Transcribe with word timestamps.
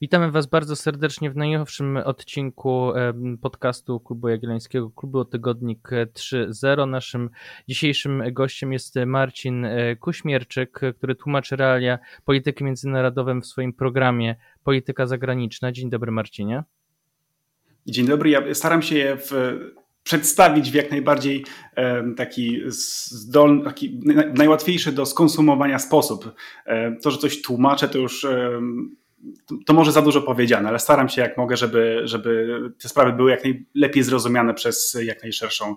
Witamy 0.00 0.30
Was 0.30 0.46
bardzo 0.46 0.76
serdecznie 0.76 1.30
w 1.30 1.36
najnowszym 1.36 1.96
odcinku 1.96 2.92
podcastu 3.40 4.00
Klubu 4.00 4.28
Jagiellońskiego, 4.28 4.90
Klubu 4.90 5.24
Tygodnik 5.24 5.88
3.0. 6.14 6.88
Naszym 6.88 7.30
dzisiejszym 7.68 8.22
gościem 8.32 8.72
jest 8.72 8.94
Marcin 9.06 9.64
e, 9.64 9.96
Kuśmierczyk, 9.96 10.80
który 10.98 11.14
tłumaczy 11.14 11.56
realia 11.56 11.98
polityki 12.24 12.64
międzynarodowej 12.64 13.40
w 13.40 13.46
swoim 13.46 13.72
programie 13.72 14.36
Polityka 14.64 15.06
Zagraniczna. 15.06 15.72
Dzień 15.72 15.90
dobry 15.90 16.12
Marcinie. 16.12 16.62
Dzień 17.86 18.06
dobry, 18.06 18.30
ja 18.30 18.54
staram 18.54 18.82
się 18.82 18.94
je 18.94 19.16
w 19.16 19.30
przedstawić 20.02 20.70
w 20.70 20.74
jak 20.74 20.90
najbardziej 20.90 21.44
taki, 22.16 22.60
zdolny, 22.66 23.64
taki 23.64 24.00
najłatwiejszy 24.34 24.92
do 24.92 25.06
skonsumowania 25.06 25.78
sposób. 25.78 26.34
To, 27.02 27.10
że 27.10 27.18
coś 27.18 27.42
tłumaczę, 27.42 27.88
to 27.88 27.98
już 27.98 28.26
to 29.66 29.72
może 29.72 29.92
za 29.92 30.02
dużo 30.02 30.22
powiedziane, 30.22 30.68
ale 30.68 30.78
staram 30.78 31.08
się 31.08 31.22
jak 31.22 31.36
mogę, 31.36 31.56
żeby, 31.56 32.00
żeby 32.04 32.60
te 32.82 32.88
sprawy 32.88 33.12
były 33.12 33.30
jak 33.30 33.40
najlepiej 33.44 34.02
zrozumiane 34.02 34.54
przez 34.54 34.96
jak 35.02 35.22
najszerszą 35.22 35.76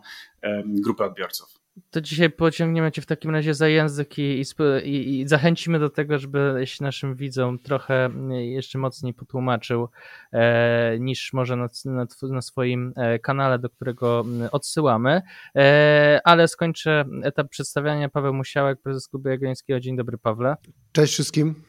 grupę 0.65 1.05
odbiorców. 1.05 1.59
To 1.91 2.01
dzisiaj 2.01 2.29
pociągniemy 2.29 2.91
Cię 2.91 3.01
w 3.01 3.05
takim 3.05 3.31
razie 3.31 3.53
za 3.53 3.67
język 3.67 4.17
i, 4.17 4.43
i, 4.83 5.19
i 5.19 5.27
zachęcimy 5.27 5.79
do 5.79 5.89
tego, 5.89 6.19
żebyś 6.19 6.79
naszym 6.79 7.15
widzom 7.15 7.59
trochę 7.59 8.09
jeszcze 8.29 8.77
mocniej 8.77 9.13
potłumaczył 9.13 9.89
e, 10.31 10.99
niż 10.99 11.33
może 11.33 11.55
na, 11.55 11.67
na, 11.85 12.07
na, 12.21 12.41
swoim 12.41 12.93
e, 12.95 13.19
kanale, 13.19 13.59
do 13.59 13.69
którego 13.69 14.25
odsyłamy. 14.51 15.21
E, 15.55 16.19
ale 16.23 16.47
skończę 16.47 17.05
etap 17.23 17.49
przedstawiania. 17.49 18.09
Paweł 18.09 18.33
Musiałek, 18.33 18.81
prezes 18.81 19.07
Klubu 19.07 19.29
Jagiellońskiego. 19.29 19.79
Dzień 19.79 19.97
dobry, 19.97 20.17
Pawle. 20.17 20.55
Cześć 20.91 21.13
wszystkim. 21.13 21.68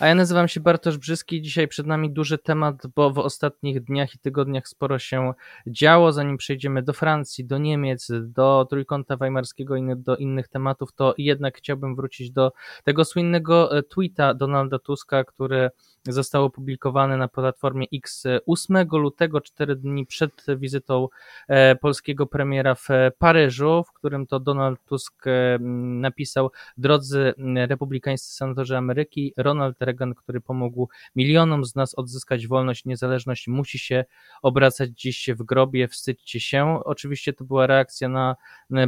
A 0.00 0.06
ja 0.06 0.14
nazywam 0.14 0.48
się 0.48 0.60
Bartosz 0.60 0.98
Brzyski. 0.98 1.42
Dzisiaj 1.42 1.68
przed 1.68 1.86
nami 1.86 2.12
duży 2.12 2.38
temat, 2.38 2.86
bo 2.94 3.10
w 3.10 3.18
ostatnich 3.18 3.84
dniach 3.84 4.14
i 4.14 4.18
tygodniach 4.18 4.68
sporo 4.68 4.98
się 4.98 5.32
działo. 5.66 6.12
Zanim 6.12 6.36
przejdziemy 6.36 6.82
do 6.82 6.92
Francji, 6.92 7.44
do 7.44 7.58
Niemiec, 7.58 8.08
do 8.22 8.66
Trójkąta 8.70 9.16
Weimarskiego 9.16 9.76
i 9.76 9.82
do 9.96 10.16
innych 10.16 10.48
tematów, 10.48 10.92
to 10.92 11.14
jednak 11.18 11.56
chciałbym 11.58 11.96
wrócić 11.96 12.30
do 12.30 12.52
tego 12.84 13.04
słynnego 13.04 13.78
e, 13.78 13.82
tweeta 13.82 14.34
Donalda 14.34 14.78
Tuska, 14.78 15.24
który 15.24 15.70
został 16.08 16.44
opublikowany 16.44 17.16
na 17.16 17.28
platformie 17.28 17.86
X 17.94 18.24
8 18.46 18.88
lutego, 18.92 19.40
cztery 19.40 19.76
dni 19.76 20.06
przed 20.06 20.46
wizytą 20.56 21.08
e, 21.48 21.76
polskiego 21.76 22.26
premiera 22.26 22.74
w 22.74 22.88
Paryżu, 23.18 23.84
w 23.88 23.92
którym 23.92 24.26
to 24.26 24.40
Donald 24.40 24.84
Tusk 24.84 25.26
e, 25.26 25.58
napisał: 26.00 26.50
Drodzy 26.76 27.34
republikańscy 27.68 28.34
senatorzy 28.34 28.76
Ameryki, 28.76 29.34
Ronald 29.36 29.76
Reagan, 29.80 30.14
który 30.14 30.40
pomógł 30.40 30.88
milionom 31.16 31.64
z 31.64 31.74
nas 31.74 31.94
odzyskać 31.94 32.46
wolność 32.46 32.86
i 32.86 32.88
niezależność, 32.88 33.48
musi 33.48 33.78
się 33.78 34.04
obracać 34.42 34.90
dziś 34.90 35.30
w 35.30 35.42
grobie, 35.42 35.88
wstydźcie 35.88 36.40
się. 36.40 36.80
Oczywiście 36.84 37.32
to 37.32 37.44
była 37.44 37.66
reakcja 37.66 38.08
na 38.08 38.36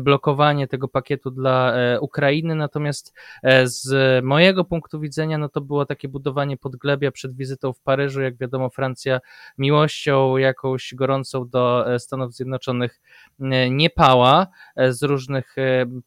blokowanie 0.01 0.69
tego 0.69 0.89
pakietu 0.89 1.31
dla 1.31 1.75
e, 1.75 2.01
Ukrainy, 2.01 2.55
natomiast 2.55 3.15
z 3.65 4.25
mojego 4.25 4.65
punktu 4.65 5.01
widzenia, 5.01 5.39
no 5.39 5.49
to 5.49 5.61
było 5.61 5.87
takie 5.87 6.09
budowanie 6.09 6.57
pod 6.57 6.77
przed 7.11 7.37
wizytą 7.37 7.73
w 7.73 7.81
Paryżu. 7.81 8.23
Jak 8.23 8.37
wiadomo, 8.37 8.71
Francja 8.71 9.21
miłością 9.59 10.37
jakąś 10.37 10.95
gorącą 10.95 11.49
do 11.49 11.95
e, 11.95 11.99
Stanów 11.99 12.35
Zjednoczonych 12.35 13.01
e, 13.41 13.71
nie 13.71 13.91
pała 13.91 14.47
e, 14.77 14.93
z 14.93 15.03
różnych 15.03 15.57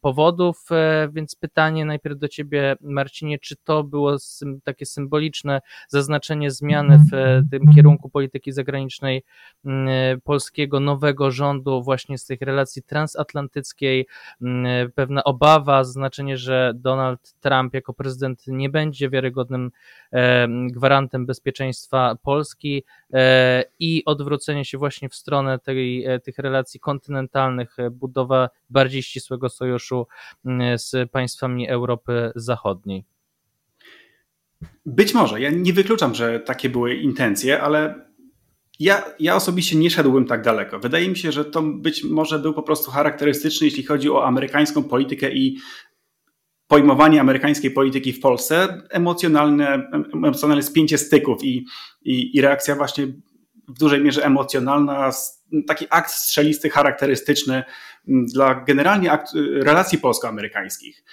powodów, 0.00 0.68
więc 1.12 1.34
pytanie 1.34 1.84
najpierw 1.84 2.18
do 2.18 2.28
Ciebie, 2.28 2.76
Marcinie, 2.80 3.38
czy 3.38 3.56
to 3.56 3.84
było 3.84 4.16
takie 4.64 4.86
symboliczne 4.86 5.60
zaznaczenie 5.88 6.50
zmiany 6.50 6.98
w 6.98 7.40
tym 7.50 7.72
kierunku 7.74 8.10
polityki 8.10 8.52
zagranicznej 8.52 9.22
polskiego 10.24 10.80
nowego 10.80 11.30
rządu, 11.30 11.82
właśnie 11.82 12.18
z 12.18 12.24
tych 12.24 12.40
relacji 12.40 12.82
transatlantyckiej, 12.82 14.06
pewna 14.94 15.24
obawa, 15.24 15.84
znaczenie, 15.84 16.36
że 16.36 16.72
Donald 16.74 17.34
Trump 17.40 17.74
jako 17.74 17.94
prezydent 17.94 18.42
nie 18.46 18.70
będzie 18.70 19.10
wiarygodnym 19.10 19.70
gwarantem 20.70 20.85
gwarantem 20.86 21.26
bezpieczeństwa 21.26 22.16
Polski 22.22 22.84
e, 23.12 23.64
i 23.78 24.02
odwrócenie 24.04 24.64
się 24.64 24.78
właśnie 24.78 25.08
w 25.08 25.14
stronę 25.14 25.58
tej, 25.58 26.04
e, 26.04 26.20
tych 26.20 26.38
relacji 26.38 26.80
kontynentalnych, 26.80 27.78
e, 27.78 27.90
budowa 27.90 28.48
bardziej 28.70 29.02
ścisłego 29.02 29.48
sojuszu 29.48 30.06
z 30.76 31.10
państwami 31.10 31.68
Europy 31.68 32.32
Zachodniej. 32.34 33.04
Być 34.86 35.14
może. 35.14 35.40
Ja 35.40 35.50
nie 35.50 35.72
wykluczam, 35.72 36.14
że 36.14 36.40
takie 36.40 36.70
były 36.70 36.94
intencje, 36.94 37.62
ale 37.62 38.06
ja, 38.80 39.04
ja 39.18 39.36
osobiście 39.36 39.76
nie 39.76 39.90
szedłbym 39.90 40.24
tak 40.24 40.42
daleko. 40.42 40.78
Wydaje 40.78 41.08
mi 41.08 41.16
się, 41.16 41.32
że 41.32 41.44
to 41.44 41.62
być 41.62 42.04
może 42.04 42.38
był 42.38 42.54
po 42.54 42.62
prostu 42.62 42.90
charakterystyczny, 42.90 43.66
jeśli 43.66 43.82
chodzi 43.82 44.10
o 44.10 44.26
amerykańską 44.26 44.84
politykę 44.84 45.32
i 45.32 45.58
pojmowanie 46.68 47.20
amerykańskiej 47.20 47.70
polityki 47.70 48.12
w 48.12 48.20
Polsce, 48.20 48.82
emocjonalne, 48.90 49.90
emocjonalne 50.14 50.62
spięcie 50.62 50.98
styków 50.98 51.44
i, 51.44 51.66
i, 52.02 52.36
i 52.36 52.40
reakcja 52.40 52.76
właśnie 52.76 53.06
w 53.68 53.78
dużej 53.78 54.00
mierze 54.00 54.24
emocjonalna, 54.24 55.10
taki 55.66 55.86
akt 55.90 56.10
strzelisty 56.10 56.70
charakterystyczny 56.70 57.64
dla 58.06 58.54
generalnie 58.54 59.18
relacji 59.62 59.98
polsko-amerykańskich. 59.98 61.04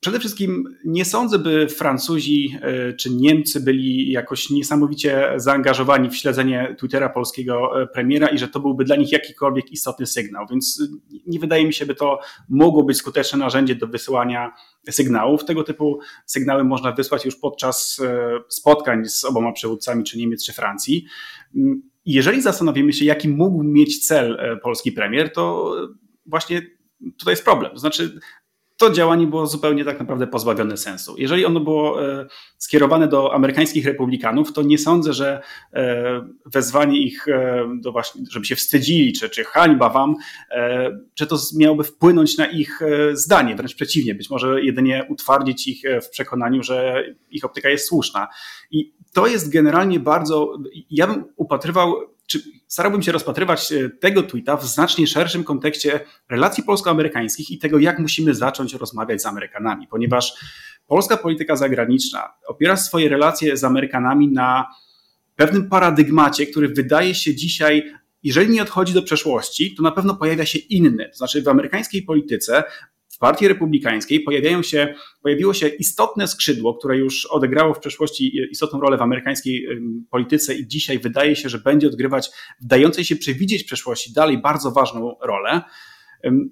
Przede 0.00 0.18
wszystkim 0.18 0.64
nie 0.84 1.04
sądzę, 1.04 1.38
by 1.38 1.68
Francuzi 1.68 2.58
e, 2.62 2.92
czy 2.92 3.10
Niemcy 3.10 3.60
byli 3.60 4.10
jakoś 4.10 4.50
niesamowicie 4.50 5.32
zaangażowani 5.36 6.10
w 6.10 6.16
śledzenie 6.16 6.76
Twittera 6.78 7.08
polskiego 7.08 7.82
e, 7.82 7.86
premiera 7.86 8.28
i 8.28 8.38
że 8.38 8.48
to 8.48 8.60
byłby 8.60 8.84
dla 8.84 8.96
nich 8.96 9.12
jakikolwiek 9.12 9.72
istotny 9.72 10.06
sygnał. 10.06 10.46
Więc 10.50 10.82
e, 10.82 11.18
nie 11.26 11.38
wydaje 11.38 11.66
mi 11.66 11.72
się, 11.72 11.86
by 11.86 11.94
to 11.94 12.18
mogło 12.48 12.82
być 12.84 12.96
skuteczne 12.96 13.38
narzędzie 13.38 13.74
do 13.74 13.86
wysyłania 13.86 14.52
sygnałów. 14.90 15.44
Tego 15.44 15.62
typu 15.62 15.98
sygnały 16.26 16.64
można 16.64 16.92
wysłać 16.92 17.24
już 17.24 17.36
podczas 17.36 18.00
spotkań 18.48 19.04
z 19.08 19.24
oboma 19.24 19.52
przywódcami, 19.52 20.04
czy 20.04 20.18
Niemiec, 20.18 20.46
czy 20.46 20.52
Francji. 20.52 21.06
Mm, 21.56 21.82
jeżeli 22.04 22.42
zastanowimy 22.42 22.92
się, 22.92 23.04
jaki 23.04 23.28
mógł 23.28 23.62
mieć 23.62 24.06
cel 24.06 24.38
polski 24.62 24.92
premier, 24.92 25.32
to 25.32 25.74
właśnie 26.26 26.62
tutaj 27.18 27.32
jest 27.32 27.44
problem. 27.44 27.72
To 27.72 27.78
znaczy, 27.78 28.20
to 28.76 28.90
działanie 28.90 29.26
było 29.26 29.46
zupełnie 29.46 29.84
tak 29.84 29.98
naprawdę 29.98 30.26
pozbawione 30.26 30.76
sensu. 30.76 31.14
Jeżeli 31.18 31.44
ono 31.44 31.60
było 31.60 32.08
e, 32.08 32.26
skierowane 32.58 33.08
do 33.08 33.34
amerykańskich 33.34 33.86
republikanów, 33.86 34.52
to 34.52 34.62
nie 34.62 34.78
sądzę, 34.78 35.12
że 35.12 35.42
e, 35.72 36.26
wezwanie 36.46 37.02
ich 37.02 37.28
e, 37.28 37.66
do 37.80 37.92
właśnie, 37.92 38.22
żeby 38.30 38.46
się 38.46 38.56
wstydzili, 38.56 39.12
czy, 39.12 39.30
czy 39.30 39.44
hańba 39.44 39.88
wam, 39.88 40.14
czy 41.14 41.26
to 41.26 41.36
miałoby 41.56 41.84
wpłynąć 41.84 42.38
na 42.38 42.46
ich 42.46 42.80
zdanie, 43.12 43.56
wręcz 43.56 43.74
przeciwnie, 43.74 44.14
być 44.14 44.30
może 44.30 44.62
jedynie 44.62 45.06
utwardzić 45.08 45.68
ich 45.68 45.82
w 46.02 46.08
przekonaniu, 46.08 46.62
że 46.62 47.04
ich 47.30 47.44
optyka 47.44 47.68
jest 47.68 47.88
słuszna. 47.88 48.28
I 48.70 48.92
to 49.14 49.26
jest 49.26 49.52
generalnie 49.52 50.00
bardzo, 50.00 50.58
ja 50.90 51.06
bym 51.06 51.24
upatrywał 51.36 51.94
czy 52.26 52.42
starałbym 52.66 53.02
się 53.02 53.12
rozpatrywać 53.12 53.72
e, 53.72 53.90
tego 53.90 54.22
tweeta 54.22 54.56
w 54.56 54.64
znacznie 54.64 55.06
szerszym 55.06 55.44
kontekście 55.44 56.00
relacji 56.30 56.64
polsko-amerykańskich 56.64 57.50
i 57.50 57.58
tego, 57.58 57.78
jak 57.78 57.98
musimy 57.98 58.34
zacząć 58.34 58.74
rozmawiać 58.74 59.22
z 59.22 59.26
Amerykanami, 59.26 59.88
ponieważ 59.88 60.34
polska 60.86 61.16
polityka 61.16 61.56
zagraniczna 61.56 62.32
opiera 62.48 62.76
swoje 62.76 63.08
relacje 63.08 63.56
z 63.56 63.64
Amerykanami 63.64 64.28
na 64.28 64.66
pewnym 65.36 65.68
paradygmacie, 65.68 66.46
który 66.46 66.68
wydaje 66.68 67.14
się 67.14 67.34
dzisiaj 67.34 67.92
jeżeli 68.22 68.50
nie 68.50 68.62
odchodzi 68.62 68.92
do 68.92 69.02
przeszłości, 69.02 69.74
to 69.74 69.82
na 69.82 69.90
pewno 69.90 70.16
pojawia 70.16 70.46
się 70.46 70.58
inny. 70.58 71.08
To 71.08 71.16
znaczy 71.16 71.42
w 71.42 71.48
amerykańskiej 71.48 72.02
polityce 72.02 72.64
w 73.16 73.18
Partii 73.18 73.48
Republikańskiej 73.48 74.20
pojawiają 74.20 74.62
się, 74.62 74.94
pojawiło 75.22 75.54
się 75.54 75.68
istotne 75.68 76.28
skrzydło, 76.28 76.74
które 76.74 76.96
już 76.96 77.26
odegrało 77.26 77.74
w 77.74 77.78
przeszłości 77.78 78.32
istotną 78.50 78.80
rolę 78.80 78.96
w 78.96 79.02
amerykańskiej 79.02 79.66
polityce 80.10 80.54
i 80.54 80.66
dzisiaj 80.66 80.98
wydaje 80.98 81.36
się, 81.36 81.48
że 81.48 81.58
będzie 81.58 81.86
odgrywać 81.86 82.30
w 82.60 82.66
dającej 82.66 83.04
się 83.04 83.16
przewidzieć 83.16 83.64
przeszłości 83.64 84.12
dalej 84.12 84.38
bardzo 84.38 84.70
ważną 84.70 85.16
rolę. 85.22 85.62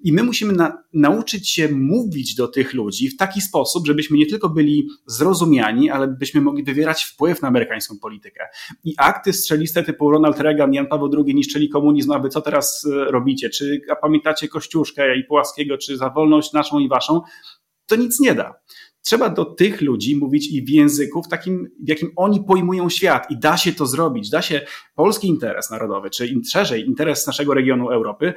I 0.02 0.12
my 0.12 0.22
musimy 0.22 0.52
na, 0.52 0.82
nauczyć 0.92 1.50
się 1.50 1.68
mówić 1.68 2.34
do 2.34 2.48
tych 2.48 2.74
ludzi 2.74 3.08
w 3.08 3.16
taki 3.16 3.40
sposób, 3.40 3.86
żebyśmy 3.86 4.18
nie 4.18 4.26
tylko 4.26 4.48
byli 4.48 4.88
zrozumiani, 5.06 5.90
ale 5.90 6.08
byśmy 6.08 6.40
mogli 6.40 6.64
wywierać 6.64 7.04
wpływ 7.04 7.42
na 7.42 7.48
amerykańską 7.48 7.98
politykę. 7.98 8.44
I 8.84 8.94
akty 8.98 9.32
strzeliste 9.32 9.82
typu 9.82 10.10
Ronald 10.10 10.40
Reagan, 10.40 10.74
Jan 10.74 10.86
Paweł 10.86 11.10
II 11.26 11.34
niszczyli 11.34 11.68
komunizm, 11.68 12.12
a 12.12 12.18
wy 12.18 12.28
co 12.28 12.40
teraz 12.40 12.86
e, 12.86 13.04
robicie? 13.10 13.50
Czy 13.50 13.80
a 13.90 13.96
pamiętacie 13.96 14.48
Kościuszkę 14.48 15.18
i 15.18 15.24
Płaskiego, 15.24 15.78
czy 15.78 15.96
za 15.96 16.10
wolność 16.10 16.52
naszą 16.52 16.78
i 16.78 16.88
waszą? 16.88 17.20
To 17.86 17.96
nic 17.96 18.20
nie 18.20 18.34
da 18.34 18.54
trzeba 19.04 19.30
do 19.30 19.44
tych 19.44 19.80
ludzi 19.80 20.16
mówić 20.16 20.52
i 20.52 20.62
w 20.62 20.68
języku, 20.68 21.22
w 21.22 21.28
takim, 21.28 21.70
w 21.84 21.88
jakim 21.88 22.12
oni 22.16 22.44
pojmują 22.44 22.88
świat 22.88 23.30
i 23.30 23.38
da 23.38 23.56
się 23.56 23.72
to 23.72 23.86
zrobić. 23.86 24.30
Da 24.30 24.42
się 24.42 24.60
polski 24.94 25.28
interes 25.28 25.70
narodowy, 25.70 26.10
czy 26.10 26.40
szerzej 26.52 26.86
interes 26.86 27.26
naszego 27.26 27.54
regionu 27.54 27.90
Europy 27.90 28.34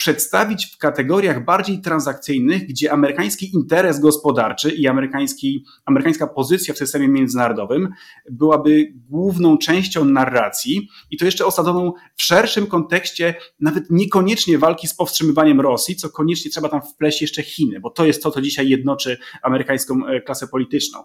przedstawić 0.00 0.66
w 0.66 0.78
kategoriach 0.78 1.44
bardziej 1.44 1.80
transakcyjnych, 1.80 2.66
gdzie 2.66 2.92
amerykański 2.92 3.54
interes 3.54 4.00
gospodarczy 4.00 4.70
i 4.70 4.86
amerykański, 4.86 5.64
amerykańska 5.84 6.26
pozycja 6.26 6.74
w 6.74 6.78
systemie 6.78 7.08
międzynarodowym 7.08 7.88
byłaby 8.30 8.92
główną 9.08 9.58
częścią 9.58 10.04
narracji 10.04 10.88
i 11.10 11.16
to 11.16 11.24
jeszcze 11.24 11.46
osadzoną 11.46 11.92
w 12.16 12.22
szerszym 12.22 12.66
kontekście 12.66 13.34
nawet 13.60 13.90
niekoniecznie 13.90 14.58
walki 14.58 14.88
z 14.88 14.94
powstrzymywaniem 14.94 15.60
Rosji, 15.60 15.96
co 15.96 16.10
koniecznie 16.10 16.50
trzeba 16.50 16.68
tam 16.68 16.82
wpleść 16.82 17.22
jeszcze 17.22 17.42
Chiny, 17.42 17.80
bo 17.80 17.90
to 17.90 18.06
jest 18.06 18.22
to, 18.22 18.30
co 18.30 18.40
dzisiaj 18.40 18.68
jednoczy 18.68 19.18
amerykańską 19.42 20.06
e, 20.06 20.20
klasę 20.20 20.48
polityczną. 20.48 21.04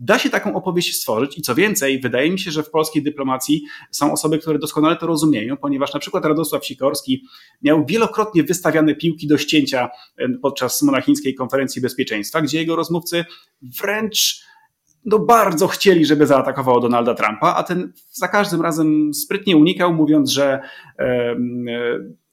Da 0.00 0.18
się 0.18 0.30
taką 0.30 0.54
opowieść 0.54 0.96
stworzyć 0.96 1.38
i 1.38 1.42
co 1.42 1.54
więcej, 1.54 2.00
wydaje 2.00 2.30
mi 2.30 2.38
się, 2.38 2.50
że 2.50 2.62
w 2.62 2.70
polskiej 2.70 3.02
dyplomacji 3.02 3.62
są 3.90 4.12
osoby, 4.12 4.38
które 4.38 4.58
doskonale 4.58 4.96
to 4.96 5.06
rozumieją, 5.06 5.56
ponieważ 5.56 5.94
na 5.94 6.00
przykład 6.00 6.24
Radosław 6.24 6.66
Sikorski 6.66 7.24
miał 7.62 7.86
wielokrotnie 7.86 8.42
wystawiane 8.42 8.94
piłki 8.94 9.26
do 9.26 9.38
ścięcia 9.38 9.88
podczas 10.42 10.82
monachińskiej 10.82 11.34
konferencji 11.34 11.82
bezpieczeństwa, 11.82 12.40
gdzie 12.40 12.58
jego 12.58 12.76
rozmówcy 12.76 13.24
wręcz 13.62 14.50
no 15.04 15.18
bardzo 15.18 15.68
chcieli, 15.68 16.06
żeby 16.06 16.26
zaatakowało 16.26 16.80
Donalda 16.80 17.14
Trumpa, 17.14 17.54
a 17.54 17.62
ten 17.62 17.92
za 18.10 18.28
każdym 18.28 18.62
razem 18.62 19.14
sprytnie 19.14 19.56
unikał, 19.56 19.94
mówiąc, 19.94 20.30
że 20.30 20.60
e, 20.98 21.36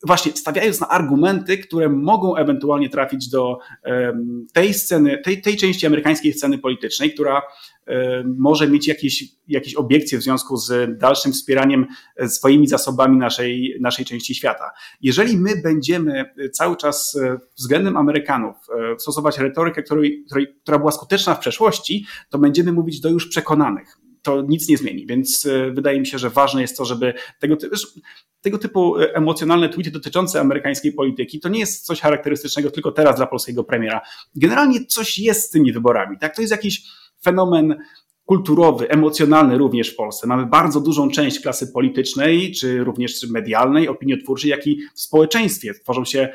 właśnie 0.05 0.31
stawiając 0.31 0.79
na 0.79 0.87
argumenty, 0.87 1.57
które 1.57 1.89
mogą 1.89 2.35
ewentualnie 2.35 2.89
trafić 2.89 3.29
do 3.29 3.59
tej 4.53 4.73
sceny, 4.73 5.21
tej, 5.23 5.41
tej 5.41 5.57
części 5.57 5.85
amerykańskiej 5.87 6.33
sceny 6.33 6.57
politycznej, 6.57 7.13
która 7.13 7.41
może 8.25 8.67
mieć 8.67 8.87
jakieś, 8.87 9.23
jakieś 9.47 9.75
obiekcje 9.75 10.19
w 10.19 10.23
związku 10.23 10.57
z 10.57 10.99
dalszym 10.99 11.33
wspieraniem 11.33 11.85
e, 12.15 12.29
swoimi 12.29 12.67
zasobami 12.67 13.17
naszej, 13.17 13.77
naszej 13.81 14.05
części 14.05 14.35
świata. 14.35 14.71
Jeżeli 15.01 15.37
my 15.37 15.61
będziemy 15.61 16.25
cały 16.53 16.77
czas 16.77 17.15
e, 17.15 17.37
względem 17.55 17.97
Amerykanów 17.97 18.55
e, 18.93 18.99
stosować 18.99 19.37
retorykę, 19.37 19.83
której, 19.83 20.23
której, 20.25 20.47
która 20.63 20.79
była 20.79 20.91
skuteczna 20.91 21.35
w 21.35 21.39
przeszłości, 21.39 22.05
to 22.29 22.37
będziemy 22.37 22.71
mówić 22.71 22.99
do 22.99 23.09
już 23.09 23.27
przekonanych 23.27 24.06
to 24.27 24.41
nic 24.41 24.69
nie 24.69 24.77
zmieni. 24.77 25.05
Więc 25.05 25.47
wydaje 25.71 25.99
mi 25.99 26.07
się, 26.07 26.17
że 26.17 26.29
ważne 26.29 26.61
jest 26.61 26.77
to, 26.77 26.85
żeby 26.85 27.13
tego, 27.39 27.57
tego 28.41 28.57
typu 28.57 28.97
emocjonalne 28.97 29.69
tweety 29.69 29.91
dotyczące 29.91 30.39
amerykańskiej 30.39 30.93
polityki 30.93 31.39
to 31.39 31.49
nie 31.49 31.59
jest 31.59 31.85
coś 31.85 32.01
charakterystycznego 32.01 32.71
tylko 32.71 32.91
teraz 32.91 33.15
dla 33.15 33.27
polskiego 33.27 33.63
premiera. 33.63 34.01
Generalnie 34.35 34.85
coś 34.85 35.19
jest 35.19 35.41
z 35.41 35.49
tymi 35.49 35.73
wyborami. 35.73 36.17
Tak? 36.19 36.35
To 36.35 36.41
jest 36.41 36.51
jakiś 36.51 36.83
fenomen 37.23 37.75
kulturowy, 38.25 38.89
emocjonalny 38.89 39.57
również 39.57 39.89
w 39.89 39.95
Polsce. 39.95 40.27
Mamy 40.27 40.45
bardzo 40.45 40.81
dużą 40.81 41.09
część 41.09 41.39
klasy 41.39 41.67
politycznej, 41.67 42.51
czy 42.51 42.83
również 42.83 43.27
medialnej, 43.29 43.87
opiniotwórczej, 43.87 44.51
jak 44.51 44.67
i 44.67 44.79
w 44.95 45.01
społeczeństwie. 45.01 45.73
Tworzą 45.73 46.05
się 46.05 46.29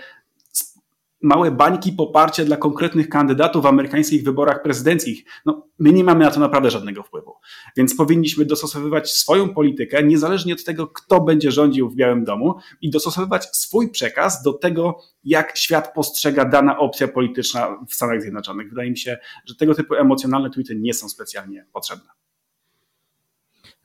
małe 1.22 1.50
bańki 1.50 1.92
poparcia 1.92 2.44
dla 2.44 2.56
konkretnych 2.56 3.08
kandydatów 3.08 3.62
w 3.62 3.66
amerykańskich 3.66 4.24
wyborach 4.24 4.62
prezydenckich. 4.62 5.24
No, 5.46 5.68
my 5.78 5.92
nie 5.92 6.04
mamy 6.04 6.24
na 6.24 6.30
to 6.30 6.40
naprawdę 6.40 6.70
żadnego 6.70 7.02
wpływu. 7.02 7.34
Więc 7.76 7.96
powinniśmy 7.96 8.44
dostosowywać 8.44 9.12
swoją 9.12 9.54
politykę, 9.54 10.02
niezależnie 10.02 10.52
od 10.54 10.64
tego, 10.64 10.86
kto 10.86 11.20
będzie 11.20 11.50
rządził 11.50 11.90
w 11.90 11.94
Białym 11.94 12.24
Domu, 12.24 12.54
i 12.80 12.90
dostosowywać 12.90 13.56
swój 13.56 13.90
przekaz 13.90 14.42
do 14.42 14.52
tego, 14.52 14.98
jak 15.24 15.58
świat 15.58 15.94
postrzega 15.94 16.44
dana 16.44 16.78
opcja 16.78 17.08
polityczna 17.08 17.78
w 17.88 17.94
Stanach 17.94 18.22
Zjednoczonych. 18.22 18.68
Wydaje 18.68 18.90
mi 18.90 18.98
się, 18.98 19.18
że 19.46 19.54
tego 19.54 19.74
typu 19.74 19.94
emocjonalne 19.94 20.50
tweety 20.50 20.76
nie 20.76 20.94
są 20.94 21.08
specjalnie 21.08 21.66
potrzebne. 21.72 22.21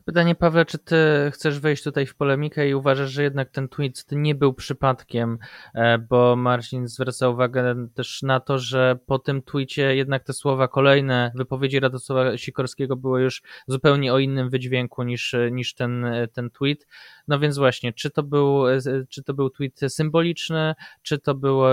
Pytanie, 0.07 0.36
Pawle, 0.36 0.65
czy 0.65 0.77
ty 0.77 0.95
chcesz 1.33 1.59
wejść 1.59 1.83
tutaj 1.83 2.06
w 2.06 2.15
polemikę 2.15 2.69
i 2.69 2.74
uważasz, 2.74 3.12
że 3.12 3.24
jednak 3.24 3.50
ten 3.50 3.69
tweet 3.69 4.06
nie 4.12 4.36
był 4.36 4.54
przypadkiem, 4.54 5.38
e, 5.74 5.98
bo 5.98 6.36
Marcin 6.36 6.88
zwraca 6.88 7.30
uwagę 7.30 7.88
też 7.94 8.21
na 8.21 8.39
to, 8.39 8.59
że 8.59 9.00
po 9.06 9.19
tym 9.19 9.42
tweetie 9.42 9.95
jednak 9.95 10.24
te 10.24 10.33
słowa 10.33 10.68
kolejne, 10.68 11.31
wypowiedzi 11.36 11.80
Radosława 11.80 12.38
Sikorskiego 12.38 12.95
były 12.95 13.21
już 13.21 13.42
zupełnie 13.68 14.13
o 14.13 14.19
innym 14.19 14.50
wydźwięku 14.50 15.04
niż, 15.04 15.36
niż 15.51 15.74
ten, 15.74 16.06
ten 16.33 16.50
tweet. 16.50 16.88
No 17.27 17.39
więc 17.39 17.57
właśnie, 17.57 17.94
czy 17.94 18.10
to 18.10 18.24
był, 18.24 18.63
czy 19.10 19.24
to 19.24 19.33
był 19.33 19.50
tweet 19.50 19.80
symboliczny, 19.88 20.75
czy 21.01 21.19
to, 21.19 21.36
było, 21.36 21.69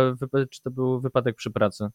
czy 0.51 0.63
to 0.63 0.71
był 0.71 1.01
wypadek 1.01 1.37
przy 1.37 1.51
pracy? 1.51 1.89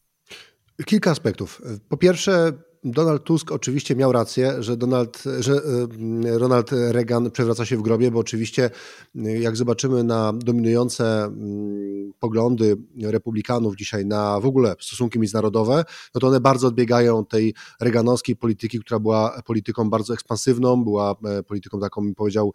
Kilka 0.86 1.10
aspektów. 1.10 1.62
Po 1.88 1.96
pierwsze, 1.96 2.52
Donald 2.84 3.24
Tusk 3.24 3.52
oczywiście 3.52 3.96
miał 3.96 4.12
rację, 4.12 4.62
że, 4.62 4.76
Donald, 4.76 5.22
że 5.40 5.52
e, 5.52 6.38
Ronald 6.38 6.70
Reagan 6.72 7.30
przewraca 7.30 7.66
się 7.66 7.76
w 7.76 7.82
grobie, 7.82 8.10
bo 8.10 8.18
oczywiście 8.18 8.70
e, 9.16 9.38
jak 9.38 9.56
zobaczymy 9.56 10.04
na 10.04 10.32
dominujące 10.32 11.24
mm, 11.24 12.12
poglądy 12.18 12.76
republikanów 13.02 13.76
dzisiaj 13.76 14.06
na 14.06 14.40
w 14.40 14.46
ogóle 14.46 14.74
stosunki 14.80 15.18
międzynarodowe, 15.18 15.84
no 16.14 16.20
to 16.20 16.26
one 16.26 16.40
bardzo 16.40 16.68
odbiegają 16.68 17.24
tej 17.24 17.54
reganowskiej 17.80 18.36
polityki, 18.36 18.80
która 18.80 19.00
była 19.00 19.42
polityką 19.46 19.90
bardzo 19.90 20.14
ekspansywną, 20.14 20.84
była 20.84 21.14
e, 21.24 21.42
polityką 21.42 21.80
taką, 21.80 22.02
bym 22.02 22.14
powiedział, 22.14 22.52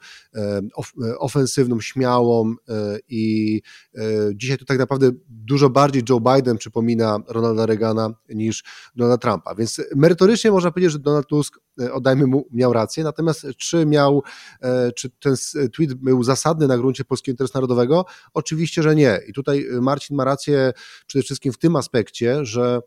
ofensywną, 1.19 1.81
śmiałą 1.81 2.55
i 3.09 3.61
dzisiaj 4.35 4.57
to 4.57 4.65
tak 4.65 4.79
naprawdę 4.79 5.11
dużo 5.29 5.69
bardziej 5.69 6.03
Joe 6.09 6.19
Biden 6.19 6.57
przypomina 6.57 7.19
Ronalda 7.27 7.65
Reagana 7.65 8.13
niż 8.29 8.63
Donalda 8.95 9.17
Trumpa, 9.17 9.55
więc 9.55 9.81
merytorycznie 9.95 10.14
można 10.51 10.71
powiedzieć, 10.71 10.91
że 10.91 10.99
Donald 10.99 11.27
Tusk, 11.27 11.59
e, 11.81 11.93
oddajmy 11.93 12.27
mu, 12.27 12.47
miał 12.51 12.73
rację, 12.73 13.03
natomiast 13.03 13.47
czy 13.57 13.85
miał, 13.85 14.23
e, 14.61 14.91
czy 14.91 15.09
ten 15.09 15.35
tweet 15.73 15.93
był 15.93 16.23
zasadny 16.23 16.67
na 16.67 16.77
gruncie 16.77 17.05
polskiego 17.05 17.33
interesu 17.33 17.51
narodowego? 17.55 18.05
Oczywiście, 18.33 18.83
że 18.83 18.95
nie. 18.95 19.19
I 19.27 19.33
tutaj 19.33 19.65
Marcin 19.81 20.17
ma 20.17 20.23
rację 20.23 20.73
przede 21.07 21.23
wszystkim 21.23 21.53
w 21.53 21.57
tym 21.57 21.75
aspekcie, 21.75 22.45
że 22.45 22.81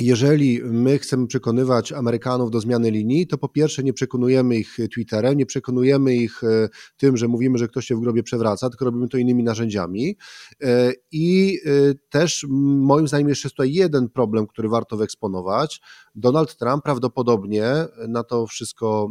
jeżeli 0.00 0.60
my 0.64 0.98
chcemy 0.98 1.26
przekonywać 1.26 1.92
Amerykanów 1.92 2.50
do 2.50 2.60
zmiany 2.60 2.90
linii, 2.90 3.26
to 3.26 3.38
po 3.38 3.48
pierwsze 3.48 3.82
nie 3.82 3.92
przekonujemy 3.92 4.56
ich 4.56 4.76
Twitterem, 4.94 5.38
nie 5.38 5.46
przekonujemy 5.46 6.14
ich 6.14 6.44
e, 6.44 6.68
tym, 6.96 7.16
że 7.16 7.28
mówimy, 7.28 7.58
że 7.58 7.68
ktoś 7.68 7.86
się 7.86 7.96
w 7.96 8.00
grobie 8.00 8.22
przewraca, 8.22 8.70
tylko 8.70 8.84
robimy 8.84 9.08
to 9.08 9.18
innymi 9.18 9.42
narzędziami. 9.42 10.16
E, 10.62 10.92
I 11.12 11.58
e, 11.64 11.70
też 12.10 12.46
moim 12.50 13.08
zdaniem 13.08 13.28
jeszcze 13.28 13.46
jest 13.46 13.56
tutaj 13.56 13.72
jeden 13.72 14.08
problem, 14.08 14.46
który 14.46 14.68
warto 14.68 14.96
wyeksponować. 14.96 15.80
Donald 16.14 16.56
Trump 16.56 16.84
prawdopodobnie 16.84 17.64
na 18.08 18.24
to 18.24 18.46
wszystko, 18.46 19.10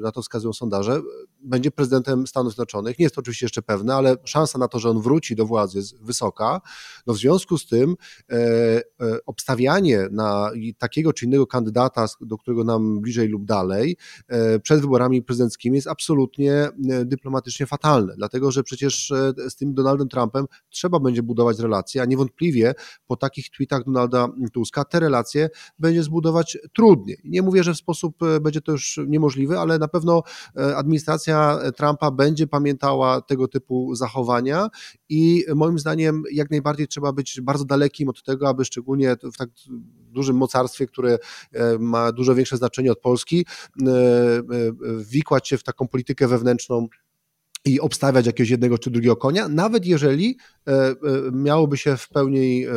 na 0.00 0.12
to 0.12 0.22
wskazują 0.22 0.52
sondaże, 0.52 1.00
będzie 1.40 1.70
prezydentem 1.70 2.26
Stanów 2.26 2.52
Zjednoczonych. 2.52 2.98
Nie 2.98 3.02
jest 3.02 3.14
to 3.14 3.20
oczywiście 3.20 3.46
jeszcze 3.46 3.62
pewne, 3.62 3.94
ale 3.94 4.16
szansa 4.24 4.58
na 4.58 4.68
to, 4.68 4.78
że 4.78 4.90
on 4.90 5.00
wróci 5.00 5.36
do 5.36 5.46
władzy 5.46 5.78
jest 5.78 6.02
wysoka. 6.02 6.60
No 7.06 7.14
w 7.14 7.16
związku 7.16 7.58
z 7.58 7.66
tym 7.66 7.96
obstawianie 9.26 10.08
na 10.16 10.50
takiego 10.78 11.12
czy 11.12 11.24
innego 11.24 11.46
kandydata, 11.46 12.06
do 12.20 12.38
którego 12.38 12.64
nam 12.64 13.00
bliżej 13.00 13.28
lub 13.28 13.44
dalej, 13.44 13.96
e, 14.28 14.60
przed 14.60 14.80
wyborami 14.80 15.22
prezydenckimi 15.22 15.76
jest 15.76 15.88
absolutnie 15.88 16.52
e, 16.52 16.70
dyplomatycznie 17.04 17.66
fatalne, 17.66 18.14
dlatego 18.16 18.50
że 18.50 18.62
przecież 18.62 19.10
e, 19.10 19.32
z 19.50 19.56
tym 19.56 19.74
Donaldem 19.74 20.08
Trumpem 20.08 20.46
trzeba 20.70 21.00
będzie 21.00 21.22
budować 21.22 21.58
relacje, 21.58 22.02
a 22.02 22.04
niewątpliwie 22.04 22.74
po 23.06 23.16
takich 23.16 23.50
tweetach 23.50 23.84
Donalda 23.84 24.28
Tuska 24.52 24.84
te 24.84 25.00
relacje 25.00 25.50
będzie 25.78 26.02
zbudować 26.02 26.58
trudniej. 26.74 27.18
Nie 27.24 27.42
mówię, 27.42 27.64
że 27.64 27.74
w 27.74 27.76
sposób 27.76 28.16
będzie 28.40 28.60
to 28.60 28.72
już 28.72 29.00
niemożliwe, 29.06 29.60
ale 29.60 29.78
na 29.78 29.88
pewno 29.88 30.22
administracja 30.76 31.58
Trumpa 31.76 32.10
będzie 32.10 32.46
pamiętała 32.46 33.20
tego 33.20 33.48
typu 33.48 33.94
zachowania 33.94 34.68
i 35.08 35.44
moim 35.54 35.78
zdaniem 35.78 36.22
jak 36.32 36.50
najbardziej 36.50 36.88
trzeba 36.88 37.12
być 37.12 37.40
bardzo 37.40 37.64
dalekim 37.64 38.08
od 38.08 38.22
tego, 38.22 38.48
aby 38.48 38.64
szczególnie 38.64 39.16
w 39.32 39.36
tak 39.36 39.50
dużym 40.16 40.36
mocarstwie, 40.36 40.86
które 40.86 41.18
e, 41.52 41.78
ma 41.78 42.12
dużo 42.12 42.34
większe 42.34 42.56
znaczenie 42.56 42.92
od 42.92 43.00
Polski, 43.00 43.46
e, 43.46 43.90
e, 43.90 44.42
wikłać 44.98 45.48
się 45.48 45.58
w 45.58 45.62
taką 45.62 45.88
politykę 45.88 46.28
wewnętrzną 46.28 46.88
i 47.66 47.80
obstawiać 47.80 48.26
jakiegoś 48.26 48.50
jednego 48.50 48.78
czy 48.78 48.90
drugiego 48.90 49.16
konia, 49.16 49.48
nawet 49.48 49.86
jeżeli 49.86 50.38
e, 50.68 50.72
e, 50.72 50.94
miałoby 51.32 51.76
się 51.76 51.96
w 51.96 52.08
pełni 52.08 52.66
e, 52.66 52.70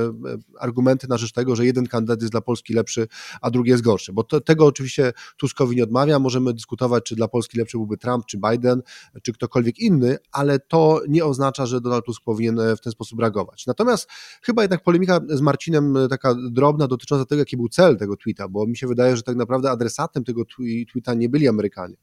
argumenty 0.60 1.08
na 1.08 1.18
rzecz 1.18 1.32
tego, 1.32 1.56
że 1.56 1.66
jeden 1.66 1.88
kandydat 1.88 2.22
jest 2.22 2.32
dla 2.32 2.42
Polski 2.42 2.74
lepszy, 2.74 3.08
a 3.42 3.52
drugi 3.52 3.70
jest 3.70 3.84
gorszy. 3.84 4.14
Bo 4.14 4.24
to, 4.24 4.42
tego 4.42 4.66
oczywiście 4.66 5.14
Tuskowi 5.38 5.76
nie 5.76 5.84
odmawia. 5.84 6.20
Możemy 6.20 6.54
dyskutować, 6.54 7.04
czy 7.04 7.16
dla 7.16 7.28
Polski 7.28 7.58
lepszy 7.58 7.78
byłby 7.78 7.98
Trump, 7.98 8.26
czy 8.26 8.38
Biden, 8.50 8.82
czy 9.24 9.34
ktokolwiek 9.34 9.80
inny, 9.80 10.18
ale 10.32 10.60
to 10.60 11.02
nie 11.08 11.26
oznacza, 11.26 11.66
że 11.66 11.82
Donald 11.82 12.06
Tusk 12.06 12.24
powinien 12.24 12.60
w 12.78 12.82
ten 12.82 12.92
sposób 12.92 13.20
reagować. 13.20 13.68
Natomiast 13.68 14.10
chyba 14.42 14.62
jednak 14.62 14.84
polemika 14.84 15.20
z 15.30 15.42
Marcinem 15.42 15.98
taka 16.10 16.36
drobna 16.52 16.88
dotycząca 16.88 17.26
tego, 17.26 17.40
jaki 17.40 17.58
był 17.58 17.70
cel 17.70 17.98
tego 17.98 18.18
tweeta, 18.18 18.48
bo 18.48 18.68
mi 18.68 18.78
się 18.78 18.88
wydaje, 18.88 19.18
że 19.18 19.24
tak 19.24 19.36
naprawdę 19.36 19.72
adresatem 19.72 20.24
tego 20.24 20.44
tweeta 20.92 21.14
nie 21.14 21.30
byli 21.30 21.48
Amerykanie. 21.48 21.96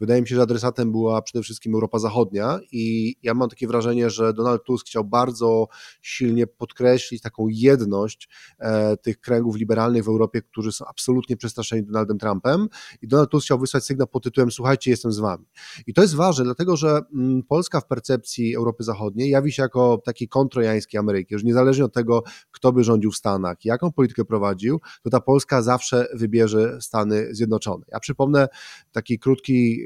Wydaje 0.00 0.22
mi 0.22 0.28
się, 0.28 0.34
że 0.34 0.42
adresatem 0.42 0.92
była 0.92 1.22
przede 1.22 1.42
wszystkim 1.42 1.74
Europa 1.74 1.98
Zachodnia 1.98 2.23
I 2.72 3.14
ja 3.22 3.34
mam 3.34 3.48
takie 3.48 3.66
wrażenie, 3.66 4.10
że 4.10 4.32
Donald 4.32 4.64
Tusk 4.64 4.86
chciał 4.86 5.04
bardzo 5.04 5.66
silnie 6.02 6.46
podkreślić 6.46 7.22
taką 7.22 7.46
jedność 7.48 8.28
e, 8.58 8.96
tych 8.96 9.20
kręgów 9.20 9.56
liberalnych 9.56 10.04
w 10.04 10.08
Europie, 10.08 10.42
którzy 10.42 10.72
są 10.72 10.84
absolutnie 10.84 11.36
przestraszeni 11.36 11.82
Donaldem 11.82 12.18
Trumpem 12.18 12.68
i 13.02 13.08
Donald 13.08 13.30
Tusk 13.30 13.44
chciał 13.44 13.58
wysłać 13.58 13.84
sygnał 13.84 14.06
pod 14.06 14.24
tytułem 14.24 14.50
słuchajcie, 14.50 14.90
jestem 14.90 15.12
z 15.12 15.18
wami. 15.18 15.44
I 15.86 15.94
to 15.94 16.02
jest 16.02 16.14
ważne, 16.14 16.44
dlatego 16.44 16.76
że 16.76 17.00
mm, 17.14 17.42
Polska 17.42 17.80
w 17.80 17.86
percepcji 17.86 18.56
Europy 18.56 18.84
Zachodniej 18.84 19.30
jawi 19.30 19.52
się 19.52 19.62
jako 19.62 20.02
taki 20.04 20.28
kontrojański 20.28 20.98
Ameryki, 20.98 21.34
już 21.34 21.44
niezależnie 21.44 21.84
od 21.84 21.92
tego, 21.92 22.22
kto 22.50 22.72
by 22.72 22.84
rządził 22.84 23.10
w 23.10 23.16
Stanach, 23.16 23.64
jaką 23.64 23.92
politykę 23.92 24.24
prowadził, 24.24 24.80
to 25.02 25.10
ta 25.10 25.20
Polska 25.20 25.62
zawsze 25.62 26.06
wybierze 26.14 26.78
Stany 26.80 27.34
Zjednoczone. 27.34 27.84
Ja 27.92 28.00
przypomnę 28.00 28.48
taki 28.92 29.18
krótki 29.18 29.84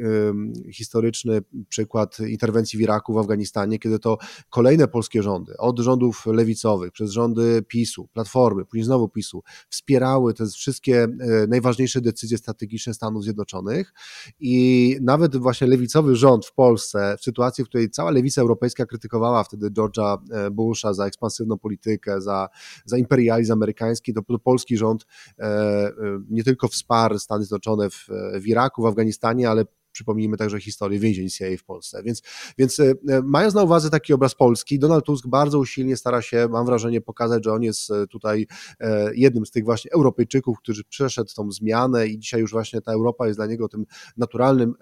historyczny 0.72 1.40
przykład 1.68 2.17
interwencji 2.20 2.78
w 2.78 2.82
Iraku, 2.82 3.14
w 3.14 3.18
Afganistanie, 3.18 3.78
kiedy 3.78 3.98
to 3.98 4.18
kolejne 4.50 4.88
polskie 4.88 5.22
rządy, 5.22 5.56
od 5.58 5.78
rządów 5.78 6.26
lewicowych, 6.26 6.92
przez 6.92 7.10
rządy 7.10 7.62
PiSu, 7.68 8.08
Platformy, 8.12 8.64
później 8.64 8.84
znowu 8.84 9.08
PiSu, 9.08 9.42
wspierały 9.68 10.34
te 10.34 10.46
wszystkie 10.46 11.02
e, 11.02 11.46
najważniejsze 11.48 12.00
decyzje 12.00 12.38
strategiczne 12.38 12.94
Stanów 12.94 13.24
Zjednoczonych. 13.24 13.92
I 14.40 14.96
nawet 15.02 15.36
właśnie 15.36 15.66
lewicowy 15.66 16.16
rząd 16.16 16.46
w 16.46 16.54
Polsce, 16.54 17.16
w 17.18 17.22
sytuacji, 17.22 17.64
w 17.64 17.68
której 17.68 17.90
cała 17.90 18.10
lewica 18.10 18.42
europejska 18.42 18.86
krytykowała 18.86 19.44
wtedy 19.44 19.70
George'a 19.70 20.18
e, 20.30 20.50
Busha 20.50 20.94
za 20.94 21.06
ekspansywną 21.06 21.58
politykę, 21.58 22.20
za, 22.20 22.48
za 22.84 22.98
imperializm 22.98 23.52
amerykański, 23.52 24.14
to, 24.14 24.22
to 24.22 24.38
polski 24.38 24.76
rząd 24.76 25.06
e, 25.38 25.92
nie 26.30 26.44
tylko 26.44 26.68
wsparł 26.68 27.18
Stany 27.18 27.44
Zjednoczone 27.44 27.90
w, 27.90 28.06
w 28.40 28.46
Iraku, 28.46 28.82
w 28.82 28.86
Afganistanie, 28.86 29.50
ale 29.50 29.64
przypomnijmy 29.92 30.36
także 30.36 30.60
historię 30.60 30.98
więzień 30.98 31.28
CIA 31.30 31.46
w 31.58 31.64
Polsce. 31.64 32.02
Więc, 32.02 32.22
więc 32.58 32.80
e, 32.80 32.94
mając 33.24 33.54
na 33.54 33.62
uwadze 33.62 33.90
taki 33.90 34.12
obraz 34.12 34.34
Polski, 34.34 34.78
Donald 34.78 35.04
Tusk 35.04 35.26
bardzo 35.26 35.58
usilnie 35.58 35.96
stara 35.96 36.22
się, 36.22 36.48
mam 36.50 36.66
wrażenie, 36.66 37.00
pokazać, 37.00 37.44
że 37.44 37.52
on 37.52 37.62
jest 37.62 37.90
e, 37.90 38.06
tutaj 38.06 38.46
e, 38.80 39.10
jednym 39.14 39.46
z 39.46 39.50
tych 39.50 39.64
właśnie 39.64 39.92
Europejczyków, 39.92 40.58
którzy 40.58 40.84
przeszedł 40.84 41.30
tą 41.36 41.50
zmianę 41.50 42.06
i 42.06 42.18
dzisiaj 42.18 42.40
już 42.40 42.52
właśnie 42.52 42.80
ta 42.80 42.92
Europa 42.92 43.26
jest 43.26 43.38
dla 43.38 43.46
niego 43.46 43.68
tym 43.68 43.86
naturalnym, 44.16 44.74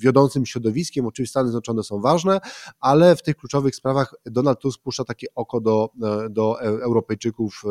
wiodącym 0.00 0.46
środowiskiem. 0.46 1.06
Oczywiście 1.06 1.30
Stany 1.30 1.48
Zjednoczone 1.48 1.82
są 1.82 2.00
ważne, 2.00 2.40
ale 2.80 3.16
w 3.16 3.22
tych 3.22 3.36
kluczowych 3.36 3.76
sprawach 3.76 4.14
Donald 4.26 4.58
Tusk 4.58 4.80
puszcza 4.82 5.04
takie 5.04 5.26
oko 5.34 5.60
do, 5.60 5.88
do 6.30 6.60
Europejczyków 6.60 7.62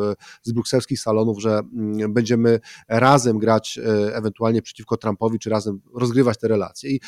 z 0.42 0.52
brukselskich 0.52 1.00
salonów, 1.00 1.40
że 1.40 1.50
mm, 1.58 2.12
będziemy 2.12 2.60
razem 2.88 3.38
grać 3.38 3.80
ewentualnie 4.12 4.62
przeciwko 4.62 4.96
Trumpowi, 4.96 5.38
czy 5.38 5.50
razem 5.50 5.80
rozgrywać 5.94 6.38
te 6.38 6.48
relacje. 6.48 6.61
I, 6.84 7.00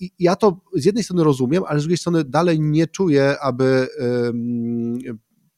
I, 0.00 0.10
ja 0.18 0.36
to 0.36 0.60
z 0.74 0.84
jednej 0.84 1.04
strony 1.04 1.24
rozumiem, 1.24 1.62
ale 1.66 1.80
z 1.80 1.82
drugiej 1.82 1.98
strony 1.98 2.24
dalej 2.24 2.60
nie 2.60 2.86
czuję, 2.86 3.36
aby 3.40 3.88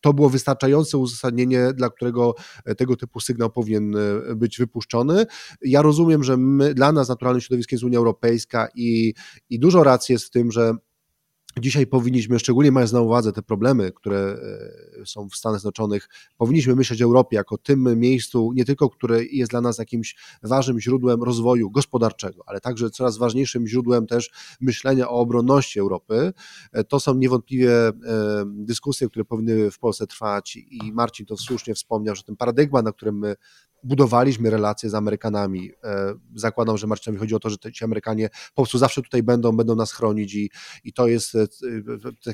to 0.00 0.12
było 0.12 0.30
wystarczające 0.30 0.98
uzasadnienie, 0.98 1.72
dla 1.72 1.90
którego 1.90 2.34
tego 2.76 2.96
typu 2.96 3.20
sygnał 3.20 3.50
powinien 3.50 3.96
e, 3.96 4.36
być 4.36 4.58
wypuszczony. 4.58 5.26
Ja 5.62 5.82
rozumiem, 5.82 6.24
że 6.24 6.36
my, 6.36 6.74
dla 6.74 6.92
nas 6.92 7.08
naturalnym 7.08 7.40
środowiskiem 7.40 7.76
jest 7.76 7.84
Unia 7.84 7.98
Europejska 7.98 8.68
i, 8.74 9.14
i 9.50 9.58
dużo 9.58 9.84
racji 9.84 10.12
jest 10.12 10.24
w 10.24 10.30
tym, 10.30 10.52
że 10.52 10.74
Dzisiaj 11.58 11.86
powinniśmy, 11.86 12.38
szczególnie 12.38 12.72
mając 12.72 12.92
na 12.92 13.00
uwadze 13.00 13.32
te 13.32 13.42
problemy, 13.42 13.92
które 13.92 14.38
e, 15.00 15.06
są 15.06 15.28
w 15.28 15.36
Stanach 15.36 15.60
Zjednoczonych, 15.60 16.08
powinniśmy 16.36 16.76
myśleć 16.76 17.02
o 17.02 17.04
Europie 17.04 17.36
jako 17.36 17.58
tym 17.58 18.00
miejscu, 18.00 18.52
nie 18.54 18.64
tylko 18.64 18.90
które 18.90 19.24
jest 19.24 19.50
dla 19.50 19.60
nas 19.60 19.78
jakimś 19.78 20.16
ważnym 20.42 20.80
źródłem 20.80 21.22
rozwoju 21.22 21.70
gospodarczego, 21.70 22.42
ale 22.46 22.60
także 22.60 22.90
coraz 22.90 23.18
ważniejszym 23.18 23.66
źródłem 23.66 24.06
też 24.06 24.30
myślenia 24.60 25.08
o 25.08 25.12
obronności 25.12 25.80
Europy. 25.80 26.32
E, 26.72 26.84
to 26.84 27.00
są 27.00 27.14
niewątpliwie 27.14 27.88
e, 27.88 27.92
dyskusje, 28.46 29.08
które 29.08 29.24
powinny 29.24 29.70
w 29.70 29.78
Polsce 29.78 30.06
trwać 30.06 30.56
i 30.56 30.92
Marcin 30.92 31.26
to 31.26 31.36
słusznie 31.36 31.74
wspomniał, 31.74 32.14
że 32.16 32.22
ten 32.22 32.36
paradygmat, 32.36 32.84
na 32.84 32.92
którym 32.92 33.18
my 33.18 33.34
budowaliśmy 33.82 34.50
relacje 34.50 34.90
z 34.90 34.94
Amerykanami. 34.94 35.70
E, 35.84 36.14
zakładam, 36.34 36.78
że 36.78 36.86
Marcinowi 36.86 37.18
chodzi 37.18 37.34
o 37.34 37.38
to, 37.38 37.50
że 37.50 37.56
ci 37.74 37.84
Amerykanie 37.84 38.28
po 38.54 38.62
prostu 38.62 38.78
zawsze 38.78 39.02
tutaj 39.02 39.22
będą, 39.22 39.56
będą 39.56 39.76
nas 39.76 39.92
chronić 39.92 40.34
i, 40.34 40.50
i 40.84 40.92
to 40.92 41.06
jest 41.06 41.34
e, 41.34 41.46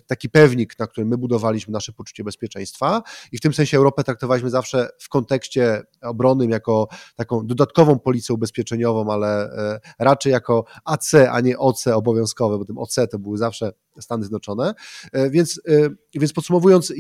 taki 0.07 0.31
pewnik, 0.31 0.79
na 0.79 0.87
którym 0.87 1.09
my 1.09 1.19
budowaliśmy 1.19 1.73
nasze 1.73 1.93
poczucie 1.93 2.25
bezpieczeństwa 2.25 3.03
i 3.33 3.38
w 3.38 3.41
tym 3.41 3.55
sensie 3.55 3.76
Europę 3.76 4.05
traktowaliśmy 4.05 4.50
zawsze 4.50 4.88
w 4.99 5.09
kontekście 5.09 5.83
obronnym 6.03 6.50
jako 6.50 6.88
taką 7.17 7.47
dodatkową 7.47 7.99
policję 7.99 8.35
ubezpieczeniową, 8.35 9.12
ale 9.12 9.53
e, 9.53 9.81
raczej 9.99 10.33
jako 10.33 10.65
AC, 10.85 11.15
a 11.31 11.41
nie 11.41 11.59
OC 11.59 11.87
obowiązkowe, 11.87 12.59
bo 12.59 12.65
tym 12.65 12.79
OC 12.79 12.97
to 13.11 13.19
były 13.19 13.38
zawsze 13.38 13.73
Stany 14.03 14.25
Zjednoczone. 14.25 14.75
E, 15.12 15.31
więc, 15.31 15.61
e, 15.69 15.88
więc 16.15 16.33
podsumowując, 16.33 16.93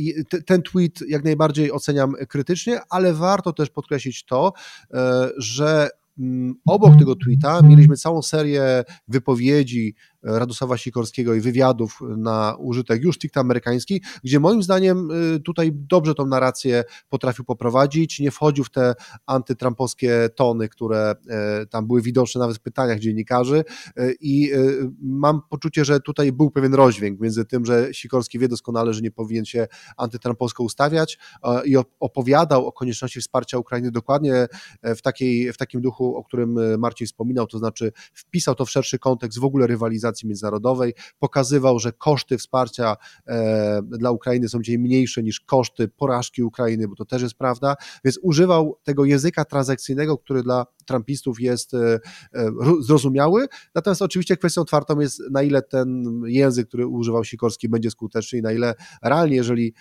ten 0.46 0.62
tweet 0.62 1.00
jak 1.08 1.24
najbardziej 1.24 1.72
oceniam 1.72 2.14
krytycznie, 2.28 2.80
ale 2.90 3.14
warto 3.14 3.52
też 3.52 3.70
podkreślić 3.70 4.24
to, 4.24 4.52
e, 4.94 5.30
że 5.36 5.88
mm, 6.18 6.54
obok 6.66 6.96
tego 6.98 7.16
tweeta 7.16 7.62
mieliśmy 7.62 7.96
całą 7.96 8.22
serię 8.22 8.84
wypowiedzi 9.08 9.94
Radosława 10.26 10.76
Sikorskiego 10.76 11.34
i 11.34 11.40
wywiadów 11.40 11.98
na 12.16 12.56
użytek 12.58 13.02
już 13.02 13.16
stricte 13.16 13.40
amerykański, 13.40 14.02
gdzie 14.24 14.40
moim 14.40 14.62
zdaniem 14.62 15.10
y, 15.10 15.40
tutaj 15.40 15.70
dobrze 15.74 16.14
tą 16.14 16.26
narrację 16.26 16.84
potrafił 17.08 17.44
poprowadzić, 17.44 18.20
nie 18.20 18.30
wchodził 18.30 18.64
w 18.64 18.70
te 18.70 18.94
antytrampowskie 19.26 20.28
tony, 20.34 20.68
które 20.68 21.14
e, 21.28 21.66
tam 21.66 21.86
były 21.86 22.02
widoczne 22.02 22.38
nawet 22.38 22.56
w 22.56 22.60
pytaniach 22.60 22.98
dziennikarzy 22.98 23.64
e, 23.96 24.12
i 24.20 24.52
e, 24.52 24.58
mam 25.00 25.40
poczucie, 25.50 25.84
że 25.84 26.00
tutaj 26.00 26.32
był 26.32 26.50
pewien 26.50 26.74
rozdźwięk 26.74 27.20
między 27.20 27.44
tym, 27.44 27.66
że 27.66 27.94
Sikorski 27.94 28.38
wie 28.38 28.48
doskonale, 28.48 28.94
że 28.94 29.00
nie 29.00 29.10
powinien 29.10 29.44
się 29.44 29.66
antytrampowsko 29.96 30.62
ustawiać 30.62 31.18
i 31.64 31.76
opowiadał 32.00 32.66
o 32.66 32.72
konieczności 32.72 33.20
wsparcia 33.20 33.58
Ukrainy 33.58 33.90
dokładnie 33.90 34.46
w, 34.82 35.02
takiej, 35.02 35.52
w 35.52 35.56
takim 35.56 35.80
duchu, 35.80 36.16
o 36.16 36.24
którym 36.24 36.78
Marcin 36.78 37.06
wspominał, 37.06 37.46
to 37.46 37.58
znaczy 37.58 37.92
wpisał 38.14 38.54
to 38.54 38.64
w 38.64 38.70
szerszy 38.70 38.98
kontekst 38.98 39.38
w 39.38 39.44
ogóle 39.44 39.66
rywalizacji 39.66 40.15
organizacji 40.16 40.28
międzynarodowej, 40.28 40.94
pokazywał, 41.18 41.78
że 41.78 41.92
koszty 41.92 42.38
wsparcia 42.38 42.96
e, 43.26 43.82
dla 43.82 44.10
Ukrainy 44.10 44.48
są 44.48 44.62
dzisiaj 44.62 44.78
mniejsze 44.78 45.22
niż 45.22 45.40
koszty 45.40 45.88
porażki 45.88 46.42
Ukrainy, 46.42 46.88
bo 46.88 46.94
to 46.94 47.04
też 47.04 47.22
jest 47.22 47.34
prawda, 47.34 47.76
więc 48.04 48.18
używał 48.22 48.78
tego 48.84 49.04
języka 49.04 49.44
transakcyjnego, 49.44 50.18
który 50.18 50.42
dla 50.42 50.66
trumpistów 50.86 51.40
jest 51.40 51.74
e, 51.74 52.00
e, 52.34 52.50
zrozumiały, 52.80 53.46
natomiast 53.74 54.02
oczywiście 54.02 54.36
kwestią 54.36 54.60
otwartą 54.60 55.00
jest, 55.00 55.22
na 55.30 55.42
ile 55.42 55.62
ten 55.62 56.04
język, 56.26 56.68
który 56.68 56.86
używał 56.86 57.24
Sikorski 57.24 57.68
będzie 57.68 57.90
skuteczny 57.90 58.38
i 58.38 58.42
na 58.42 58.52
ile 58.52 58.74
realnie, 59.02 59.36
jeżeli 59.36 59.74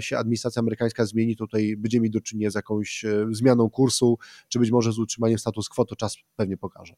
się 0.00 0.18
administracja 0.18 0.60
amerykańska 0.60 1.06
zmieni, 1.06 1.36
tutaj 1.36 1.76
będziemy 1.76 2.02
mieć 2.02 2.12
do 2.12 2.20
czynienia 2.20 2.50
z 2.50 2.54
jakąś 2.54 3.04
zmianą 3.30 3.70
kursu, 3.70 4.18
czy 4.48 4.58
być 4.58 4.70
może 4.70 4.92
z 4.92 4.98
utrzymaniem 4.98 5.38
status 5.38 5.68
quo, 5.68 5.84
to 5.84 5.96
czas 5.96 6.16
pewnie 6.36 6.56
pokaże. 6.56 6.94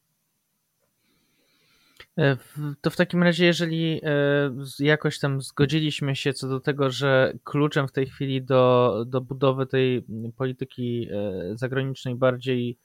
E, 2.19 2.37
to 2.81 2.91
w 2.91 2.97
takim 2.97 3.23
razie, 3.23 3.45
jeżeli 3.45 4.01
e, 4.05 4.51
jakoś 4.79 5.19
tam 5.19 5.41
zgodziliśmy 5.41 6.17
się 6.17 6.33
co 6.33 6.49
do 6.49 6.61
tego, 6.61 6.91
że 6.91 7.33
kluczem 7.45 7.89
w 7.89 7.93
tej 7.93 8.07
chwili 8.07 8.43
do, 8.43 9.05
do 9.07 9.21
budowy 9.21 9.67
tej 9.67 10.07
polityki 10.37 11.09
e, 11.13 11.57
zagranicznej 11.57 12.15
bardziej, 12.15 12.79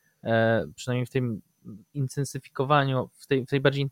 przynajmniej 0.76 1.06
w 1.06 1.10
tym 1.10 1.42
intensyfikowaniu, 1.94 3.10
w 3.14 3.28
tej, 3.28 3.46
w 3.46 3.50
tej 3.50 3.62
bardziej 3.62 3.90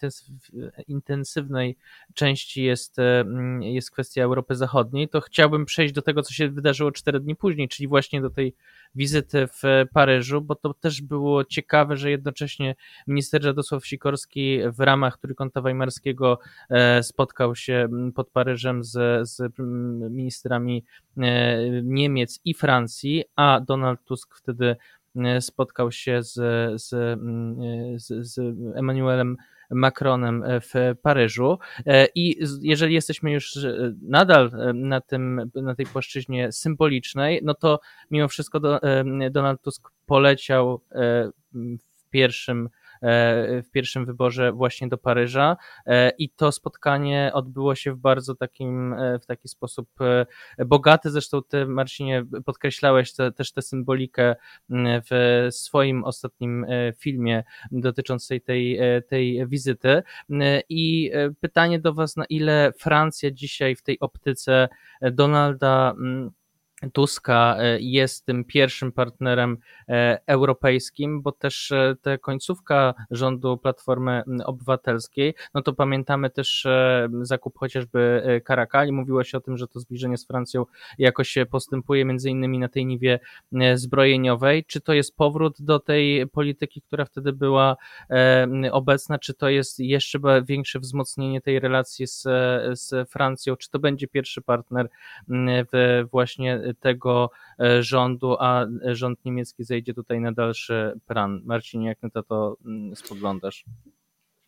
intensywnej 0.87 1.77
części 2.13 2.63
jest, 2.63 2.99
mm, 2.99 3.63
jest 3.63 3.91
kwestia 3.91 4.23
Europy 4.23 4.55
Zachodniej, 4.55 5.09
to 5.09 5.21
chciałbym 5.21 5.65
przejść 5.65 5.93
do 5.93 6.01
tego, 6.01 6.23
co 6.23 6.33
się 6.33 6.49
wydarzyło 6.49 6.91
cztery 6.91 7.19
dni 7.19 7.35
później, 7.35 7.67
czyli 7.67 7.87
właśnie 7.87 8.21
do 8.21 8.29
tej 8.29 8.55
wizyty 8.95 9.47
w 9.47 9.85
Paryżu, 9.93 10.41
bo 10.41 10.55
to 10.55 10.73
też 10.73 11.01
było 11.01 11.45
ciekawe, 11.45 11.97
że 11.97 12.11
jednocześnie 12.11 12.75
minister 13.07 13.43
Radosław 13.43 13.87
Sikorski 13.87 14.59
w 14.73 14.79
ramach 14.79 15.17
Trójkąta 15.17 15.61
Weimarskiego 15.61 16.39
e, 16.69 17.03
spotkał 17.03 17.55
się 17.55 17.87
pod 18.15 18.29
Paryżem 18.29 18.83
z, 18.83 19.29
z 19.29 19.53
ministrami 20.09 20.83
e, 21.17 21.81
Niemiec 21.83 22.39
i 22.45 22.53
Francji, 22.53 23.23
a 23.35 23.59
Donald 23.59 24.03
Tusk 24.03 24.35
wtedy 24.35 24.67
E, 24.67 24.75
spotkał 25.39 25.91
się 25.91 26.23
z, 26.23 26.33
z, 26.81 26.93
mm, 26.93 27.61
e, 27.61 27.99
z, 27.99 28.07
z 28.07 28.39
Emmanuelem 28.75 29.37
Macronem 29.71 30.43
w 30.47 30.95
Paryżu. 31.01 31.59
E, 31.85 32.07
I 32.15 32.39
jeżeli 32.61 32.93
jesteśmy 32.93 33.31
już 33.31 33.57
nadal 34.01 34.51
na, 34.73 35.01
tym, 35.01 35.51
na 35.55 35.75
tej 35.75 35.85
płaszczyźnie 35.85 36.51
symbolicznej, 36.51 37.41
no 37.43 37.53
to 37.53 37.79
mimo 38.11 38.27
wszystko 38.27 38.59
Donald 39.31 39.61
Tusk 39.61 39.89
poleciał 40.05 40.81
w 41.97 42.09
pierwszym 42.09 42.69
w 43.01 43.65
pierwszym 43.71 44.05
wyborze 44.05 44.51
właśnie 44.51 44.87
do 44.87 44.97
Paryża. 44.97 45.57
I 46.17 46.29
to 46.29 46.51
spotkanie 46.51 47.31
odbyło 47.33 47.75
się 47.75 47.93
w 47.93 47.97
bardzo 47.97 48.35
takim, 48.35 48.95
w 49.21 49.25
taki 49.25 49.47
sposób 49.47 49.89
bogaty, 50.65 51.11
zresztą 51.11 51.41
ty 51.43 51.65
Marcinie 51.65 52.25
podkreślałeś 52.45 53.13
te, 53.13 53.31
też 53.31 53.51
tę 53.51 53.61
symbolikę 53.61 54.35
w 55.11 55.47
swoim 55.49 56.03
ostatnim 56.03 56.65
filmie 56.97 57.43
dotyczącej 57.71 58.41
tej, 58.41 58.79
tej 59.07 59.47
wizyty. 59.47 60.03
I 60.69 61.11
pytanie 61.39 61.79
do 61.79 61.93
was, 61.93 62.17
na 62.17 62.25
ile 62.25 62.73
Francja 62.79 63.31
dzisiaj 63.31 63.75
w 63.75 63.81
tej 63.81 63.99
optyce 63.99 64.69
Donalda 65.01 65.95
Tuska 66.93 67.55
e, 67.59 67.79
jest 67.79 68.25
tym 68.25 68.43
pierwszym 68.43 68.91
partnerem 68.91 69.57
e, 69.89 70.19
europejskim, 70.25 71.21
bo 71.21 71.31
też 71.31 71.71
e, 71.71 71.95
ta 72.01 72.17
końcówka 72.17 72.93
rządu 73.11 73.57
Platformy 73.57 74.23
Obywatelskiej, 74.45 75.33
no 75.53 75.61
to 75.61 75.73
pamiętamy 75.73 76.29
też 76.29 76.67
zakup 77.21 77.57
chociażby 77.57 78.21
Karakali, 78.45 78.91
mówiło 78.91 79.23
się 79.23 79.37
o 79.37 79.41
tym, 79.41 79.57
że 79.57 79.67
to 79.67 79.79
zbliżenie 79.79 80.17
z 80.17 80.27
Francją 80.27 80.65
jakoś 80.97 81.37
postępuje 81.51 82.05
między 82.05 82.29
innymi 82.29 82.59
na 82.59 82.67
tej 82.67 82.85
niwie 82.85 83.19
zbrojeniowej. 83.75 84.65
Czy 84.65 84.81
to 84.81 84.93
jest 84.93 85.15
powrót 85.15 85.61
do 85.61 85.79
tej 85.79 86.27
polityki, 86.27 86.81
która 86.81 87.05
wtedy 87.05 87.33
była 87.33 87.77
obecna, 88.71 89.19
czy 89.19 89.33
to 89.33 89.49
jest 89.49 89.79
jeszcze 89.79 90.19
większe 90.45 90.79
wzmocnienie 90.79 91.41
tej 91.41 91.59
relacji 91.59 92.07
z, 92.07 92.21
z 92.79 93.09
Francją, 93.09 93.55
czy 93.55 93.69
to 93.69 93.79
będzie 93.79 94.07
pierwszy 94.07 94.41
partner 94.41 94.89
w 95.71 96.03
właśnie 96.11 96.66
tego 96.73 97.29
e, 97.59 97.83
rządu, 97.83 98.35
a 98.39 98.65
rząd 98.83 99.25
niemiecki 99.25 99.63
zejdzie 99.63 99.93
tutaj 99.93 100.21
na 100.21 100.31
dalszy 100.31 100.99
plan. 101.07 101.41
Marcin, 101.45 101.81
jak 101.81 101.97
na 102.03 102.23
to 102.23 102.57
mm, 102.65 102.95
spoglądasz? 102.95 103.65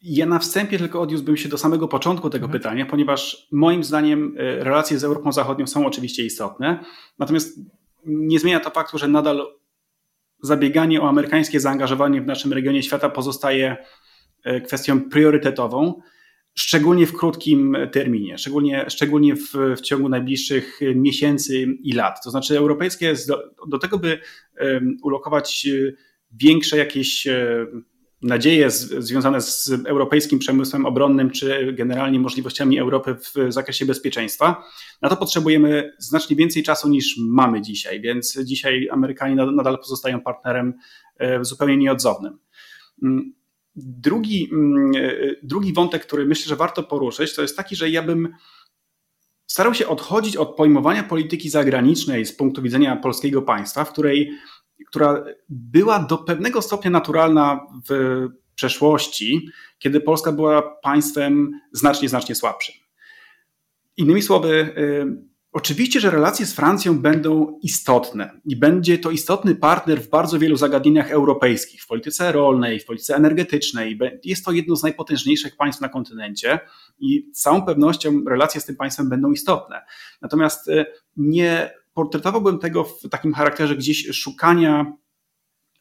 Ja 0.02 0.26
na 0.26 0.40
wstępie 0.40 0.78
tylko 0.78 1.02
odniósłbym 1.02 1.38
się 1.38 1.50
do 1.50 1.58
samego 1.58 1.88
początku 1.88 2.30
tego 2.30 2.46
mhm. 2.46 2.60
pytania, 2.60 2.86
ponieważ 2.86 3.48
moim 3.52 3.84
zdaniem 3.84 4.36
e, 4.38 4.64
relacje 4.64 5.00
z 5.00 5.04
Europą 5.04 5.32
Zachodnią 5.32 5.68
są 5.68 5.86
oczywiście 5.86 6.26
istotne, 6.26 6.80
natomiast 7.20 7.60
nie 8.06 8.40
zmienia 8.40 8.60
to 8.60 8.70
faktu, 8.70 8.98
że 8.98 9.08
nadal 9.08 9.48
zabieganie 10.42 11.02
o 11.02 11.10
amerykańskie 11.10 11.60
zaangażowanie 11.60 12.22
w 12.22 12.26
naszym 12.26 12.54
regionie 12.54 12.84
świata 12.84 13.10
pozostaje 13.10 13.78
e, 14.44 14.62
kwestią 14.62 15.10
priorytetową 15.10 16.02
szczególnie 16.56 17.08
w 17.08 17.14
krótkim 17.14 17.78
terminie, 17.92 18.38
szczególnie, 18.38 18.86
szczególnie 18.90 19.36
w, 19.36 19.54
w 19.78 19.82
ciągu 19.82 20.10
najbliższych 20.10 20.80
miesięcy 20.96 21.66
i 21.84 21.94
lat. 21.94 22.24
To 22.24 22.32
znaczy, 22.32 22.58
europejskie 22.58 23.14
do, 23.28 23.68
do 23.68 23.80
tego, 23.80 24.00
by 24.00 24.20
ulokować 25.04 25.68
e, 25.68 25.92
większe 26.32 26.78
jakieś 26.78 27.28
e, 27.28 27.66
nadzieje 28.22 28.72
z, 28.72 29.06
związane 29.06 29.42
z 29.42 29.72
europejskim 29.86 30.40
przemysłem 30.40 30.86
obronnym, 30.86 31.32
czy 31.32 31.74
generalnie 31.74 32.20
możliwościami 32.20 32.80
Europy 32.80 33.16
w 33.16 33.54
zakresie 33.54 33.86
bezpieczeństwa, 33.86 34.64
na 35.02 35.10
to 35.10 35.18
potrzebujemy 35.18 35.94
znacznie 35.98 36.36
więcej 36.36 36.64
czasu 36.64 36.90
niż 36.90 37.16
mamy 37.18 37.62
dzisiaj, 37.62 38.02
więc 38.02 38.38
dzisiaj 38.44 38.90
Amerykanie 38.92 39.36
nadal 39.36 39.78
pozostają 39.78 40.22
partnerem 40.22 40.74
e, 41.18 41.46
zupełnie 41.46 41.78
nieodzownym. 41.78 42.40
Drugi, 43.76 44.50
mm, 44.52 44.92
e, 44.96 45.36
drugi 45.44 45.74
wątek, 45.74 46.06
który 46.06 46.26
myślę, 46.26 46.50
że 46.50 46.56
warto 46.56 46.84
poruszyć, 46.84 47.36
to 47.36 47.42
jest 47.42 47.58
taki, 47.58 47.76
że 47.76 47.90
ja 47.90 48.04
bym 48.04 48.30
starał 49.48 49.74
się 49.74 49.88
odchodzić 49.88 50.38
od 50.38 50.56
pojmowania 50.56 51.04
polityki 51.04 51.50
zagranicznej 51.50 52.26
z 52.26 52.36
punktu 52.36 52.62
widzenia 52.62 52.96
polskiego 52.96 53.42
państwa, 53.42 53.86
w 53.86 53.92
której, 53.92 54.32
która 54.88 55.24
była 55.50 56.00
do 56.00 56.18
pewnego 56.18 56.62
stopnia 56.62 56.92
naturalna 56.92 57.60
w 57.90 58.26
przeszłości, 58.56 59.50
kiedy 59.80 60.02
Polska 60.02 60.32
była 60.32 60.62
państwem 60.62 61.52
znacznie, 61.72 62.10
znacznie 62.10 62.36
słabszym. 62.36 62.76
Innymi 63.98 64.22
słowy, 64.22 64.74
e, 64.78 65.29
Oczywiście, 65.52 66.00
że 66.00 66.12
relacje 66.12 66.46
z 66.46 66.54
Francją 66.54 67.00
będą 67.00 67.60
istotne 67.62 68.42
i 68.46 68.56
będzie 68.56 68.98
to 68.98 69.12
istotny 69.12 69.56
partner 69.56 70.02
w 70.02 70.10
bardzo 70.10 70.40
wielu 70.40 70.58
zagadnieniach 70.58 71.12
europejskich, 71.12 71.84
w 71.84 71.88
polityce 71.88 72.32
rolnej, 72.32 72.80
w 72.80 72.86
polityce 72.86 73.16
energetycznej. 73.16 74.00
Jest 74.24 74.46
to 74.46 74.52
jedno 74.52 74.76
z 74.76 74.84
najpotężniejszych 74.84 75.56
państw 75.56 75.82
na 75.82 75.90
kontynencie 75.90 76.60
i 77.00 77.30
z 77.34 77.42
całą 77.42 77.66
pewnością 77.66 78.24
relacje 78.30 78.62
z 78.62 78.66
tym 78.66 78.76
państwem 78.76 79.10
będą 79.10 79.32
istotne. 79.32 79.82
Natomiast 80.22 80.70
e, 80.70 80.86
nie 81.18 81.74
portretowałbym 81.94 82.60
tego 82.60 82.84
w 82.84 83.10
takim 83.10 83.34
charakterze 83.34 83.76
gdzieś 83.76 84.08
szukania, 84.08 84.94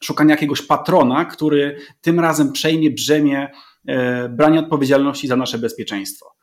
szukania 0.03 0.33
jakiegoś 0.33 0.61
patrona, 0.61 1.25
który 1.25 1.77
tym 2.01 2.19
razem 2.19 2.51
przejmie 2.51 2.91
brzemię 2.91 3.51
e, 3.87 4.29
brania 4.29 4.59
odpowiedzialności 4.59 5.27
za 5.27 5.35
nasze 5.35 5.57
bezpieczeństwo. 5.57 6.35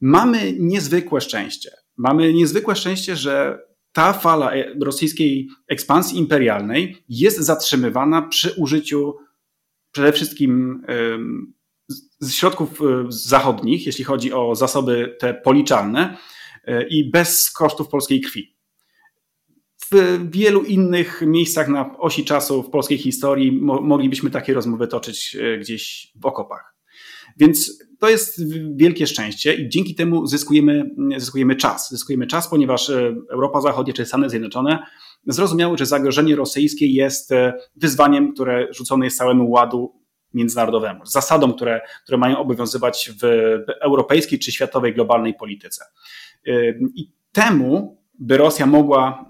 Mamy 0.00 0.52
niezwykłe 0.58 1.20
szczęście 1.20 1.85
mamy 1.96 2.32
niezwykłe 2.32 2.76
szczęście, 2.76 3.16
że 3.16 3.58
ta 3.92 4.12
fala 4.12 4.52
e, 4.52 4.74
rosyjskiej 4.80 5.48
ekspansji 5.68 6.18
imperialnej 6.18 7.04
jest 7.08 7.38
zatrzymywana 7.38 8.22
przy 8.22 8.50
użyciu 8.50 9.14
przede 9.92 10.12
wszystkim 10.12 10.82
z 12.20 12.34
środków 12.34 12.80
e, 12.80 12.84
zachodnich, 13.08 13.86
jeśli 13.86 14.04
chodzi 14.04 14.32
o 14.32 14.54
zasoby 14.54 15.16
te 15.20 15.34
policzalne 15.34 16.16
e, 16.64 16.88
i 16.88 17.10
bez 17.10 17.50
kosztów 17.50 17.88
polskiej 17.88 18.20
krwi. 18.20 18.56
W 19.92 20.18
wielu 20.30 20.62
innych 20.62 21.22
miejscach 21.26 21.68
na 21.68 21.98
osi 21.98 22.24
czasu 22.24 22.62
w 22.62 22.70
polskiej 22.70 22.98
historii 22.98 23.52
moglibyśmy 23.62 24.30
takie 24.30 24.54
rozmowy 24.54 24.88
toczyć 24.88 25.36
gdzieś 25.60 26.12
w 26.16 26.26
okopach. 26.26 26.74
Więc 27.36 27.84
to 28.06 28.10
jest 28.10 28.42
wielkie 28.76 29.06
szczęście 29.06 29.54
i 29.54 29.68
dzięki 29.68 29.94
temu 29.94 30.26
zyskujemy, 30.26 30.90
zyskujemy 31.16 31.56
czas. 31.56 31.90
Zyskujemy 31.90 32.26
czas, 32.26 32.48
ponieważ 32.48 32.90
e, 32.90 33.14
Europa 33.30 33.60
Zachodnia 33.60 33.94
czy 33.94 34.06
Stany 34.06 34.30
Zjednoczone 34.30 34.78
zrozumiały, 35.26 35.78
że 35.78 35.86
zagrożenie 35.86 36.36
rosyjskie 36.36 36.86
jest 36.86 37.32
e, 37.32 37.52
wyzwaniem, 37.76 38.32
które 38.32 38.68
rzucone 38.70 39.04
jest 39.04 39.18
całemu 39.18 39.50
ładu 39.50 39.94
międzynarodowemu, 40.34 41.06
zasadom, 41.06 41.54
które, 41.54 41.80
które 42.04 42.18
mają 42.18 42.38
obowiązywać 42.38 43.10
w 43.22 43.24
europejskiej 43.80 44.38
czy 44.38 44.52
światowej 44.52 44.94
globalnej 44.94 45.34
polityce. 45.34 45.84
E, 46.46 46.52
I 46.94 47.12
temu, 47.32 48.02
by 48.18 48.36
Rosja 48.36 48.66
mogła, 48.66 49.26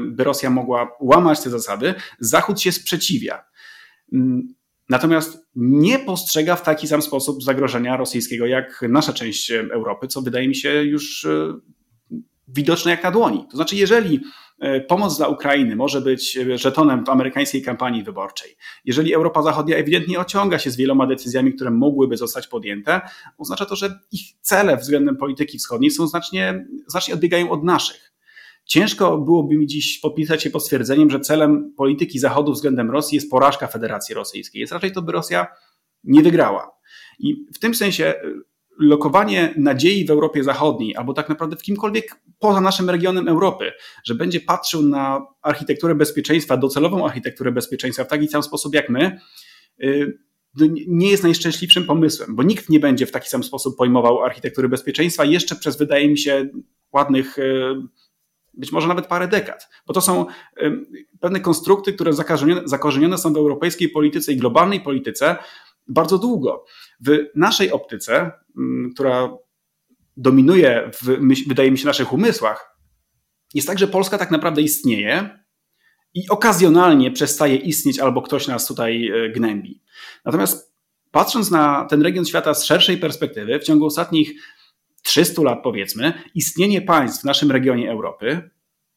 by 0.00 0.24
Rosja 0.24 0.50
mogła 0.50 0.90
łamać 1.00 1.40
te 1.40 1.50
zasady, 1.50 1.94
Zachód 2.20 2.60
się 2.60 2.72
sprzeciwia. 2.72 3.44
Natomiast 4.88 5.46
nie 5.56 5.98
postrzega 5.98 6.56
w 6.56 6.62
taki 6.62 6.88
sam 6.88 7.02
sposób 7.02 7.42
zagrożenia 7.42 7.96
rosyjskiego 7.96 8.46
jak 8.46 8.84
nasza 8.88 9.12
część 9.12 9.50
Europy, 9.50 10.08
co 10.08 10.22
wydaje 10.22 10.48
mi 10.48 10.54
się 10.54 10.82
już 10.82 11.24
e, 11.24 11.54
widoczne 12.48 12.90
jak 12.90 13.02
na 13.02 13.10
dłoni. 13.10 13.46
To 13.50 13.56
znaczy, 13.56 13.76
jeżeli 13.76 14.20
e, 14.58 14.80
pomoc 14.80 15.16
dla 15.16 15.28
Ukrainy 15.28 15.76
może 15.76 16.00
być 16.00 16.38
żetonem 16.54 17.04
amerykańskiej 17.08 17.62
kampanii 17.62 18.02
wyborczej, 18.02 18.56
jeżeli 18.84 19.14
Europa 19.14 19.42
Zachodnia 19.42 19.76
ewidentnie 19.76 20.20
ociąga 20.20 20.58
się 20.58 20.70
z 20.70 20.76
wieloma 20.76 21.06
decyzjami, 21.06 21.54
które 21.54 21.70
mogłyby 21.70 22.16
zostać 22.16 22.46
podjęte, 22.46 23.00
oznacza 23.38 23.66
to, 23.66 23.76
że 23.76 23.98
ich 24.12 24.20
cele 24.40 24.76
względem 24.76 25.16
polityki 25.16 25.58
wschodniej 25.58 25.90
są 25.90 26.06
znacznie, 26.06 26.66
znacznie 26.86 27.14
odbiegają 27.14 27.50
od 27.50 27.64
naszych. 27.64 28.15
Ciężko 28.66 29.18
byłoby 29.18 29.56
mi 29.56 29.66
dziś 29.66 29.98
podpisać 29.98 30.42
się 30.42 30.50
pod 30.50 30.62
stwierdzeniem, 30.62 31.10
że 31.10 31.20
celem 31.20 31.74
polityki 31.76 32.18
Zachodu 32.18 32.52
względem 32.52 32.90
Rosji 32.90 33.16
jest 33.16 33.30
porażka 33.30 33.66
Federacji 33.66 34.14
Rosyjskiej. 34.14 34.60
Jest 34.60 34.72
raczej 34.72 34.92
to, 34.92 35.02
by 35.02 35.12
Rosja 35.12 35.46
nie 36.04 36.22
wygrała. 36.22 36.70
I 37.18 37.46
w 37.54 37.58
tym 37.58 37.74
sensie 37.74 38.14
y, 38.24 38.34
lokowanie 38.78 39.54
nadziei 39.56 40.04
w 40.04 40.10
Europie 40.10 40.44
Zachodniej, 40.44 40.96
albo 40.96 41.14
tak 41.14 41.28
naprawdę 41.28 41.56
w 41.56 41.62
kimkolwiek 41.62 42.20
poza 42.38 42.60
naszym 42.60 42.90
regionem 42.90 43.28
Europy, 43.28 43.72
że 44.04 44.14
będzie 44.14 44.40
patrzył 44.40 44.82
na 44.82 45.26
architekturę 45.42 45.94
bezpieczeństwa, 45.94 46.56
docelową 46.56 47.06
architekturę 47.06 47.52
bezpieczeństwa 47.52 48.04
w 48.04 48.08
taki 48.08 48.28
sam 48.28 48.42
sposób 48.42 48.74
jak 48.74 48.90
my, 48.90 49.20
y, 49.82 50.18
no, 50.60 50.66
nie 50.88 51.10
jest 51.10 51.22
najszczęśliwszym 51.22 51.84
pomysłem, 51.84 52.36
bo 52.36 52.42
nikt 52.42 52.68
nie 52.68 52.80
będzie 52.80 53.06
w 53.06 53.12
taki 53.12 53.28
sam 53.28 53.44
sposób 53.44 53.76
pojmował 53.76 54.22
architektury 54.22 54.68
bezpieczeństwa 54.68 55.24
jeszcze 55.24 55.56
przez, 55.56 55.76
wydaje 55.76 56.08
mi 56.08 56.18
się, 56.18 56.48
ładnych 56.92 57.38
y, 57.38 57.74
być 58.56 58.72
może 58.72 58.88
nawet 58.88 59.06
parę 59.06 59.28
dekad, 59.28 59.68
bo 59.86 59.94
to 59.94 60.00
są 60.00 60.26
pewne 61.20 61.40
konstrukty, 61.40 61.92
które 61.92 62.12
zakorzenione 62.64 63.18
są 63.18 63.32
w 63.32 63.36
europejskiej 63.36 63.88
polityce 63.88 64.32
i 64.32 64.36
globalnej 64.36 64.80
polityce 64.80 65.36
bardzo 65.88 66.18
długo. 66.18 66.64
W 67.00 67.18
naszej 67.34 67.72
optyce, 67.72 68.30
która 68.94 69.36
dominuje, 70.16 70.90
w, 70.94 71.04
wydaje 71.48 71.70
mi 71.70 71.78
się, 71.78 71.86
naszych 71.86 72.12
umysłach, 72.12 72.76
jest 73.54 73.66
tak, 73.66 73.78
że 73.78 73.88
Polska 73.88 74.18
tak 74.18 74.30
naprawdę 74.30 74.62
istnieje 74.62 75.38
i 76.14 76.28
okazjonalnie 76.28 77.10
przestaje 77.10 77.56
istnieć 77.56 77.98
albo 77.98 78.22
ktoś 78.22 78.46
nas 78.46 78.66
tutaj 78.66 79.08
e, 79.08 79.30
gnębi. 79.30 79.82
Natomiast 80.24 80.76
patrząc 81.10 81.50
na 81.50 81.84
ten 81.84 82.02
region 82.02 82.24
świata 82.24 82.54
z 82.54 82.64
szerszej 82.64 82.98
perspektywy, 82.98 83.58
w 83.58 83.64
ciągu 83.64 83.86
ostatnich 83.86 84.32
300 85.06 85.42
lat 85.42 85.62
powiedzmy, 85.62 86.12
istnienie 86.34 86.82
państw 86.82 87.22
w 87.22 87.24
naszym 87.24 87.50
regionie 87.50 87.90
Europy 87.90 88.50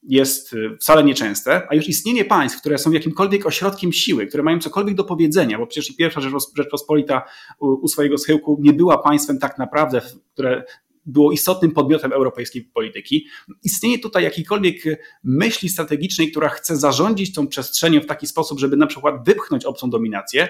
jest 0.03 0.53
y, 0.53 0.77
wcale 0.81 1.03
nieczęste, 1.03 1.67
a 1.69 1.75
już 1.75 1.87
istnienie 1.87 2.25
państw, 2.25 2.59
które 2.59 2.77
są 2.77 2.91
jakimkolwiek 2.91 3.45
ośrodkiem 3.45 3.93
siły, 3.93 4.27
które 4.27 4.43
mają 4.43 4.59
cokolwiek 4.59 4.95
do 4.95 5.03
powiedzenia, 5.03 5.57
bo 5.57 5.67
przecież 5.67 5.91
i 5.91 5.95
pierwsza 5.95 6.21
Rzeczpospolita 6.55 7.21
u 7.59 7.87
swojego 7.87 8.17
schyłku 8.17 8.57
nie 8.61 8.73
była 8.73 8.97
państwem 8.97 9.39
tak 9.39 9.57
naprawdę, 9.57 10.01
które 10.33 10.63
było 11.05 11.31
istotnym 11.31 11.71
podmiotem 11.71 12.13
europejskiej 12.13 12.63
polityki. 12.63 13.27
Istnieje 13.63 13.99
tutaj 13.99 14.23
jakikolwiek 14.23 14.75
myśli 15.23 15.69
strategicznej, 15.69 16.31
która 16.31 16.49
chce 16.49 16.77
zarządzić 16.77 17.33
tą 17.33 17.47
przestrzenią 17.47 18.01
w 18.01 18.05
taki 18.05 18.27
sposób, 18.27 18.59
żeby 18.59 18.77
na 18.77 18.87
przykład 18.87 19.25
wypchnąć 19.25 19.65
obcą 19.65 19.89
dominację, 19.89 20.49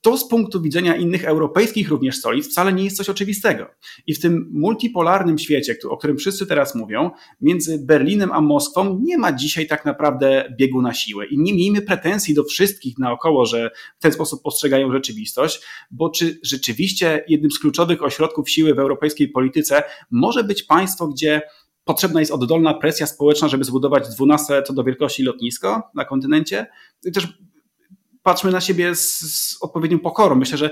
to 0.00 0.18
z 0.18 0.28
punktu 0.28 0.60
widzenia 0.60 0.96
innych 0.96 1.24
europejskich 1.24 1.88
również 1.88 2.16
stolic 2.16 2.48
wcale 2.48 2.72
nie 2.72 2.84
jest 2.84 2.96
coś 2.96 3.08
oczywistego. 3.08 3.66
I 4.06 4.14
w 4.14 4.20
tym 4.20 4.50
multipolarnym 4.52 5.38
świecie, 5.38 5.76
o 5.88 5.96
którym 5.96 6.16
wszyscy 6.16 6.46
teraz 6.46 6.74
mówią, 6.74 7.10
między 7.40 7.78
Berlinem 7.78 8.32
a 8.32 8.40
Moskwą 8.40 9.00
nie 9.02 9.18
ma 9.18 9.32
dzisiaj 9.32 9.66
tak 9.66 9.84
naprawdę 9.84 10.54
biegu 10.58 10.82
na 10.82 10.94
siłę. 10.94 11.26
I 11.26 11.38
nie 11.38 11.54
miejmy 11.54 11.82
pretensji 11.82 12.34
do 12.34 12.44
wszystkich 12.44 12.98
naokoło, 12.98 13.46
że 13.46 13.70
w 13.98 14.02
ten 14.02 14.12
sposób 14.12 14.42
postrzegają 14.42 14.92
rzeczywistość, 14.92 15.60
bo 15.90 16.10
czy 16.10 16.40
rzeczywiście 16.42 17.24
jednym 17.28 17.50
z 17.50 17.58
kluczowych 17.58 18.02
ośrodków 18.02 18.50
siły 18.50 18.74
w 18.74 18.78
europejskiej 18.78 19.28
polityce 19.28 19.82
może 20.10 20.44
być 20.44 20.62
państwo, 20.62 21.08
gdzie 21.08 21.42
potrzebna 21.84 22.20
jest 22.20 22.32
oddolna 22.32 22.74
presja 22.74 23.06
społeczna, 23.06 23.48
żeby 23.48 23.64
zbudować 23.64 24.08
12 24.08 24.62
co 24.62 24.72
do 24.72 24.84
wielkości 24.84 25.22
lotnisko 25.22 25.82
na 25.94 26.04
kontynencie. 26.04 26.66
Też 27.14 27.38
patrzmy 28.22 28.50
na 28.50 28.60
siebie 28.60 28.94
z, 28.94 29.18
z, 29.18 29.62
odpowiednią 29.62 29.98
pokorą. 29.98 30.34
Myślę, 30.34 30.58
że 30.58 30.70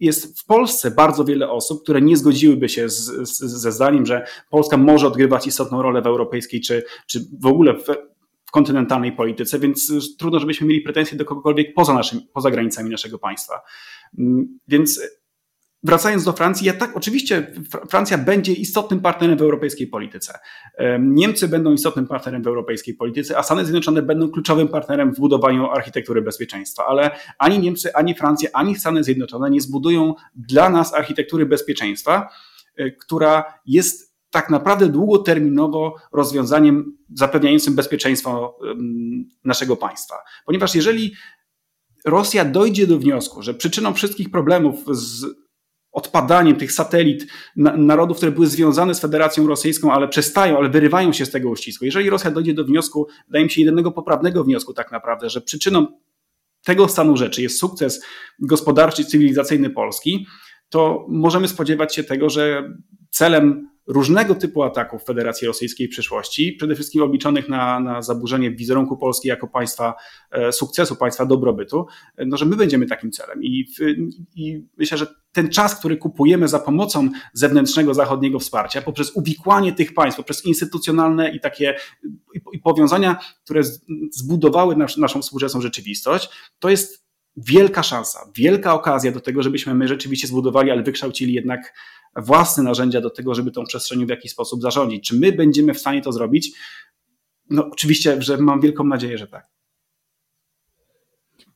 jest 0.00 0.40
w 0.40 0.44
Polsce 0.44 0.90
bardzo 0.90 1.24
wiele 1.24 1.50
osób, 1.50 1.82
które 1.82 2.00
nie 2.00 2.16
zgodziłyby 2.16 2.68
się 2.68 2.88
z, 2.88 3.28
z, 3.28 3.38
ze 3.38 3.72
zdaniem, 3.72 4.06
że 4.06 4.26
Polska 4.50 4.76
może 4.76 5.06
odgrywać 5.06 5.46
istotną 5.46 5.82
rolę 5.82 6.02
w 6.02 6.06
europejskiej 6.06 6.60
czy, 6.60 6.84
czy 7.06 7.20
w 7.40 7.46
ogóle 7.46 7.74
w, 7.74 7.86
w 8.46 8.50
kontynentalnej 8.50 9.12
polityce, 9.12 9.58
więc 9.58 9.92
trudno, 10.18 10.40
żebyśmy 10.40 10.66
mieli 10.66 10.80
pretensje 10.80 11.18
do 11.18 11.24
kogokolwiek 11.24 11.74
poza, 11.74 11.94
naszym, 11.94 12.20
poza 12.32 12.50
granicami 12.50 12.90
naszego 12.90 13.18
państwa. 13.18 13.60
Mm, 14.18 14.58
więc 14.68 15.00
Wracając 15.82 16.24
do 16.24 16.32
Francji, 16.32 16.66
ja 16.66 16.72
tak, 16.72 16.96
oczywiście 16.96 17.52
Francja 17.90 18.18
będzie 18.18 18.52
istotnym 18.52 19.00
partnerem 19.00 19.38
w 19.38 19.42
europejskiej 19.42 19.86
polityce. 19.86 20.38
Niemcy 21.00 21.48
będą 21.48 21.72
istotnym 21.72 22.06
partnerem 22.06 22.42
w 22.42 22.46
europejskiej 22.46 22.94
polityce, 22.94 23.38
a 23.38 23.42
Stany 23.42 23.64
Zjednoczone 23.64 24.02
będą 24.02 24.30
kluczowym 24.30 24.68
partnerem 24.68 25.14
w 25.14 25.18
budowaniu 25.18 25.70
architektury 25.70 26.22
bezpieczeństwa. 26.22 26.86
Ale 26.86 27.10
ani 27.38 27.58
Niemcy, 27.58 27.94
ani 27.94 28.14
Francja, 28.14 28.50
ani 28.52 28.76
Stany 28.76 29.04
Zjednoczone 29.04 29.50
nie 29.50 29.60
zbudują 29.60 30.14
dla 30.34 30.70
nas 30.70 30.94
architektury 30.94 31.46
bezpieczeństwa, 31.46 32.28
e, 32.76 32.90
która 32.90 33.44
jest 33.66 34.10
tak 34.30 34.50
naprawdę 34.50 34.88
długoterminowo 34.88 35.94
rozwiązaniem 36.12 36.96
zapewniającym 37.14 37.74
bezpieczeństwo 37.74 38.58
naszego 39.44 39.76
państwa. 39.76 40.14
Ponieważ 40.46 40.74
jeżeli 40.74 41.14
Rosja 42.04 42.44
dojdzie 42.44 42.86
do 42.86 42.98
wniosku, 42.98 43.42
że 43.42 43.54
przyczyną 43.54 43.94
wszystkich 43.94 44.30
problemów 44.30 44.84
z 44.90 45.26
odpadaniem 45.92 46.56
tych 46.56 46.72
satelit 46.72 47.26
narodów, 47.76 48.16
które 48.16 48.32
były 48.32 48.46
związane 48.46 48.94
z 48.94 49.00
Federacją 49.00 49.46
Rosyjską, 49.46 49.92
ale 49.92 50.08
przestają, 50.08 50.58
ale 50.58 50.68
wyrywają 50.68 51.12
się 51.12 51.26
z 51.26 51.30
tego 51.30 51.48
uścisku. 51.48 51.84
Jeżeli 51.84 52.10
Rosja 52.10 52.30
dojdzie 52.30 52.54
do 52.54 52.64
wniosku, 52.64 53.06
wydaje 53.26 53.44
mi 53.44 53.50
się 53.50 53.60
jedynego 53.60 53.92
poprawnego 53.92 54.44
wniosku 54.44 54.74
tak 54.74 54.92
naprawdę, 54.92 55.30
że 55.30 55.40
przyczyną 55.40 55.86
tego 56.64 56.88
stanu 56.88 57.16
rzeczy 57.16 57.42
jest 57.42 57.58
sukces 57.58 58.04
gospodarczy 58.38 59.04
cywilizacyjny 59.04 59.70
Polski, 59.70 60.26
to 60.68 61.06
możemy 61.08 61.48
spodziewać 61.48 61.94
się 61.94 62.04
tego, 62.04 62.30
że 62.30 62.74
celem 63.10 63.70
różnego 63.90 64.34
typu 64.34 64.62
ataków 64.62 65.04
Federacji 65.04 65.46
Rosyjskiej 65.46 65.86
w 65.86 65.90
przyszłości, 65.90 66.52
przede 66.52 66.74
wszystkim 66.74 67.02
obliczonych 67.02 67.48
na, 67.48 67.80
na 67.80 68.02
zaburzenie 68.02 68.50
wizerunku 68.50 68.96
Polski 68.96 69.28
jako 69.28 69.48
państwa 69.48 69.94
e, 70.30 70.52
sukcesu, 70.52 70.96
państwa 70.96 71.26
dobrobytu, 71.26 71.86
no, 72.26 72.36
że 72.36 72.44
my 72.44 72.56
będziemy 72.56 72.86
takim 72.86 73.10
celem. 73.10 73.44
I, 73.44 73.66
I 74.34 74.66
myślę, 74.76 74.98
że 74.98 75.06
ten 75.32 75.48
czas, 75.48 75.78
który 75.78 75.96
kupujemy 75.96 76.48
za 76.48 76.58
pomocą 76.58 77.08
zewnętrznego 77.32 77.94
zachodniego 77.94 78.38
wsparcia, 78.38 78.82
poprzez 78.82 79.16
uwikłanie 79.16 79.72
tych 79.72 79.94
państw, 79.94 80.16
poprzez 80.16 80.44
instytucjonalne 80.44 81.30
i 81.30 81.40
takie 81.40 81.74
i, 82.52 82.58
powiązania, 82.58 83.16
które 83.44 83.62
zbudowały 84.12 84.76
nasz, 84.76 84.96
naszą 84.96 85.22
współczesną 85.22 85.60
rzeczywistość, 85.60 86.30
to 86.58 86.70
jest 86.70 87.09
wielka 87.36 87.82
szansa, 87.82 88.18
wielka 88.34 88.74
okazja 88.74 89.12
do 89.12 89.20
tego, 89.20 89.42
żebyśmy 89.42 89.74
my 89.74 89.88
rzeczywiście 89.88 90.26
zbudowali, 90.26 90.70
ale 90.70 90.82
wykształcili 90.82 91.32
jednak 91.32 91.74
własne 92.16 92.62
narzędzia 92.62 93.00
do 93.00 93.10
tego, 93.10 93.34
żeby 93.34 93.50
tą 93.50 93.64
przestrzenią 93.64 94.06
w 94.06 94.10
jakiś 94.10 94.32
sposób 94.32 94.62
zarządzić. 94.62 95.08
Czy 95.08 95.16
my 95.16 95.32
będziemy 95.32 95.74
w 95.74 95.78
stanie 95.78 96.02
to 96.02 96.12
zrobić? 96.12 96.52
No, 97.50 97.68
oczywiście, 97.72 98.22
że 98.22 98.38
mam 98.38 98.60
wielką 98.60 98.84
nadzieję, 98.84 99.18
że 99.18 99.26
tak. 99.26 99.46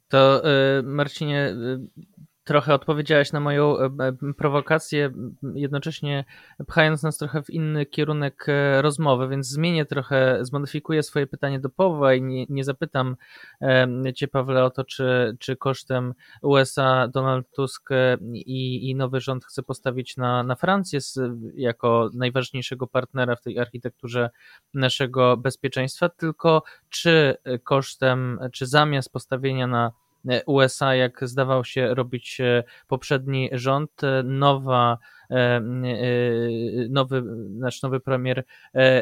To 0.09 0.43
y, 0.79 0.83
Marcinie, 0.83 1.49
y, 1.49 2.05
trochę 2.44 2.74
odpowiedziałeś 2.74 3.33
na 3.33 3.40
moją 3.40 3.78
e, 3.78 3.85
e, 3.85 4.12
prowokację, 4.37 5.11
jednocześnie 5.54 6.24
pchając 6.66 7.02
nas 7.02 7.18
trochę 7.18 7.42
w 7.42 7.50
inny 7.50 7.87
kierunek 7.87 8.46
e, 8.48 8.83
rozmowy, 8.83 9.28
więc 9.28 9.48
zmienię 9.48 9.85
trochę, 9.87 10.38
zmodyfikuję 10.40 11.02
swoje 11.02 11.26
pytanie 11.26 11.61
do 11.61 11.68
Pawła 11.68 12.14
i 12.14 12.22
nie, 12.22 12.46
nie 12.48 12.64
zapytam 12.64 13.16
Cię, 14.14 14.28
Pawle, 14.28 14.64
o 14.64 14.70
to, 14.70 14.85
czy, 14.85 15.37
czy 15.38 15.57
kosztem 15.57 16.14
USA 16.42 17.09
Donald 17.09 17.50
Tusk 17.50 17.88
i, 18.33 18.90
i 18.90 18.94
nowy 18.94 19.20
rząd 19.20 19.44
chce 19.44 19.62
postawić 19.62 20.16
na, 20.16 20.42
na 20.42 20.57
Francję 20.57 21.00
jako 21.54 22.11
najważniejszego 22.14 22.87
partnera 22.87 23.37
w 23.37 23.42
tej 23.42 23.59
architekturze 23.59 24.30
naszego 24.74 25.37
bezpieczeństwa, 25.37 26.09
tylko 26.09 26.62
czy 26.88 27.37
kosztem, 27.64 28.38
czy 28.52 28.66
zamiast 28.66 29.12
postawienia 29.12 29.66
na 29.66 29.92
USA, 30.47 30.95
jak 30.95 31.29
zdawał 31.29 31.65
się 31.65 31.95
robić 31.95 32.41
e, 32.41 32.65
poprzedni 32.89 33.51
rząd, 33.53 34.05
e, 34.05 34.23
nowa 34.23 34.99
nowy, 36.90 37.23
nasz 37.51 37.83
nowy 37.83 38.01
premier 38.01 38.44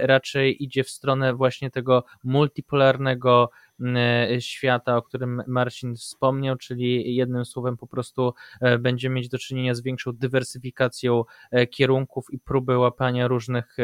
raczej 0.03 0.65
idzie 0.65 0.85
w 0.85 0.91
stronę 0.91 1.35
właśnie 1.35 1.71
tego 1.71 2.05
multipolarnego 2.25 3.51
E, 3.81 4.41
świata, 4.41 4.97
o 4.97 5.03
którym 5.03 5.43
Marcin 5.47 5.97
wspomniał, 5.97 6.57
czyli 6.57 7.15
jednym 7.15 7.45
słowem 7.45 7.77
po 7.77 7.87
prostu 7.87 8.35
e, 8.61 8.79
będziemy 8.79 9.15
mieć 9.15 9.29
do 9.29 9.39
czynienia 9.39 9.75
z 9.75 9.83
większą 9.83 10.13
dywersyfikacją 10.13 11.25
e, 11.51 11.67
kierunków 11.67 12.27
i 12.31 12.39
próby 12.39 12.79
łapania 12.79 13.29
różnych 13.29 13.77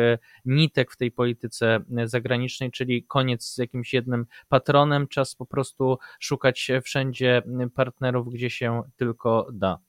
nitek 0.45 0.93
w 0.93 0.97
tej 0.97 1.13
polityce 1.13 1.81
zagranicznej, 2.05 2.71
czyli 2.71 3.05
koniec 3.05 3.45
z 3.45 3.59
jakimś 3.59 3.95
jednym 3.95 4.27
patronem, 4.49 5.09
czas 5.09 5.35
po 5.35 5.47
prostu 5.47 5.99
szukać 6.21 6.71
wszędzie 6.85 7.43
partnerów, 7.75 8.33
gdzie 8.33 8.51
się 8.51 8.83
tylko 8.97 9.49
da. 9.53 9.88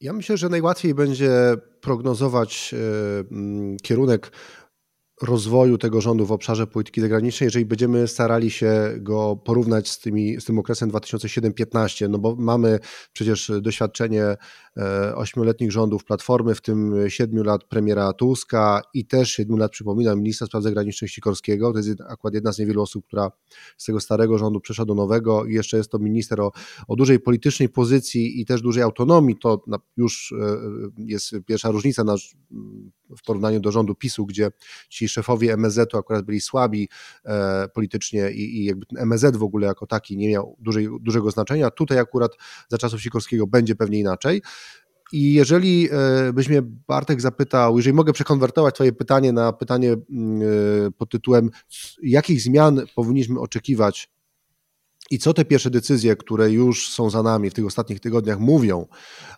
Ja 0.00 0.12
myślę, 0.12 0.36
że 0.36 0.48
najłatwiej 0.48 0.94
będzie 0.94 1.30
prognozować 1.80 2.74
kierunek 3.82 4.32
rozwoju 5.22 5.78
tego 5.78 6.00
rządu 6.00 6.26
w 6.26 6.32
obszarze 6.32 6.66
polityki 6.66 7.00
zagranicznej, 7.00 7.46
jeżeli 7.46 7.64
będziemy 7.64 8.08
starali 8.08 8.50
się 8.50 8.94
go 8.96 9.36
porównać 9.36 9.88
z, 9.88 9.98
tymi, 9.98 10.40
z 10.40 10.44
tym 10.44 10.58
okresem 10.58 10.90
2007-15, 10.90 12.08
no 12.10 12.18
bo 12.18 12.36
mamy 12.36 12.78
przecież 13.12 13.52
doświadczenie 13.60 14.24
e, 14.24 14.36
ośmioletnich 15.14 15.72
rządów 15.72 16.04
Platformy, 16.04 16.54
w 16.54 16.60
tym 16.60 16.94
siedmiu 17.08 17.42
lat 17.42 17.64
premiera 17.64 18.12
Tuska 18.12 18.82
i 18.94 19.06
też 19.06 19.30
siedmiu 19.30 19.56
lat, 19.56 19.72
przypominam, 19.72 20.18
ministra 20.18 20.46
spraw 20.46 20.62
zagranicznych 20.62 21.10
Sikorskiego. 21.10 21.72
To 21.72 21.78
jest 21.78 22.00
akurat 22.08 22.34
jedna 22.34 22.52
z 22.52 22.58
niewielu 22.58 22.82
osób, 22.82 23.06
która 23.06 23.30
z 23.76 23.84
tego 23.84 24.00
starego 24.00 24.38
rządu 24.38 24.60
przeszła 24.60 24.84
do 24.84 24.94
nowego 24.94 25.44
i 25.44 25.54
jeszcze 25.54 25.76
jest 25.76 25.90
to 25.90 25.98
minister 25.98 26.40
o, 26.40 26.52
o 26.88 26.96
dużej 26.96 27.20
politycznej 27.20 27.68
pozycji 27.68 28.40
i 28.40 28.46
też 28.46 28.62
dużej 28.62 28.82
autonomii. 28.82 29.36
To 29.42 29.64
już 29.96 30.34
e, 30.40 30.58
jest 30.98 31.32
pierwsza 31.46 31.70
różnica 31.70 32.04
na, 32.04 32.14
w 33.16 33.22
porównaniu 33.26 33.60
do 33.60 33.72
rządu 33.72 33.94
PiSu, 33.94 34.26
gdzie 34.26 34.50
ci 34.88 35.08
szefowie 35.08 35.52
MSZ-u 35.52 35.98
akurat 35.98 36.24
byli 36.24 36.40
słabi 36.40 36.88
e, 37.24 37.68
politycznie 37.68 38.30
i, 38.30 38.60
i 38.60 38.64
jakby 38.64 38.86
MSZ 38.98 39.36
w 39.36 39.42
ogóle 39.42 39.66
jako 39.66 39.86
taki 39.86 40.16
nie 40.16 40.28
miał 40.28 40.56
dużej, 40.58 40.88
dużego 41.00 41.30
znaczenia. 41.30 41.70
Tutaj 41.70 41.98
akurat 41.98 42.32
za 42.68 42.78
czasów 42.78 43.02
Sikorskiego 43.02 43.46
będzie 43.46 43.74
pewnie 43.74 43.98
inaczej. 43.98 44.42
I 45.12 45.32
jeżeli 45.32 45.88
e, 45.92 46.32
byś 46.32 46.48
mnie 46.48 46.62
Bartek 46.62 47.20
zapytał, 47.20 47.76
jeżeli 47.76 47.94
mogę 47.94 48.12
przekonwertować 48.12 48.74
Twoje 48.74 48.92
pytanie 48.92 49.32
na 49.32 49.52
pytanie 49.52 49.92
mm, 49.92 50.42
e, 50.86 50.90
pod 50.90 51.10
tytułem, 51.10 51.50
jakich 52.02 52.40
zmian 52.40 52.80
powinniśmy 52.94 53.40
oczekiwać 53.40 54.08
I 55.10 55.18
co 55.18 55.34
te 55.34 55.44
pierwsze 55.44 55.70
decyzje, 55.70 56.16
które 56.16 56.50
już 56.50 56.88
są 56.88 57.10
za 57.10 57.22
nami 57.22 57.50
w 57.50 57.54
tych 57.54 57.66
ostatnich 57.66 58.00
tygodniach, 58.00 58.38
mówią 58.38 58.86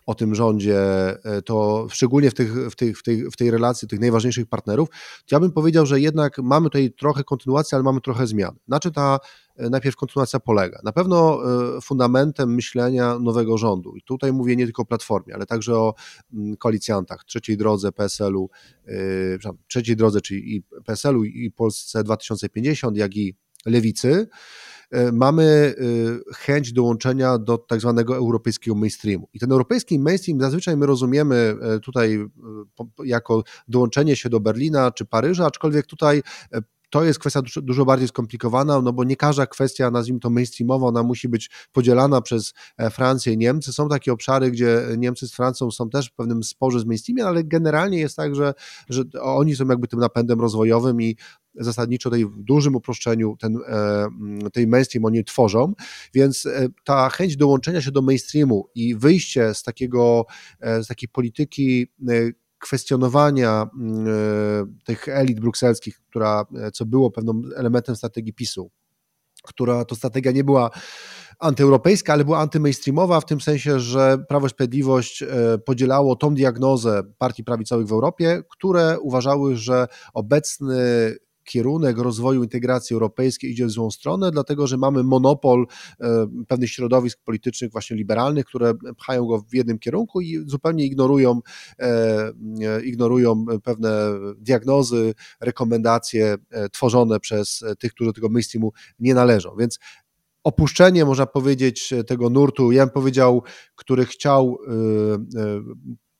o 0.05 0.15
tym 0.15 0.35
rządzie, 0.35 0.79
e, 1.25 1.41
to 1.41 1.87
szczególnie 1.89 2.31
w, 2.31 2.33
tych, 2.33 2.71
w, 2.71 2.75
tych, 2.75 2.99
w, 2.99 3.03
tej, 3.03 3.31
w 3.31 3.37
tej 3.37 3.51
relacji 3.51 3.87
tych 3.87 3.99
najważniejszych 3.99 4.45
partnerów, 4.45 4.89
ja 5.31 5.39
bym 5.39 5.51
powiedział, 5.51 5.85
że 5.85 5.99
jednak 5.99 6.37
mamy 6.37 6.65
tutaj 6.65 6.91
trochę 6.91 7.23
kontynuację, 7.23 7.75
ale 7.75 7.83
mamy 7.83 8.01
trochę 8.01 8.27
zmian. 8.27 8.55
Na 8.67 8.79
czym 8.79 8.91
ta 8.91 9.19
e, 9.57 9.69
najpierw 9.69 9.95
kontynuacja 9.95 10.39
polega? 10.39 10.79
Na 10.83 10.91
pewno 10.91 11.39
e, 11.77 11.81
fundamentem 11.81 12.55
myślenia 12.55 13.19
nowego 13.19 13.57
rządu, 13.57 13.95
i 13.95 14.01
tutaj 14.01 14.33
mówię 14.33 14.55
nie 14.55 14.65
tylko 14.65 14.81
o 14.81 14.85
Platformie, 14.85 15.35
ale 15.35 15.45
także 15.45 15.75
o 15.75 15.93
mm, 16.33 16.57
koalicjantach, 16.57 17.23
trzeciej 17.23 17.57
drodze 17.57 17.91
PSL-u, 17.91 18.49
trzeciej 19.67 19.95
drodze, 19.95 20.21
czyli 20.21 20.55
i 20.55 20.63
PSL-u 20.85 21.23
i 21.23 21.51
Polsce 21.51 22.03
2050, 22.03 22.97
jak 22.97 23.15
i 23.15 23.35
Lewicy, 23.65 24.27
mamy 25.13 25.43
e, 25.43 26.33
chęć 26.35 26.73
dołączenia 26.73 27.37
do 27.37 27.57
tak 27.57 27.81
zwanego 27.81 28.15
europejskiego 28.15 28.75
mainstreamu. 28.75 29.27
I 29.33 29.39
ten 29.39 29.51
europejski 29.51 29.99
mainstream 29.99 30.41
zazwyczaj 30.41 30.77
my 30.77 30.85
rozumiemy 30.85 31.55
e, 31.61 31.79
tutaj 31.79 32.25
jako 33.03 33.43
dołączenie 33.67 34.15
się 34.15 34.29
do 34.29 34.39
Berlina 34.39 34.91
czy 34.91 35.05
Paryża, 35.05 35.45
aczkolwiek 35.45 35.85
tutaj 35.85 36.21
to 36.91 37.03
jest 37.03 37.19
kwestia 37.19 37.41
dużo, 37.61 37.85
bardziej 37.85 38.07
skomplikowana, 38.07 38.81
no 38.81 38.93
bo 38.93 39.03
nie 39.03 39.15
każda 39.15 39.45
kwestia, 39.45 39.91
nazwijmy 39.91 40.19
to 40.19 40.29
mainstreamowa, 40.29 40.87
ona 40.87 41.03
musi 41.03 41.29
być 41.29 41.49
podzielana 41.71 42.21
przez 42.21 42.53
Francję 42.91 43.33
i 43.33 43.37
Niemcy. 43.37 43.73
Są 43.73 43.89
takie 43.89 44.13
obszary, 44.13 44.51
gdzie 44.51 44.81
Niemcy 44.97 45.27
z 45.27 45.33
Francją 45.33 45.71
są 45.71 45.89
też 45.89 46.09
w 46.09 46.13
pewnym 46.13 46.43
sporze 46.43 46.79
z 46.79 46.85
mainstreamem, 46.85 47.27
ale 47.27 47.43
generalnie 47.43 47.99
jest 47.99 48.15
tak, 48.15 48.35
że, 48.35 48.53
że 48.89 49.03
oni 49.21 49.55
są 49.55 49.67
jakby 49.67 49.87
tym 49.87 49.99
napędem 49.99 50.41
rozwojowym 50.41 51.01
i 51.01 51.17
zasadniczo 51.55 52.09
tej 52.09 52.25
w 52.25 52.43
dużym 52.43 52.75
uproszczeniu 52.75 53.37
ten, 53.39 53.57
e, 53.67 54.07
tej 54.53 54.67
mainstream 54.67 55.05
oni 55.05 55.23
tworzą, 55.23 55.73
więc 56.13 56.45
e, 56.45 56.67
ta 56.83 57.09
chęć 57.09 57.37
dołączenia 57.37 57.81
się 57.81 57.91
do 57.91 58.01
mainstreamu 58.01 58.67
i 58.75 58.95
wyjście 58.95 59.53
z 59.53 59.63
takiego, 59.63 60.25
e, 60.59 60.83
z 60.83 60.87
takiej 60.87 61.09
polityki 61.09 61.87
kwestionowania 62.59 63.69
tych 64.85 65.07
elit 65.07 65.39
brukselskich, 65.39 66.01
która, 66.09 66.45
co 66.73 66.85
było 66.85 67.11
pewnym 67.11 67.49
elementem 67.55 67.95
strategii 67.95 68.33
PiSu, 68.33 68.71
która 69.43 69.85
to 69.85 69.95
strategia 69.95 70.31
nie 70.31 70.43
była 70.43 70.69
antyeuropejska, 71.39 72.13
ale 72.13 72.25
była 72.25 72.39
antymainstreamowa 72.39 73.21
w 73.21 73.25
tym 73.25 73.41
sensie, 73.41 73.79
że 73.79 74.17
Prawo 74.29 74.47
i 74.47 74.49
Sprawiedliwość 74.49 75.23
podzielało 75.65 76.15
tą 76.15 76.35
diagnozę 76.35 77.03
partii 77.17 77.43
prawicowych 77.43 77.87
w 77.87 77.91
Europie, 77.91 78.43
które 78.49 78.99
uważały, 78.99 79.57
że 79.57 79.87
obecny 80.13 81.15
kierunek 81.51 81.97
rozwoju 81.97 82.43
integracji 82.43 82.93
europejskiej 82.93 83.51
idzie 83.51 83.65
w 83.65 83.71
złą 83.71 83.91
stronę, 83.91 84.31
dlatego 84.31 84.67
że 84.67 84.77
mamy 84.77 85.03
monopol 85.03 85.65
e, 85.99 86.27
pewnych 86.47 86.69
środowisk 86.69 87.19
politycznych, 87.23 87.71
właśnie 87.71 87.97
liberalnych, 87.97 88.45
które 88.45 88.73
pchają 88.97 89.25
go 89.25 89.39
w 89.39 89.53
jednym 89.53 89.79
kierunku 89.79 90.21
i 90.21 90.43
zupełnie 90.45 90.85
ignorują, 90.85 91.39
e, 91.79 92.31
ignorują 92.83 93.45
pewne 93.63 93.89
diagnozy, 94.37 95.13
rekomendacje 95.41 96.37
e, 96.49 96.69
tworzone 96.69 97.19
przez 97.19 97.63
tych, 97.79 97.93
którzy 97.93 98.09
do 98.09 98.13
tego 98.13 98.29
mainstreamu 98.29 98.71
nie 98.99 99.13
należą. 99.13 99.55
Więc 99.59 99.79
opuszczenie, 100.43 101.05
można 101.05 101.25
powiedzieć, 101.25 101.93
tego 102.07 102.29
nurtu, 102.29 102.71
ja 102.71 102.85
bym 102.85 102.93
powiedział, 102.93 103.43
który 103.75 104.05
chciał 104.05 104.57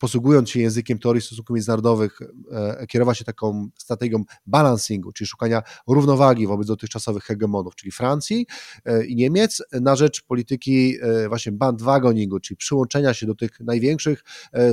posługując 0.01 0.49
się 0.49 0.59
językiem 0.59 0.99
teorii 0.99 1.21
stosunków 1.21 1.53
międzynarodowych, 1.53 2.19
e, 2.51 2.87
kierować 2.87 3.17
się 3.17 3.25
taką 3.25 3.69
strategią 3.77 4.23
balancingu, 4.45 5.11
czyli 5.11 5.27
szukania 5.27 5.61
równowagi 5.87 6.47
wobec 6.47 6.67
dotychczasowych 6.67 7.23
hegemonów, 7.23 7.75
czyli 7.75 7.91
Francji 7.91 8.47
e, 8.85 9.05
i 9.05 9.15
Niemiec, 9.15 9.63
na 9.71 9.95
rzecz 9.95 10.23
polityki 10.23 10.97
e, 11.01 11.29
właśnie 11.29 11.51
bandwagoningu, 11.51 12.39
czyli 12.39 12.57
przyłączenia 12.57 13.13
się 13.13 13.25
do 13.25 13.35
tych 13.35 13.59
największych 13.59 14.23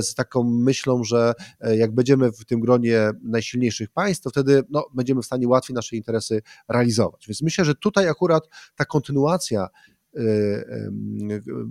z 0.01 0.15
taką 0.15 0.43
myślą, 0.43 1.03
że 1.03 1.33
jak 1.77 1.95
będziemy 1.95 2.31
w 2.31 2.45
tym 2.45 2.59
gronie 2.59 3.11
najsilniejszych 3.23 3.89
państw, 3.89 4.23
to 4.23 4.29
wtedy 4.29 4.63
no, 4.69 4.85
będziemy 4.93 5.21
w 5.21 5.25
stanie 5.25 5.47
łatwiej 5.47 5.73
nasze 5.73 5.95
interesy 5.95 6.41
realizować. 6.69 7.27
Więc 7.27 7.41
myślę, 7.41 7.65
że 7.65 7.75
tutaj 7.75 8.07
akurat 8.07 8.43
ta 8.75 8.85
kontynuacja 8.85 9.67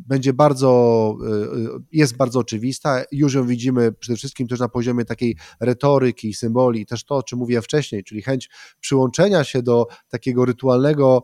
będzie 0.09 0.33
bardzo, 0.33 1.17
y, 1.79 1.83
jest 1.93 2.17
bardzo 2.17 2.39
oczywista. 2.39 3.03
Już 3.13 3.35
ją 3.35 3.47
widzimy 3.47 3.93
przede 3.93 4.17
wszystkim 4.17 4.49
też 4.49 4.61
na 4.61 4.69
poziomie 4.69 5.05
takiej 5.05 5.37
retoryki, 5.61 6.35
symboli, 6.35 6.87
też 6.87 7.05
to, 7.05 7.17
o 7.17 7.23
czym 7.23 7.39
mówiłem 7.39 7.63
wcześniej, 7.63 8.05
czyli 8.05 8.23
chęć 8.23 8.51
przyłączenia 8.81 9.45
się 9.45 9.63
do 9.63 9.87
takiego 10.09 10.45
rytualnego 10.45 11.23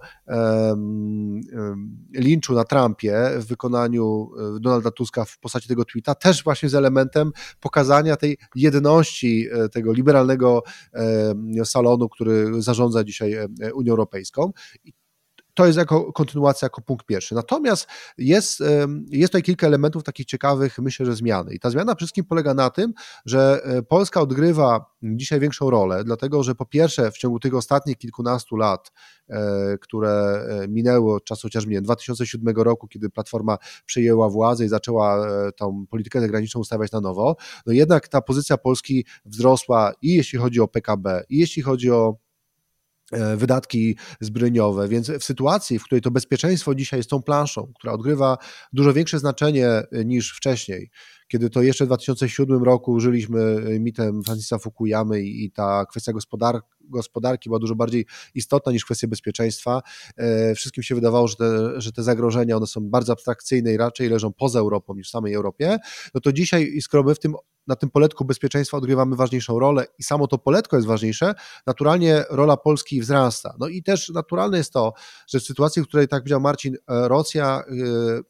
linczu 2.15 2.55
na 2.55 2.65
Trumpie 2.65 3.31
w 3.37 3.47
wykonaniu 3.47 4.31
y, 4.57 4.61
Donalda 4.61 4.91
Tuska 4.91 5.25
w 5.25 5.39
postaci 5.39 5.69
tego 5.69 5.85
tweeta, 5.85 6.15
też 6.15 6.45
właśnie 6.45 6.69
z 6.69 6.75
elementem 6.75 7.33
pokazania 7.61 8.17
tej 8.17 8.39
jedności 8.55 9.49
tego 9.73 9.93
liberalnego 9.93 10.63
salonu, 11.65 12.09
który 12.09 12.63
zarządza 12.63 13.05
dzisiaj 13.05 13.37
Unią 13.75 13.93
Europejską. 13.93 14.53
I 14.85 14.93
to 15.55 15.67
jest 15.67 15.79
jako 15.79 16.13
kontynuacja, 16.13 16.67
jako 16.67 16.83
punkt 16.83 17.07
pierwszy. 17.07 17.35
Natomiast 17.35 17.87
jest, 18.19 18.63
jest 19.11 19.33
tutaj 19.33 19.43
kilka 19.43 19.67
elementów 19.67 20.05
takich 20.05 20.27
ciekawych, 20.27 20.79
myślę, 20.79 21.07
że 21.07 21.17
zmiany. 21.17 21.55
I 21.55 21.61
ta 21.61 21.71
zmiana 21.71 21.95
wszystkim 21.95 22.25
polega 22.25 22.55
na 22.55 22.71
tym, 22.71 22.93
że 23.27 23.61
e, 23.65 23.83
Polska 23.83 24.21
odgrywa 24.21 24.95
dzisiaj 25.03 25.41
większą 25.41 25.71
rolę, 25.71 26.05
dlatego 26.05 26.43
że 26.43 26.55
po 26.55 26.67
pierwsze 26.67 27.11
w 27.11 27.19
ciągu 27.19 27.41
tych 27.41 27.55
ostatnich 27.55 27.99
kilkunastu 27.99 28.57
lat, 28.57 28.93
e, 29.29 29.79
które 29.81 30.47
e, 30.49 30.69
minęły 30.69 31.15
od 31.15 31.25
czasu 31.25 31.43
chociażby 31.43 31.73
nie, 31.73 31.83
2007 31.83 32.57
roku, 32.57 32.89
kiedy 32.89 33.11
Platforma 33.11 33.59
przejęła 33.87 34.29
władzę 34.29 34.65
i 34.65 34.69
zaczęła 34.69 35.27
tą 35.57 35.87
politykę 35.87 36.21
zagraniczną 36.21 36.61
ustawiać 36.61 36.93
na 36.93 37.01
nowo, 37.01 37.37
no 37.67 37.73
jednak 37.73 38.09
ta 38.09 38.21
pozycja 38.21 38.57
Polski 38.59 39.07
wzrosła 39.25 39.93
i 40.03 40.15
jeśli 40.15 40.39
chodzi 40.39 40.61
o 40.61 40.69
PKB, 40.69 41.25
i 41.29 41.39
jeśli 41.39 41.63
chodzi 41.63 41.91
o 41.91 42.24
wydatki 43.37 43.97
zbrojeniowe, 44.21 44.89
więc 44.89 45.11
w 45.11 45.25
sytuacji, 45.25 45.79
w 45.79 45.85
której 45.85 46.03
to 46.03 46.11
bezpieczeństwo 46.11 46.75
dzisiaj 46.75 46.99
jest 46.99 47.11
tą 47.11 47.23
planszą, 47.23 47.73
która 47.79 47.93
odgrywa 47.93 48.39
dużo 48.73 48.93
większe 48.93 49.19
znaczenie 49.19 49.69
e, 49.69 50.05
niż 50.05 50.37
wcześniej, 50.37 50.91
kiedy 51.35 51.51
to 51.51 51.63
jeszcze 51.63 51.85
w 51.85 51.89
2007 51.89 52.63
roku 52.63 53.01
żyliśmy 53.01 53.41
e, 53.41 53.81
mitem 53.81 54.23
Francisa 54.25 54.59
Fukuyamy 54.59 55.23
i, 55.23 55.45
i 55.45 55.51
ta 55.51 55.87
kwestia 55.87 56.13
gospodar 56.13 56.61
gospodarki 56.81 57.49
była 57.49 57.59
dużo 57.59 57.75
bardziej 57.75 58.07
istotna 58.35 58.73
niż 58.73 58.85
kwestia 58.85 59.09
bezpieczeństwa. 59.09 59.83
Wszystkim 60.57 60.83
się 60.83 60.95
wydawało, 60.95 61.29
że 61.29 61.37
te, 61.37 61.81
że 61.81 61.93
te 61.93 62.03
zagrożenia 62.03 62.57
one 62.57 62.67
są 62.67 62.81
bardzo 62.81 63.13
abstrakcyjne 63.13 63.73
i 63.73 63.77
raczej 63.77 64.09
leżą 64.09 64.33
poza 64.33 64.59
Europą 64.59 64.95
niż 64.95 65.09
w 65.09 65.11
samej 65.11 65.35
Europie. 65.35 65.79
No 66.15 66.21
to 66.21 66.33
dzisiaj, 66.33 66.81
skoro 66.81 67.03
my 67.03 67.15
w 67.15 67.19
tym 67.19 67.35
na 67.67 67.77
tym 67.77 67.91
poletku 67.91 68.25
bezpieczeństwa 68.25 68.77
odgrywamy 68.77 69.17
ważniejszą 69.17 69.59
rolę 69.59 69.87
i 69.99 70.03
samo 70.03 70.27
to 70.27 70.39
poletko 70.39 70.77
jest 70.77 70.89
ważniejsze, 70.89 71.35
naturalnie 71.67 72.25
rola 72.31 72.57
Polski 72.57 73.01
wzrasta. 73.01 73.55
No 73.59 73.69
i 73.69 73.83
też 73.83 74.09
naturalne 74.09 74.59
jest 74.59 74.73
to, 74.73 74.93
że 75.29 75.41
w 75.41 75.43
sytuacji, 75.43 75.83
w 75.83 75.87
której, 75.87 76.09
tak 76.09 76.23
powiedział 76.23 76.41
Marcin, 76.41 76.75
e, 76.75 77.09
Rosja 77.09 77.63
e, 77.67 77.73
e, 77.73 78.23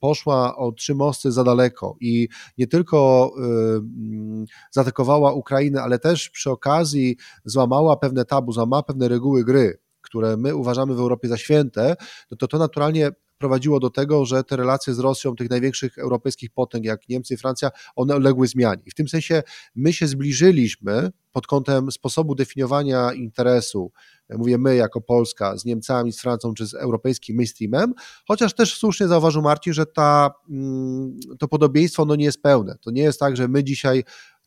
poszła 0.00 0.56
o 0.56 0.72
trzy 0.72 0.94
mosty 0.94 1.32
za 1.32 1.44
daleko 1.44 1.96
i 2.00 2.28
nie 2.58 2.66
tylko 2.66 3.30
mm, 3.38 4.44
zaatakowała 4.70 5.32
Ukrainę, 5.32 5.82
ale 5.82 5.98
też 5.98 6.30
przy 6.30 6.50
okazji 6.50 7.16
złamała 7.44 7.96
pewne 7.96 8.24
tabu, 8.24 8.52
złamała 8.52 8.82
pewne 8.82 9.08
reguły 9.08 9.44
gry, 9.44 9.78
które 10.00 10.36
my 10.36 10.56
uważamy 10.56 10.94
w 10.94 11.00
Europie 11.00 11.28
za 11.28 11.36
święte, 11.36 11.96
no 12.30 12.36
to 12.36 12.48
to 12.48 12.58
naturalnie 12.58 13.10
prowadziło 13.38 13.80
do 13.80 13.90
tego, 13.90 14.24
że 14.24 14.44
te 14.44 14.56
relacje 14.56 14.94
z 14.94 14.98
Rosją 14.98 15.36
tych 15.36 15.50
największych 15.50 15.98
europejskich 15.98 16.50
potęg, 16.50 16.84
jak 16.84 17.08
Niemcy 17.08 17.34
i 17.34 17.36
Francja, 17.36 17.70
one 17.96 18.16
uległy 18.16 18.46
zmianie. 18.46 18.82
I 18.86 18.90
w 18.90 18.94
tym 18.94 19.08
sensie 19.08 19.42
my 19.74 19.92
się 19.92 20.06
zbliżyliśmy 20.06 21.10
pod 21.32 21.46
kątem 21.46 21.92
sposobu 21.92 22.34
definiowania 22.34 23.12
interesu, 23.12 23.92
mówię 24.30 24.58
my 24.58 24.76
jako 24.76 25.00
Polska, 25.00 25.58
z 25.58 25.64
Niemcami, 25.64 26.12
z 26.12 26.20
Francją 26.20 26.54
czy 26.54 26.66
z 26.66 26.74
europejskim 26.74 27.36
mainstreamem, 27.36 27.94
chociaż 28.28 28.54
też 28.54 28.78
słusznie 28.78 29.08
zauważył 29.08 29.42
Marcin, 29.42 29.72
że 29.72 29.86
ta, 29.86 30.30
mm, 30.50 31.18
to 31.38 31.48
podobieństwo 31.48 32.04
no 32.04 32.16
nie 32.16 32.24
jest 32.24 32.42
pełne. 32.42 32.76
To 32.80 32.90
nie 32.90 33.02
jest 33.02 33.20
tak, 33.20 33.36
że 33.36 33.48
my 33.48 33.64
dzisiaj 33.64 34.04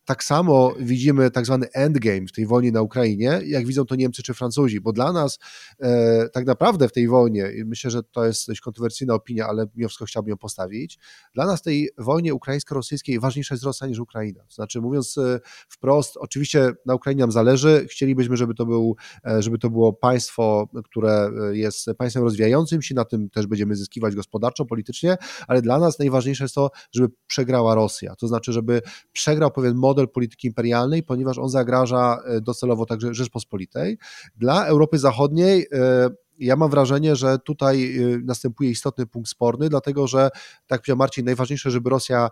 tak 0.09 0.23
samo 0.23 0.73
widzimy 0.79 1.31
tak 1.31 1.45
zwany 1.45 1.71
endgame 1.73 2.27
w 2.27 2.31
tej 2.31 2.45
wojnie 2.45 2.71
na 2.71 2.81
Ukrainie, 2.81 3.41
jak 3.45 3.65
widzą 3.65 3.85
to 3.85 3.95
Niemcy 3.95 4.23
czy 4.23 4.33
Francuzi, 4.33 4.81
bo 4.81 4.93
dla 4.93 5.13
nas 5.13 5.39
e, 5.79 6.29
tak 6.29 6.45
naprawdę 6.45 6.87
w 6.87 6.91
tej 6.91 7.07
wojnie, 7.07 7.51
i 7.57 7.65
myślę, 7.65 7.91
że 7.91 8.03
to 8.03 8.25
jest 8.25 8.47
dość 8.47 8.61
kontrowersyjna 8.61 9.13
opinia, 9.13 9.47
ale 9.47 9.67
mimo 9.75 9.89
wszystko 9.89 10.05
chciałbym 10.05 10.29
ją 10.29 10.37
postawić, 10.37 10.99
dla 11.33 11.45
nas 11.45 11.59
w 11.59 11.63
tej 11.63 11.89
wojnie 11.97 12.33
ukraińsko-rosyjskiej 12.33 13.19
ważniejsza 13.19 13.55
jest 13.55 13.63
Rosja 13.63 13.87
niż 13.87 13.99
Ukraina. 13.99 14.43
Znaczy 14.49 14.81
mówiąc 14.81 15.17
e, 15.17 15.39
wprost, 15.69 16.17
oczywiście 16.17 16.71
na 16.85 16.95
Ukrainie 16.95 17.21
nam 17.21 17.31
zależy, 17.31 17.85
chcielibyśmy, 17.91 18.37
żeby 18.37 18.53
to, 18.53 18.65
był, 18.65 18.95
e, 19.25 19.41
żeby 19.41 19.57
to 19.57 19.69
było 19.69 19.93
państwo, 19.93 20.69
które 20.85 21.31
e, 21.51 21.57
jest 21.57 21.85
państwem 21.97 22.23
rozwijającym 22.23 22.81
się, 22.81 22.95
na 22.95 23.05
tym 23.05 23.29
też 23.29 23.47
będziemy 23.47 23.75
zyskiwać 23.75 24.15
gospodarczo, 24.15 24.65
politycznie, 24.65 25.17
ale 25.47 25.61
dla 25.61 25.79
nas 25.79 25.99
najważniejsze 25.99 26.43
jest 26.43 26.55
to, 26.55 26.71
żeby 26.91 27.07
przegrała 27.27 27.75
Rosja, 27.75 28.15
to 28.15 28.27
znaczy, 28.27 28.53
żeby 28.53 28.81
przegrał 29.11 29.51
pewien 29.51 29.75
model 29.75 29.98
model 29.99 30.13
polityki 30.13 30.47
imperialnej, 30.47 31.03
ponieważ 31.03 31.37
on 31.37 31.49
zagraża 31.49 32.17
e, 32.25 32.41
docelowo 32.41 32.85
także 32.85 33.13
Rzeczpospolitej. 33.13 33.97
Dla 34.35 34.65
Europy 34.65 34.97
Zachodniej 34.97 35.67
e, 35.71 36.09
ja 36.39 36.55
mam 36.55 36.69
wrażenie, 36.69 37.15
że 37.15 37.39
tutaj 37.39 37.99
następuje 38.23 38.69
istotny 38.69 39.05
punkt 39.05 39.29
sporny, 39.29 39.69
dlatego 39.69 40.07
że, 40.07 40.29
tak 40.67 40.81
powiedział 40.81 40.97
Marcin, 40.97 41.25
najważniejsze, 41.25 41.71
żeby 41.71 41.89
Rosja 41.89 42.29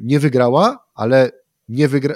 nie 0.00 0.20
wygrała, 0.20 0.78
ale 0.94 1.30
nie 1.68 1.88
wygra, 1.88 2.14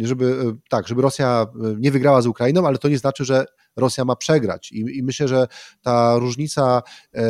żeby, 0.00 0.54
tak, 0.68 0.88
żeby 0.88 1.02
Rosja 1.02 1.46
nie 1.78 1.90
wygrała 1.90 2.22
z 2.22 2.26
Ukrainą, 2.26 2.66
ale 2.66 2.78
to 2.78 2.88
nie 2.88 2.98
znaczy, 2.98 3.24
że 3.24 3.44
Rosja 3.76 4.04
ma 4.04 4.16
przegrać. 4.16 4.72
I, 4.72 4.98
I, 4.98 5.02
myślę, 5.02 5.28
że 5.28 5.46
ta 5.82 6.18
różnica 6.18 6.82
e, 7.14 7.22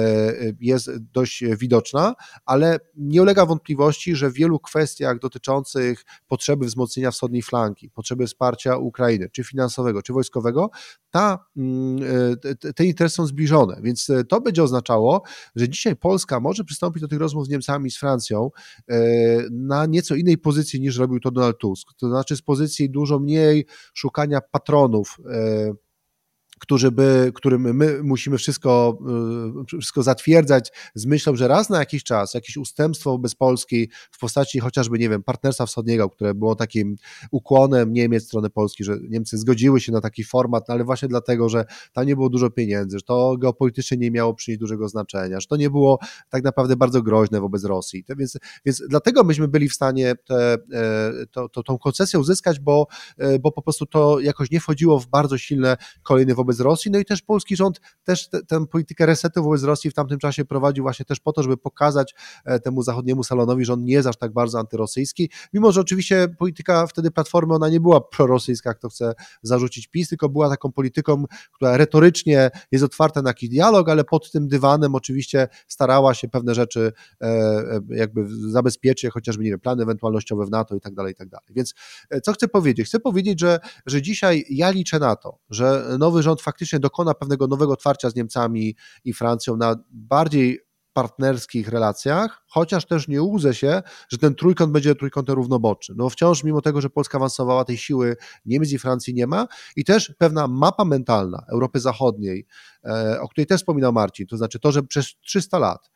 jest 0.61 0.90
dość 0.98 1.44
widoczna, 1.44 2.14
ale 2.44 2.79
nie 2.96 3.22
ulega 3.22 3.46
wątpliwości, 3.46 4.16
że 4.16 4.31
w 4.31 4.35
wielu 4.35 4.59
kwestiach 4.59 5.18
dotyczących 5.18 6.05
potrzeby 6.26 6.66
wzmocnienia 6.66 7.11
wschodniej 7.11 7.42
flanki, 7.42 7.90
potrzeby 7.90 8.26
wsparcia 8.26 8.76
Ukrainy, 8.76 9.29
czy 9.33 9.44
finansowego, 9.44 10.03
czy 10.03 10.12
wojskowego, 10.12 10.70
ta, 11.11 11.46
mm, 11.57 12.03
e, 12.66 12.72
te 12.72 12.85
interesy 12.85 13.16
są 13.16 13.26
zbliżone. 13.26 13.81
Więc 13.83 14.11
e, 14.11 14.24
to 14.24 14.40
będzie 14.40 14.62
oznaczało, 14.62 15.22
że 15.57 15.68
dzisiaj 15.68 15.96
Polska 15.96 16.40
może 16.40 16.64
przystąpić 16.64 17.00
do 17.00 17.09
tych 17.09 17.18
rozmów 17.18 17.46
z 17.46 17.48
Niemcami, 17.48 17.90
z 17.90 17.98
Francją 17.98 18.50
na 19.50 19.87
nieco 19.87 20.14
innej 20.14 20.38
pozycji 20.38 20.81
niż 20.81 20.96
robił 20.96 21.20
to 21.20 21.31
Donald 21.31 21.59
Tusk. 21.59 21.88
To 21.96 22.09
znaczy 22.09 22.37
z 22.37 22.42
pozycji 22.42 22.90
dużo 22.90 23.18
mniej 23.18 23.66
szukania 23.94 24.40
patronów 24.40 25.16
którzy 26.61 26.90
by, 26.90 27.33
którym 27.35 27.77
my 27.77 28.03
musimy 28.03 28.38
wszystko, 28.38 28.99
y, 29.75 29.79
wszystko 29.79 30.03
zatwierdzać 30.03 30.73
z 30.94 31.07
myślą, 31.07 31.37
że 31.37 31.49
raz 31.49 31.70
na 31.70 31.79
jakiś 31.79 32.05
czas 32.05 32.35
jakieś 32.35 32.57
ustępstwo 32.57 33.11
wobec 33.11 33.35
Polski 33.35 33.90
w 34.11 34.18
postaci 34.18 34.61
chociażby, 34.61 34.99
nie 34.99 35.09
wiem, 35.09 35.23
partnerstwa 35.23 35.66
wschodniego, 35.66 36.11
które 36.11 36.35
było 36.35 36.55
takim 36.55 36.96
ukłonem 37.31 37.92
Niemiec 37.92 38.25
strony 38.25 38.51
Polski, 38.51 38.85
że 38.85 38.99
Niemcy 39.09 39.38
zgodziły 39.38 39.81
się 39.81 39.92
na 39.92 40.01
taki 40.01 40.25
format, 40.25 40.68
no 40.68 40.75
ale 40.75 40.85
właśnie 40.85 41.09
dlatego, 41.09 41.49
że 41.49 41.64
tam 41.92 42.07
nie 42.07 42.16
było 42.16 42.29
dużo 42.29 42.51
pieniędzy, 42.51 42.99
że 42.99 43.03
to 43.03 43.37
geopolitycznie 43.38 43.96
nie 43.96 44.11
miało 44.11 44.35
przynieść 44.35 44.61
dużego 44.61 44.88
znaczenia, 44.88 45.40
że 45.40 45.46
to 45.46 45.57
nie 45.57 45.70
było 45.70 45.99
tak 46.29 46.44
naprawdę 46.44 46.77
bardzo 46.77 47.03
groźne 47.03 47.40
wobec 47.40 47.64
Rosji. 47.64 48.05
Więc, 48.16 48.38
więc 48.64 48.83
dlatego 48.88 49.25
myśmy 49.25 49.49
byli 49.49 49.68
w 49.68 49.75
stanie 49.75 50.14
te, 50.25 50.55
e, 50.73 51.12
to, 51.31 51.49
to, 51.49 51.62
tą 51.62 51.79
koncesję 51.79 52.18
uzyskać, 52.18 52.61
bo, 52.61 52.87
e, 53.18 53.38
bo 53.38 53.53
po 53.53 53.62
prostu 53.62 53.87
to 53.87 54.20
jakoś 54.20 54.51
nie 54.51 54.61
wchodziło 54.61 55.01
w 55.01 55.07
bardzo 55.07 55.38
silne 55.38 55.77
kolejny 56.03 56.35
wobec 56.35 56.49
wobec 56.50 56.60
Rosji, 56.60 56.90
no 56.90 56.98
i 56.98 57.04
też 57.04 57.22
polski 57.22 57.56
rząd 57.56 57.80
też 58.04 58.28
te, 58.28 58.42
tę 58.42 58.66
politykę 58.66 59.06
resetu 59.06 59.42
wobec 59.42 59.62
Rosji 59.62 59.90
w 59.90 59.94
tamtym 59.94 60.18
czasie 60.18 60.44
prowadził 60.44 60.84
właśnie 60.84 61.04
też 61.04 61.20
po 61.20 61.32
to, 61.32 61.42
żeby 61.42 61.56
pokazać 61.56 62.14
e, 62.44 62.60
temu 62.60 62.82
zachodniemu 62.82 63.24
salonowi, 63.24 63.64
że 63.64 63.72
on 63.72 63.84
nie 63.84 63.92
jest 63.92 64.08
aż 64.08 64.16
tak 64.16 64.32
bardzo 64.32 64.58
antyrosyjski, 64.58 65.30
mimo 65.52 65.72
że 65.72 65.80
oczywiście 65.80 66.28
polityka 66.38 66.86
wtedy 66.86 67.10
Platformy, 67.10 67.54
ona 67.54 67.68
nie 67.68 67.80
była 67.80 68.00
prorosyjska, 68.00 68.70
jak 68.70 68.78
to 68.78 68.88
chce 68.88 69.14
zarzucić 69.42 69.86
PiS, 69.88 70.08
tylko 70.08 70.28
była 70.28 70.48
taką 70.48 70.72
polityką, 70.72 71.24
która 71.52 71.76
retorycznie 71.76 72.50
jest 72.72 72.84
otwarta 72.84 73.22
na 73.22 73.30
jakiś 73.30 73.48
dialog, 73.48 73.88
ale 73.88 74.04
pod 74.04 74.32
tym 74.32 74.48
dywanem 74.48 74.94
oczywiście 74.94 75.48
starała 75.68 76.14
się 76.14 76.28
pewne 76.28 76.54
rzeczy 76.54 76.92
e, 77.20 77.26
e, 77.26 77.80
jakby 77.88 78.26
zabezpieczyć, 78.50 79.12
chociażby, 79.12 79.44
nie 79.44 79.50
wiem, 79.50 79.60
plany 79.60 79.82
ewentualnościowe 79.82 80.46
w 80.46 80.50
NATO 80.50 80.76
i 80.76 80.80
tak 80.80 80.94
dalej, 80.94 81.12
i 81.12 81.16
tak 81.16 81.28
dalej. 81.28 81.46
Więc 81.50 81.74
co 82.22 82.32
chcę 82.32 82.48
powiedzieć? 82.48 82.86
Chcę 82.86 83.00
powiedzieć, 83.00 83.40
że, 83.40 83.58
że 83.86 84.02
dzisiaj 84.02 84.44
ja 84.50 84.70
liczę 84.70 84.98
na 84.98 85.16
to, 85.16 85.38
że 85.50 85.96
nowy 85.98 86.22
rząd 86.22 86.39
faktycznie 86.40 86.79
dokona 86.79 87.14
pewnego 87.14 87.46
nowego 87.46 87.72
otwarcia 87.72 88.11
z 88.11 88.14
Niemcami 88.14 88.76
i 89.05 89.12
Francją 89.12 89.57
na 89.57 89.76
bardziej 89.90 90.70
partnerskich 90.92 91.68
relacjach, 91.68 92.42
chociaż 92.46 92.87
też 92.87 93.09
nie 93.09 93.22
łudzę 93.22 93.55
się, 93.55 93.83
że 94.09 94.18
ten 94.18 94.35
trójkąt 94.35 94.72
będzie 94.72 94.94
trójkątem 94.94 95.35
równoboczny. 95.35 95.94
No 95.98 96.11
wciąż 96.11 96.44
mimo 96.44 96.61
tego, 96.61 96.81
że 96.81 96.90
Polska 96.90 97.18
awansowała, 97.18 97.64
tej 97.64 97.76
siły 97.76 98.16
Niemiec 98.44 98.72
i 98.72 98.79
Francji 98.79 99.14
nie 99.14 99.26
ma 99.26 99.46
i 99.76 99.85
też 99.85 100.14
pewna 100.18 100.46
mapa 100.48 100.85
mentalna 100.85 101.44
Europy 101.53 101.81
Zachodniej, 101.81 102.46
e, 102.85 103.20
o 103.20 103.29
której 103.29 103.46
też 103.46 103.61
wspominał 103.61 103.92
Marcin, 103.92 104.26
to 104.26 104.37
znaczy 104.37 104.59
to, 104.59 104.72
że 104.72 104.83
przez 104.83 105.14
300 105.20 105.59
lat 105.59 105.90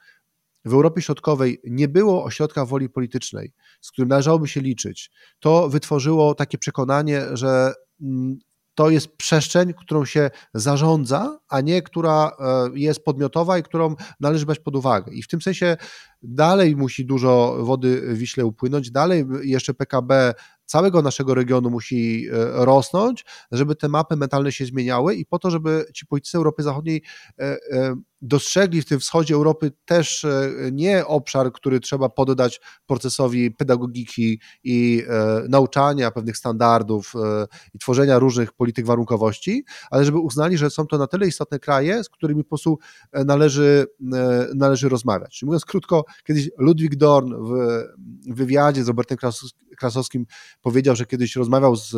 w 0.64 0.72
Europie 0.72 1.02
Środkowej 1.02 1.60
nie 1.64 1.88
było 1.88 2.24
ośrodka 2.24 2.64
woli 2.64 2.88
politycznej, 2.88 3.52
z 3.80 3.90
którym 3.90 4.08
należałoby 4.08 4.48
się 4.48 4.60
liczyć, 4.60 5.10
to 5.40 5.68
wytworzyło 5.68 6.34
takie 6.34 6.58
przekonanie, 6.58 7.22
że 7.32 7.72
mm, 8.00 8.38
to 8.74 8.90
jest 8.90 9.16
przestrzeń, 9.16 9.74
którą 9.74 10.04
się 10.04 10.30
zarządza, 10.54 11.38
a 11.48 11.60
nie 11.60 11.82
która 11.82 12.32
e, 12.38 12.70
jest 12.74 13.04
podmiotowa 13.04 13.58
i 13.58 13.62
którą 13.62 13.94
należy 14.20 14.46
brać 14.46 14.58
pod 14.58 14.76
uwagę. 14.76 15.12
I 15.12 15.22
w 15.22 15.28
tym 15.28 15.42
sensie 15.42 15.76
dalej 16.22 16.76
musi 16.76 17.06
dużo 17.06 17.56
wody 17.60 18.14
Wiśle 18.14 18.44
upłynąć, 18.44 18.90
dalej 18.90 19.26
jeszcze 19.42 19.74
PKB 19.74 20.34
całego 20.66 21.02
naszego 21.02 21.34
regionu 21.34 21.70
musi 21.70 22.26
e, 22.28 22.64
rosnąć, 22.64 23.24
żeby 23.52 23.76
te 23.76 23.88
mapy 23.88 24.16
mentalne 24.16 24.52
się 24.52 24.66
zmieniały 24.66 25.14
i 25.14 25.26
po 25.26 25.38
to, 25.38 25.50
żeby 25.50 25.86
ci 25.94 26.06
politycy 26.06 26.38
Europy 26.38 26.62
Zachodniej 26.62 27.02
e, 27.38 27.56
dostrzegli 28.24 28.82
w 28.82 28.84
tym 28.84 29.00
wschodzie 29.00 29.34
Europy 29.34 29.72
też 29.84 30.24
e, 30.24 30.50
nie 30.72 31.06
obszar, 31.06 31.52
który 31.52 31.80
trzeba 31.80 32.08
poddać 32.08 32.60
procesowi 32.86 33.50
pedagogiki 33.50 34.40
i 34.64 35.02
e, 35.08 35.42
nauczania 35.48 36.10
pewnych 36.10 36.36
standardów 36.36 37.12
e, 37.16 37.46
i 37.74 37.78
tworzenia 37.78 38.18
różnych 38.18 38.52
polityk 38.52 38.86
warunkowości, 38.86 39.64
ale 39.90 40.04
żeby 40.04 40.18
uznali, 40.18 40.58
że 40.58 40.70
są 40.70 40.86
to 40.86 40.98
na 40.98 41.06
tyle 41.06 41.26
istotne 41.26 41.58
kraje, 41.58 42.04
z 42.04 42.08
którymi 42.08 42.42
po 42.44 42.48
prostu 42.48 42.78
należy, 43.12 43.86
należy 44.54 44.88
rozmawiać. 44.88 45.42
Mówiąc 45.42 45.64
krótko, 45.64 46.04
kiedyś 46.24 46.50
Ludwik 46.58 46.96
Dorn 46.96 47.34
w 47.34 48.34
wywiadzie 48.34 48.84
z 48.84 48.88
Robertem 48.88 49.18
Krasowskim 49.78 50.26
powiedział, 50.62 50.96
że 50.96 51.06
kiedyś 51.06 51.36
rozmawiał 51.36 51.76
z 51.76 51.96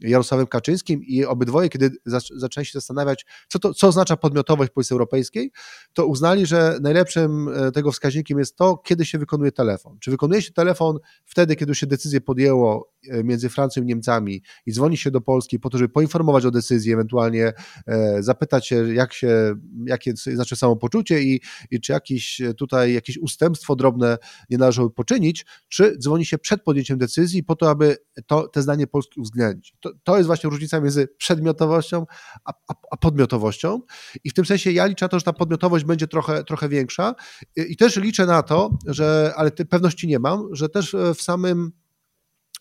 Jarosławem 0.00 0.46
Kaczyńskim 0.46 1.04
i 1.04 1.24
obydwoje, 1.24 1.68
kiedy 1.68 1.90
zaczęli 2.36 2.64
się 2.66 2.72
zastanawiać, 2.72 3.26
co, 3.48 3.58
to, 3.58 3.74
co 3.74 3.88
oznacza 3.88 4.16
podmiotowość 4.16 4.72
Polsce 4.72 4.94
Europejskiej, 4.94 5.52
to 5.92 6.06
uznali, 6.06 6.46
że 6.46 6.78
najlepszym 6.80 7.48
e, 7.48 7.72
tego 7.72 7.92
wskaźnikiem 7.92 8.38
jest 8.38 8.56
to, 8.56 8.76
kiedy 8.76 9.04
się 9.04 9.18
wykonuje 9.18 9.52
telefon. 9.52 9.98
Czy 10.00 10.10
wykonuje 10.10 10.42
się 10.42 10.52
telefon 10.52 10.98
wtedy, 11.24 11.56
kiedy 11.56 11.74
się 11.74 11.86
decyzję 11.86 12.20
podjęło 12.20 12.92
e, 13.08 13.24
między 13.24 13.48
Francją 13.48 13.82
i 13.82 13.86
Niemcami 13.86 14.42
i 14.66 14.72
dzwoni 14.72 14.96
się 14.96 15.10
do 15.10 15.20
Polski 15.20 15.60
po 15.60 15.70
to, 15.70 15.78
żeby 15.78 15.88
poinformować 15.88 16.44
o 16.44 16.50
decyzji, 16.50 16.92
ewentualnie 16.92 17.52
e, 17.86 18.22
zapytać 18.22 18.66
się, 18.66 18.94
jak 18.94 19.12
się, 19.12 19.54
jakie 19.86 20.12
znaczy 20.16 20.56
samopoczucie 20.56 21.22
i, 21.22 21.40
i 21.70 21.80
czy 21.80 21.92
jakieś 21.92 22.40
tutaj 22.56 22.94
jakieś 22.94 23.18
ustępstwo 23.18 23.76
drobne 23.76 24.18
nie 24.50 24.58
należało 24.58 24.90
poczynić, 24.90 25.46
czy 25.68 25.98
dzwoni 25.98 26.24
się 26.24 26.38
przed 26.38 26.62
podjęciem 26.62 26.98
decyzji 26.98 27.44
po 27.44 27.56
to, 27.56 27.70
aby 27.70 27.96
to, 28.26 28.48
te 28.48 28.62
zdanie 28.62 28.86
Polski 28.86 29.20
uwzględnić 29.20 29.74
to, 29.86 29.92
to 30.04 30.16
jest 30.16 30.26
właśnie 30.26 30.50
różnica 30.50 30.80
między 30.80 31.08
przedmiotowością 31.18 32.06
a, 32.44 32.52
a, 32.68 32.74
a, 32.90 32.96
podmiotowością. 32.96 33.80
I 34.24 34.30
w 34.30 34.34
tym 34.34 34.44
sensie 34.44 34.72
ja 34.72 34.86
liczę 34.86 35.04
na 35.04 35.08
to, 35.08 35.18
że 35.18 35.24
ta 35.24 35.32
podmiotowość 35.32 35.84
będzie 35.84 36.06
trochę, 36.06 36.44
trochę 36.44 36.68
większa. 36.68 37.14
I, 37.56 37.72
I 37.72 37.76
też 37.76 37.96
liczę 37.96 38.26
na 38.26 38.42
to, 38.42 38.70
że, 38.86 39.32
ale 39.36 39.50
pewności 39.50 40.06
nie 40.06 40.18
mam, 40.18 40.48
że 40.52 40.68
też 40.68 40.96
w 41.14 41.22
samym 41.22 41.72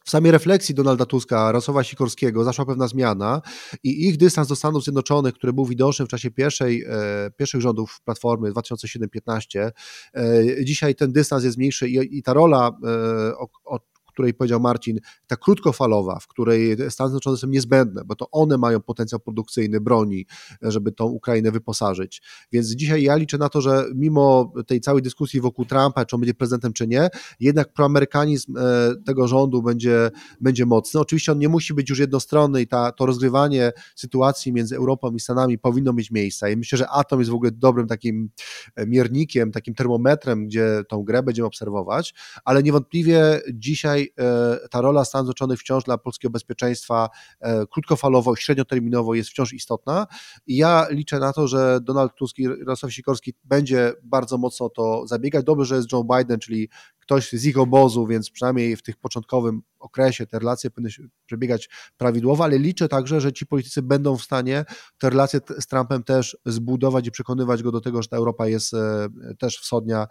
w 0.05 0.09
samej 0.09 0.31
refleksji 0.31 0.75
Donalda 0.75 1.05
Tuska, 1.05 1.51
Rosława 1.51 1.83
Sikorskiego 1.83 2.43
zaszła 2.43 2.65
pewna 2.65 2.87
zmiana 2.87 3.41
i 3.83 4.07
ich 4.07 4.17
dystans 4.17 4.47
do 4.47 4.55
Stanów 4.55 4.83
Zjednoczonych, 4.83 5.33
który 5.33 5.53
był 5.53 5.65
widoczny 5.65 6.05
w 6.05 6.09
czasie 6.09 6.31
pierwszej, 6.31 6.83
e, 6.83 7.31
pierwszych 7.37 7.61
rządów 7.61 8.01
Platformy 8.05 8.51
2007-15, 8.51 9.71
e, 10.13 10.65
dzisiaj 10.65 10.95
ten 10.95 11.11
dystans 11.11 11.43
jest 11.43 11.57
mniejszy 11.57 11.89
i, 11.89 12.17
i 12.17 12.23
ta 12.23 12.33
rola, 12.33 12.71
e, 12.83 13.37
o, 13.37 13.47
o 13.65 13.79
której 14.15 14.33
powiedział 14.33 14.59
Marcin, 14.59 14.99
ta 15.27 15.35
krótkofalowa, 15.35 16.19
w 16.19 16.27
której 16.27 16.77
Stany 16.89 17.09
Zjednoczone 17.09 17.37
są 17.37 17.47
niezbędne, 17.47 18.01
bo 18.05 18.15
to 18.15 18.31
one 18.31 18.57
mają 18.57 18.81
potencjał 18.81 19.19
produkcyjny 19.19 19.81
broni, 19.81 20.25
żeby 20.61 20.91
tą 20.91 21.05
Ukrainę 21.05 21.51
wyposażyć. 21.51 22.21
Więc 22.51 22.67
dzisiaj 22.67 23.03
ja 23.03 23.15
liczę 23.15 23.37
na 23.37 23.49
to, 23.49 23.61
że 23.61 23.85
mimo 23.95 24.53
tej 24.67 24.81
całej 24.81 25.01
dyskusji 25.01 25.41
wokół 25.41 25.65
Trumpa, 25.65 26.05
czy 26.05 26.15
on 26.15 26.19
będzie 26.21 26.33
prezydentem, 26.33 26.73
czy 26.73 26.87
nie, 26.87 27.09
jednak 27.39 27.73
proamerykanizm 27.73 28.57
e, 28.57 28.61
tego 29.05 29.27
rządu 29.27 29.61
będzie, 29.61 30.11
będzie 30.41 30.65
mocny. 30.65 30.99
Oczywiście 30.99 31.31
on 31.31 31.39
nie 31.39 31.49
musi 31.49 31.73
być 31.73 31.89
już 31.89 31.99
jednostronny 31.99 32.61
i 32.61 32.67
ta, 32.67 32.91
to 32.91 33.05
rozgrywanie 33.05 33.71
sytuacji 33.95 34.53
między 34.53 34.75
Europą 34.75 35.15
i 35.15 35.19
Stanami 35.19 35.57
powinno 35.57 35.93
mieć 35.93 36.11
miejsce. 36.11 36.51
I 36.51 36.57
myślę, 36.57 36.77
że 36.77 36.89
atom 36.89 37.19
jest 37.19 37.31
w 37.31 37.35
ogóle 37.35 37.51
dobrym 37.51 37.87
takim 37.87 38.29
e, 38.75 38.87
miernikiem, 38.87 39.51
takim 39.51 39.73
termometrem, 39.73 40.45
gdzie 40.45 40.81
tą 40.89 41.03
grę 41.03 41.23
będziemy 41.23 41.47
obserwować, 41.47 42.13
ale 42.45 42.63
niewątpliwie 42.63 43.41
dzisiaj 43.53 44.04
E, 44.19 44.57
ta 44.71 44.81
rola 44.81 45.05
Stanów 45.05 45.25
Zjednoczonych 45.25 45.59
wciąż 45.59 45.83
dla 45.83 45.97
polskiego 45.97 46.31
bezpieczeństwa 46.31 47.09
e, 47.39 47.65
krótkofalowo, 47.67 48.35
średnioterminowo 48.35 49.13
jest 49.13 49.29
wciąż 49.29 49.53
istotna 49.53 50.07
i 50.47 50.57
ja 50.57 50.87
liczę 50.89 51.19
na 51.19 51.33
to, 51.33 51.47
że 51.47 51.79
Donald 51.81 52.15
Tusk 52.15 52.39
i 52.39 52.43
Jarosław 52.43 52.93
Sikorski 52.93 53.33
będzie 53.43 53.93
bardzo 54.03 54.37
mocno 54.37 54.69
to 54.69 55.07
zabiegać. 55.07 55.45
Dobrze, 55.45 55.65
że 55.65 55.75
jest 55.75 55.91
Joe 55.91 56.03
Biden, 56.03 56.39
czyli 56.39 56.69
ktoś 57.05 57.31
z 57.31 57.45
ich 57.45 57.57
obozu, 57.57 58.07
więc 58.07 58.29
przynajmniej 58.29 58.75
w 58.75 58.81
tych 58.81 58.97
początkowym 58.97 59.61
okresie 59.85 60.27
te 60.27 60.39
relacje 60.39 60.71
powinny 60.71 60.89
przebiegać 61.25 61.69
prawidłowo, 61.97 62.43
ale 62.43 62.59
liczę 62.59 62.87
także, 62.87 63.21
że 63.21 63.33
ci 63.33 63.45
politycy 63.45 63.81
będą 63.81 64.17
w 64.17 64.21
stanie 64.21 64.65
te 64.97 65.09
relacje 65.09 65.39
z 65.59 65.67
Trumpem 65.67 66.03
też 66.03 66.37
zbudować 66.45 67.07
i 67.07 67.11
przekonywać 67.11 67.63
go 67.63 67.71
do 67.71 67.81
tego, 67.81 68.01
że 68.01 68.07
ta 68.07 68.17
Europa 68.17 68.47
jest 68.47 68.73
e, 68.73 69.07
też 69.39 69.57
wschodnia 69.57 70.07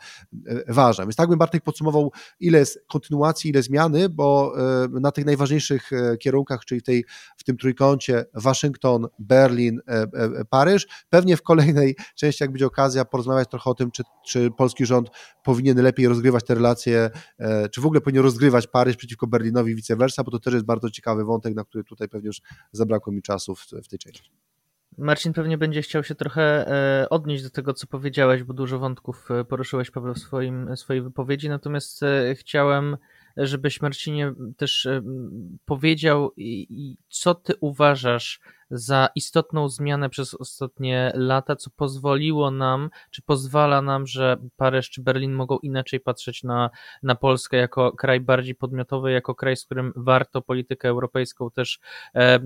e, 0.47 0.73
ważna. 0.73 1.05
Więc 1.05 1.17
tak 1.17 1.29
bym 1.29 1.39
Bartek 1.39 1.63
podsumował, 1.63 2.13
ile 2.41 2.59
jest 2.59 2.79
kontynuacji, 2.89 3.51
ile 3.51 3.63
zmiany, 3.63 4.09
bo 4.09 4.55
e, 4.85 4.89
na 5.01 5.13
tych 5.13 5.25
najważniejszych 5.25 5.91
kierunkach, 6.21 6.65
czyli 6.65 6.83
tej, 6.83 7.05
w 7.37 7.45
tym 7.45 7.57
trójkącie 7.57 8.25
Waszyngton, 8.35 9.07
Berlin, 9.19 9.81
Paryż, 10.51 10.87
pewnie 11.09 11.37
w 11.37 11.43
kolejnej 11.43 11.97
części, 12.15 12.45
jak 12.45 12.51
będzie 12.51 12.67
okazja, 12.67 13.05
porozmawiać 13.05 13.51
trochę 13.51 13.71
o 13.71 13.75
tym, 13.75 13.91
czy, 13.91 14.03
czy 14.27 14.51
polski 14.51 14.87
rząd 14.87 15.09
powinien 15.45 15.83
lepiej 15.83 16.09
rozgrywać 16.09 16.45
te 16.45 16.55
relacje, 16.55 16.84
czy 17.71 17.81
w 17.81 17.87
ogóle 17.87 18.01
powinien 18.01 18.23
rozgrywać 18.23 18.67
Paryż 18.67 18.97
przeciwko 18.97 19.27
Berlinowi 19.27 19.73
i 19.73 19.75
vice 19.75 19.97
versa, 19.97 20.25
bo 20.25 20.31
to 20.31 20.39
też 20.39 20.55
jest 20.55 20.67
bardzo 20.67 20.91
ciekawy 20.91 21.25
wątek, 21.25 21.55
na 21.55 21.65
który 21.65 21.85
tutaj 21.85 22.09
pewnie 22.09 22.27
już 22.27 22.41
zabrakło 22.73 23.13
mi 23.13 23.23
czasu 23.23 23.55
w, 23.55 23.67
w 23.85 23.89
tej 23.89 23.99
części. 23.99 24.31
Marcin 24.99 25.33
pewnie 25.33 25.59
będzie 25.59 25.83
chciał 25.83 26.05
się 26.05 26.15
trochę 26.15 26.43
e, 26.43 27.09
odnieść 27.09 27.43
do 27.43 27.51
tego, 27.51 27.75
co 27.75 27.87
powiedziałeś, 27.87 28.43
bo 28.43 28.55
dużo 28.55 28.79
wątków 28.79 29.31
e, 29.31 29.45
poruszyłeś 29.45 29.91
Paweł 29.91 30.15
w 30.15 30.19
swoim, 30.19 30.77
swojej 30.77 31.03
wypowiedzi, 31.03 31.49
natomiast 31.49 32.03
e, 32.03 32.35
chciałem, 32.35 32.97
żebyś 33.37 33.81
Marcinie 33.81 34.33
też 34.57 34.89
powiedział, 35.67 36.33
co 37.09 37.35
ty 37.35 37.53
uważasz 37.61 38.41
za 38.71 39.09
istotną 39.15 39.69
zmianę 39.69 40.11
przez 40.11 40.35
ostatnie 40.35 41.13
lata, 41.15 41.57
co 41.57 41.71
pozwoliło 41.71 42.51
nam, 42.51 42.91
czy 43.11 43.23
pozwala 43.23 43.83
nam, 43.83 44.07
że 44.07 44.37
Paryż 44.57 44.91
czy 44.91 45.03
Berlin 45.03 45.33
mogą 45.33 45.59
inaczej 45.59 46.01
patrzeć 46.01 46.43
na, 46.43 46.71
na 47.03 47.15
Polskę 47.15 47.57
jako 47.57 47.93
kraj 47.93 48.21
bardziej 48.21 48.55
podmiotowy, 48.55 49.13
jako 49.13 49.35
kraj, 49.35 49.57
z 49.57 49.65
którym 49.65 49.93
warto 49.97 50.43
politykę 50.43 50.89
europejską 50.89 51.51
też 51.51 51.81
e, 52.15 52.41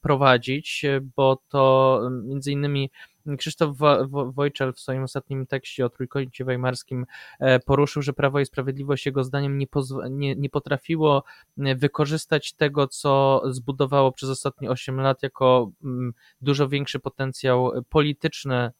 prowadzić, 0.00 0.84
bo 1.16 1.42
to 1.48 2.00
między 2.24 2.52
innymi 2.52 2.90
Krzysztof 3.36 3.76
Wojczel 4.10 4.72
w 4.72 4.80
swoim 4.80 5.02
ostatnim 5.02 5.46
tekście 5.46 5.86
o 5.86 5.88
Trójkącie 5.88 6.44
Weimarskim 6.44 7.06
e, 7.40 7.60
poruszył, 7.60 8.02
że 8.02 8.12
Prawo 8.12 8.40
i 8.40 8.46
Sprawiedliwość 8.46 9.06
jego 9.06 9.24
zdaniem 9.24 9.58
nie, 9.58 9.66
nie, 10.10 10.34
nie 10.34 10.50
potrafiło 10.50 11.24
e, 11.58 11.74
wykorzystać 11.74 12.52
tego, 12.52 12.88
co 12.88 13.42
zbudowało 13.50 14.12
przez 14.12 14.30
ostatnie 14.30 14.70
8 14.70 15.00
lat 15.00 15.22
jako 15.22 15.70
mm, 15.84 16.12
dużo 16.40 16.68
większy 16.68 16.98
potencjał 16.98 17.72
polityczny 17.88 18.70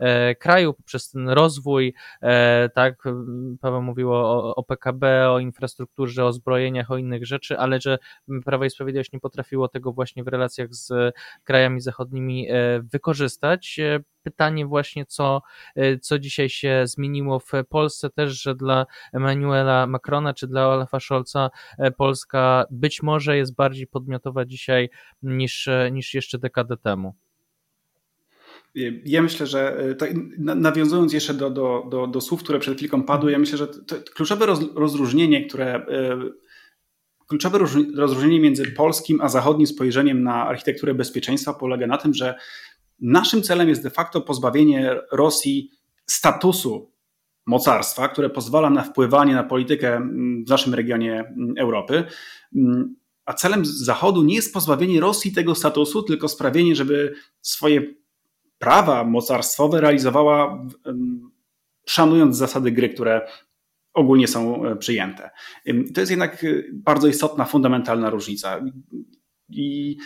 e, 0.00 0.34
kraju 0.34 0.74
poprzez 0.74 1.10
ten 1.10 1.28
rozwój, 1.28 1.94
tak, 2.74 3.04
Paweł 3.60 3.82
mówił 3.82 4.12
o, 4.12 4.54
o 4.54 4.62
PKB, 4.62 5.30
o 5.30 5.38
infrastrukturze, 5.38 6.24
o 6.24 6.32
zbrojeniach, 6.32 6.90
o 6.90 6.96
innych 6.96 7.26
rzeczy, 7.26 7.58
ale 7.58 7.80
że 7.80 7.98
Prawo 8.44 8.64
i 8.64 8.70
Sprawiedliwość 8.70 9.12
nie 9.12 9.20
potrafiło 9.20 9.68
tego 9.68 9.92
właśnie 9.92 10.24
w 10.24 10.28
relacjach 10.28 10.74
z 10.74 11.14
krajami 11.44 11.80
zachodnimi 11.80 12.48
wykorzystać 12.92 13.25
wykorzystać. 13.26 13.78
E, 13.78 14.00
pytanie 14.22 14.66
właśnie, 14.66 15.06
co, 15.06 15.42
e, 15.76 15.98
co 15.98 16.18
dzisiaj 16.18 16.48
się 16.48 16.82
zmieniło 16.84 17.38
w 17.38 17.52
Polsce 17.68 18.10
też, 18.10 18.42
że 18.42 18.54
dla 18.54 18.86
Emmanuela 19.12 19.86
Macrona 19.86 20.34
czy 20.34 20.46
dla 20.46 20.68
Olafa 20.68 21.00
Scholza 21.00 21.50
e, 21.78 21.90
Polska 21.90 22.64
być 22.70 23.02
może 23.02 23.36
jest 23.36 23.54
bardziej 23.54 23.86
podmiotowa 23.86 24.44
dzisiaj 24.44 24.90
niż, 25.22 25.68
niż 25.92 26.14
jeszcze 26.14 26.38
dekadę 26.38 26.76
temu. 26.76 27.14
Ja 29.04 29.22
myślę, 29.22 29.46
że 29.46 29.76
nawiązując 30.38 31.12
jeszcze 31.12 31.34
do, 31.34 31.50
do, 31.50 31.86
do, 31.90 32.06
do 32.06 32.20
słów, 32.20 32.42
które 32.42 32.58
przed 32.58 32.78
chwilą 32.78 33.02
padły, 33.02 33.32
ja 33.32 33.38
myślę, 33.38 33.58
że 33.58 33.66
to 33.66 33.96
kluczowe 34.14 34.46
rozróżnienie, 34.74 35.46
które 35.46 35.86
Kluczowe 37.26 37.58
rozróżnienie 37.96 38.40
między 38.40 38.70
polskim 38.70 39.20
a 39.20 39.28
zachodnim 39.28 39.66
spojrzeniem 39.66 40.22
na 40.22 40.46
architekturę 40.46 40.94
bezpieczeństwa 40.94 41.54
polega 41.54 41.86
na 41.86 41.98
tym, 41.98 42.14
że 42.14 42.34
Naszym 43.00 43.42
celem 43.42 43.68
jest 43.68 43.82
de 43.82 43.90
facto 43.90 44.20
pozbawienie 44.20 44.96
Rosji 45.12 45.70
statusu 46.06 46.92
mocarstwa, 47.46 48.08
które 48.08 48.30
pozwala 48.30 48.70
na 48.70 48.82
wpływanie 48.82 49.34
na 49.34 49.44
politykę 49.44 49.96
mm, 49.96 50.44
w 50.44 50.48
naszym 50.48 50.74
regionie 50.74 51.20
mm, 51.20 51.54
Europy. 51.58 52.04
Mm, 52.56 52.96
a 53.24 53.34
celem 53.34 53.64
Zachodu 53.64 54.22
nie 54.22 54.34
jest 54.34 54.54
pozbawienie 54.54 55.00
Rosji 55.00 55.32
tego 55.32 55.54
statusu, 55.54 56.02
tylko 56.02 56.28
sprawienie, 56.28 56.74
żeby 56.74 57.14
swoje 57.42 57.82
prawa 58.58 59.04
mocarstwowe 59.04 59.80
realizowała, 59.80 60.66
szanując 61.86 62.36
zasady 62.36 62.70
gry, 62.70 62.88
które 62.88 63.28
ogólnie 63.94 64.28
są 64.28 64.64
e, 64.64 64.76
przyjęte. 64.76 65.30
To 65.94 66.00
jest 66.00 66.10
jednak 66.10 66.44
e, 66.44 66.48
bardzo 66.72 67.08
istotna, 67.08 67.44
fundamentalna 67.44 68.10
różnica. 68.10 68.60
I 69.48 69.96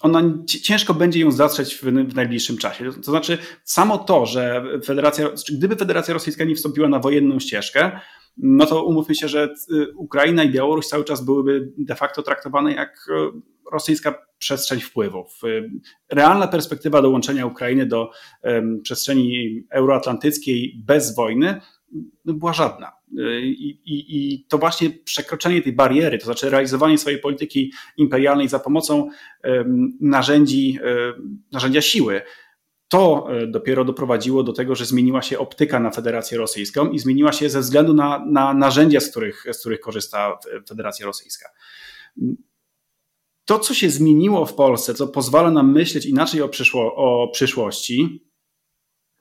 ona 0.00 0.22
ciężko 0.46 0.94
będzie 0.94 1.20
ją 1.20 1.30
zatrzeć 1.30 1.74
w, 1.74 1.82
w, 1.82 2.14
najbliższym 2.14 2.56
czasie. 2.56 2.92
To 2.92 3.10
znaczy, 3.10 3.38
samo 3.64 3.98
to, 3.98 4.26
że 4.26 4.64
Federacja, 4.84 5.30
gdyby 5.52 5.76
Federacja 5.76 6.14
Rosyjska 6.14 6.44
nie 6.44 6.54
wstąpiła 6.54 6.88
na 6.88 6.98
wojenną 6.98 7.38
ścieżkę, 7.38 8.00
no 8.36 8.66
to 8.66 8.84
umówmy 8.84 9.14
się, 9.14 9.28
że 9.28 9.54
y, 9.72 9.92
Ukraina 9.96 10.44
i 10.44 10.50
Białoruś 10.50 10.86
cały 10.86 11.04
czas 11.04 11.24
byłyby 11.24 11.72
de 11.78 11.94
facto 11.94 12.22
traktowane 12.22 12.72
jak 12.72 13.06
y, 13.08 13.40
rosyjska 13.72 14.26
przestrzeń 14.38 14.80
wpływów. 14.80 15.40
Y, 15.44 15.70
realna 16.10 16.48
perspektywa 16.48 17.02
dołączenia 17.02 17.46
Ukrainy 17.46 17.86
do 17.86 18.10
przestrzeni 18.82 19.62
euroatlantyckiej 19.70 20.82
bez 20.86 21.14
wojny 21.14 21.60
no, 22.24 22.34
była 22.34 22.52
żadna. 22.52 22.99
I, 23.42 23.80
i, 23.84 24.04
I, 24.16 24.44
to 24.48 24.58
właśnie 24.58 24.90
przekroczenie 24.90 25.62
tej 25.62 25.72
bariery, 25.72 26.18
to 26.18 26.24
znaczy 26.24 26.50
realizowanie 26.50 26.98
swojej 26.98 27.18
polityki 27.18 27.72
imperialnej 27.96 28.48
za 28.48 28.58
pomocą 28.58 29.08
narzędzi, 30.00 30.78
narzędzia 31.52 31.80
siły, 31.80 32.22
to 32.90 33.26
e, 33.30 33.46
dopiero 33.46 33.84
doprowadziło 33.84 34.42
do 34.42 34.52
tego, 34.52 34.74
że 34.74 34.86
zmieniła 34.86 35.22
się 35.22 35.38
optyka 35.38 35.80
na 35.80 35.90
Federację 35.90 36.38
Rosyjską 36.38 36.90
i 36.90 36.98
zmieniła 36.98 37.32
się 37.32 37.50
ze 37.50 37.60
względu 37.60 37.94
na, 37.94 38.24
na 38.26 38.54
narzędzia, 38.54 39.00
z 39.00 39.10
których, 39.10 39.44
z 39.52 39.60
których 39.60 39.80
korzysta 39.80 40.38
Federacja 40.68 41.06
Rosyjska. 41.06 41.48
To, 43.44 43.58
co 43.58 43.74
się 43.74 43.90
zmieniło 43.90 44.46
w 44.46 44.54
Polsce, 44.54 44.94
co 44.94 45.08
pozwala 45.08 45.50
nam 45.50 45.72
myśleć 45.72 46.06
inaczej 46.06 46.42
o, 46.42 46.48
przyszło, 46.48 46.94
o 46.94 47.28
przyszłości, 47.28 48.24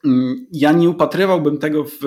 mm, 0.06 0.48
ja 0.52 0.72
nie 0.72 0.90
upatrywałbym 0.90 1.58
tego 1.58 1.84
w, 1.84 1.98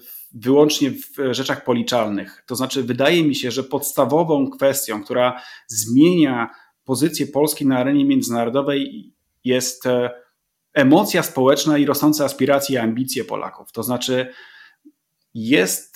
w 0.00 0.21
wyłącznie 0.34 0.90
w 0.90 1.34
rzeczach 1.34 1.64
policzalnych. 1.64 2.44
To 2.46 2.56
znaczy, 2.56 2.82
wydaje 2.82 3.24
mi 3.24 3.34
się, 3.34 3.50
że 3.50 3.64
podstawową 3.64 4.50
kwestią, 4.50 5.04
która 5.04 5.42
zmienia 5.68 6.50
pozycję 6.84 7.26
Polski 7.26 7.66
na 7.66 7.78
arenie 7.78 8.04
międzynarodowej, 8.04 9.12
jest 9.44 9.86
e, 9.86 10.10
emocja 10.74 11.22
społeczna 11.22 11.78
i 11.78 11.86
rosnące 11.86 12.24
aspiracje 12.24 12.74
i 12.74 12.78
ambicje 12.78 13.24
Polaków. 13.24 13.72
To 13.72 13.82
znaczy, 13.82 14.32
jest 15.34 15.91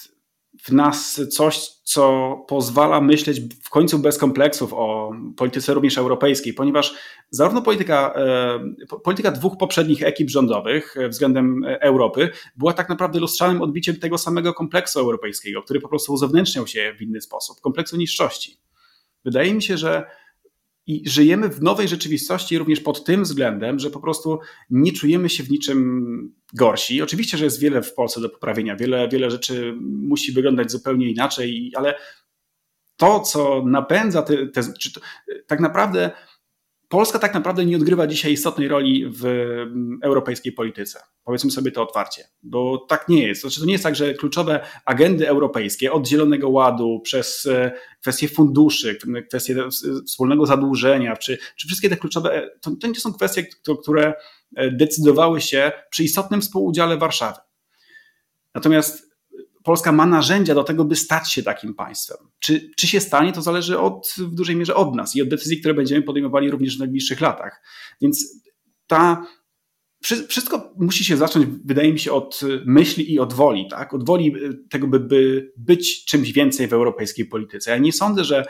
w 0.66 0.72
nas 0.72 1.20
coś, 1.30 1.68
co 1.82 2.36
pozwala 2.48 3.00
myśleć 3.00 3.40
w 3.62 3.70
końcu 3.70 3.98
bez 3.98 4.18
kompleksów 4.18 4.74
o 4.74 5.12
polityce 5.36 5.74
również 5.74 5.98
europejskiej, 5.98 6.54
ponieważ 6.54 6.94
zarówno 7.30 7.62
polityka, 7.62 8.14
e, 8.16 8.96
polityka 9.04 9.30
dwóch 9.30 9.56
poprzednich 9.58 10.02
ekip 10.02 10.30
rządowych 10.30 10.96
e, 10.96 11.08
względem 11.08 11.64
Europy 11.80 12.30
była 12.56 12.72
tak 12.72 12.88
naprawdę 12.88 13.18
lustrzanym 13.18 13.62
odbiciem 13.62 13.96
tego 13.96 14.18
samego 14.18 14.54
kompleksu 14.54 15.00
europejskiego, 15.00 15.62
który 15.62 15.80
po 15.80 15.88
prostu 15.88 16.12
uzewnętrzniał 16.12 16.66
się 16.66 16.94
w 16.98 17.02
inny 17.02 17.20
sposób, 17.20 17.60
kompleksu 17.60 17.96
niższości. 17.96 18.60
Wydaje 19.24 19.54
mi 19.54 19.62
się, 19.62 19.78
że 19.78 20.06
i 20.86 21.08
żyjemy 21.08 21.48
w 21.48 21.62
nowej 21.62 21.88
rzeczywistości 21.88 22.58
również 22.58 22.80
pod 22.80 23.04
tym 23.04 23.22
względem, 23.22 23.78
że 23.78 23.90
po 23.90 24.00
prostu 24.00 24.38
nie 24.70 24.92
czujemy 24.92 25.28
się 25.28 25.42
w 25.42 25.50
niczym 25.50 26.34
gorsi. 26.54 27.02
Oczywiście, 27.02 27.38
że 27.38 27.44
jest 27.44 27.60
wiele 27.60 27.82
w 27.82 27.94
Polsce 27.94 28.20
do 28.20 28.28
poprawienia, 28.28 28.76
wiele, 28.76 29.08
wiele 29.08 29.30
rzeczy 29.30 29.74
musi 29.80 30.32
wyglądać 30.32 30.70
zupełnie 30.70 31.10
inaczej, 31.10 31.72
ale 31.76 31.94
to, 32.96 33.20
co 33.20 33.62
napędza 33.66 34.22
te, 34.22 34.46
te 34.46 34.62
to, 34.62 35.00
tak 35.46 35.60
naprawdę 35.60 36.10
Polska 36.88 37.18
tak 37.18 37.34
naprawdę 37.34 37.66
nie 37.66 37.76
odgrywa 37.76 38.06
dzisiaj 38.06 38.32
istotnej 38.32 38.68
roli 38.68 39.06
w 39.10 39.26
mm, 39.26 39.98
europejskiej 40.02 40.52
polityce. 40.52 41.00
Powiedzmy 41.24 41.50
sobie 41.50 41.70
to 41.70 41.82
otwarcie, 41.82 42.24
bo 42.42 42.78
tak 42.88 43.08
nie 43.08 43.26
jest. 43.26 43.40
Znaczy, 43.40 43.60
to 43.60 43.66
nie 43.66 43.72
jest 43.72 43.84
tak, 43.84 43.96
że 43.96 44.14
kluczowe 44.14 44.60
agendy 44.84 45.28
europejskie 45.28 45.92
od 45.92 46.08
Zielonego 46.08 46.48
Ładu 46.48 47.00
przez 47.04 47.46
e, 47.46 47.72
kwestie 48.00 48.28
funduszy, 48.28 48.98
kwestie 49.28 49.56
wspólnego 50.06 50.46
zadłużenia, 50.46 51.16
czy, 51.16 51.38
czy 51.56 51.66
wszystkie 51.66 51.88
te 51.88 51.96
kluczowe, 51.96 52.34
e, 52.34 52.50
to, 52.60 52.70
to 52.80 52.86
nie 52.86 52.94
są 52.94 53.12
kwestie, 53.12 53.46
które 53.82 54.14
e, 54.56 54.70
decydowały 54.70 55.40
się 55.40 55.72
przy 55.90 56.04
istotnym 56.04 56.40
współudziale 56.40 56.96
Warszawy. 56.96 57.38
Natomiast 58.54 59.05
Polska 59.66 59.92
ma 59.92 60.06
narzędzia 60.06 60.54
do 60.54 60.64
tego, 60.64 60.84
by 60.84 60.96
stać 60.96 61.32
się 61.32 61.42
takim 61.42 61.74
państwem. 61.74 62.16
Czy, 62.38 62.70
czy 62.76 62.86
się 62.86 63.00
stanie, 63.00 63.32
to 63.32 63.42
zależy 63.42 63.78
od, 63.78 64.14
w 64.18 64.34
dużej 64.34 64.56
mierze 64.56 64.74
od 64.74 64.94
nas 64.94 65.16
i 65.16 65.22
od 65.22 65.28
decyzji, 65.28 65.60
które 65.60 65.74
będziemy 65.74 66.02
podejmowali 66.02 66.50
również 66.50 66.76
w 66.76 66.78
najbliższych 66.78 67.20
latach. 67.20 67.62
Więc 68.00 68.42
ta 68.86 69.26
wszystko 70.28 70.72
musi 70.76 71.04
się 71.04 71.16
zacząć, 71.16 71.46
wydaje 71.64 71.92
mi 71.92 71.98
się, 71.98 72.12
od 72.12 72.40
myśli 72.66 73.12
i 73.12 73.18
od 73.18 73.32
woli, 73.32 73.68
tak? 73.70 73.94
Od 73.94 74.06
woli 74.06 74.34
tego, 74.70 74.86
by, 74.86 75.00
by 75.00 75.52
być 75.56 76.04
czymś 76.04 76.32
więcej 76.32 76.68
w 76.68 76.72
europejskiej 76.72 77.26
polityce. 77.26 77.70
Ja 77.70 77.78
nie 77.78 77.92
sądzę, 77.92 78.24
że 78.24 78.44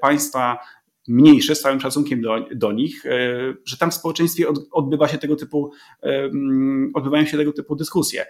państwa 0.00 0.58
mniejsze, 1.08 1.54
z 1.54 1.60
całym 1.60 1.80
szacunkiem 1.80 2.20
do, 2.20 2.46
do 2.54 2.72
nich, 2.72 3.06
e, 3.06 3.54
że 3.64 3.76
tam 3.76 3.90
w 3.90 3.94
społeczeństwie 3.94 4.46
odbywa 4.72 5.08
się 5.08 5.18
tego 5.18 5.36
typu, 5.36 5.70
e, 6.02 6.30
odbywają 6.94 7.26
się 7.26 7.36
tego 7.36 7.52
typu 7.52 7.76
dyskusje. 7.76 8.26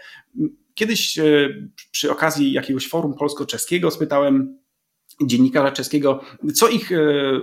Kiedyś 0.74 1.18
e, 1.18 1.24
przy 1.90 2.10
okazji 2.10 2.52
jakiegoś 2.52 2.88
forum 2.88 3.14
polsko-czeskiego 3.14 3.90
spytałem 3.90 4.58
dziennikarza 5.22 5.72
czeskiego, 5.72 6.20
co 6.54 6.68
ich 6.68 6.92
e, 6.92 6.96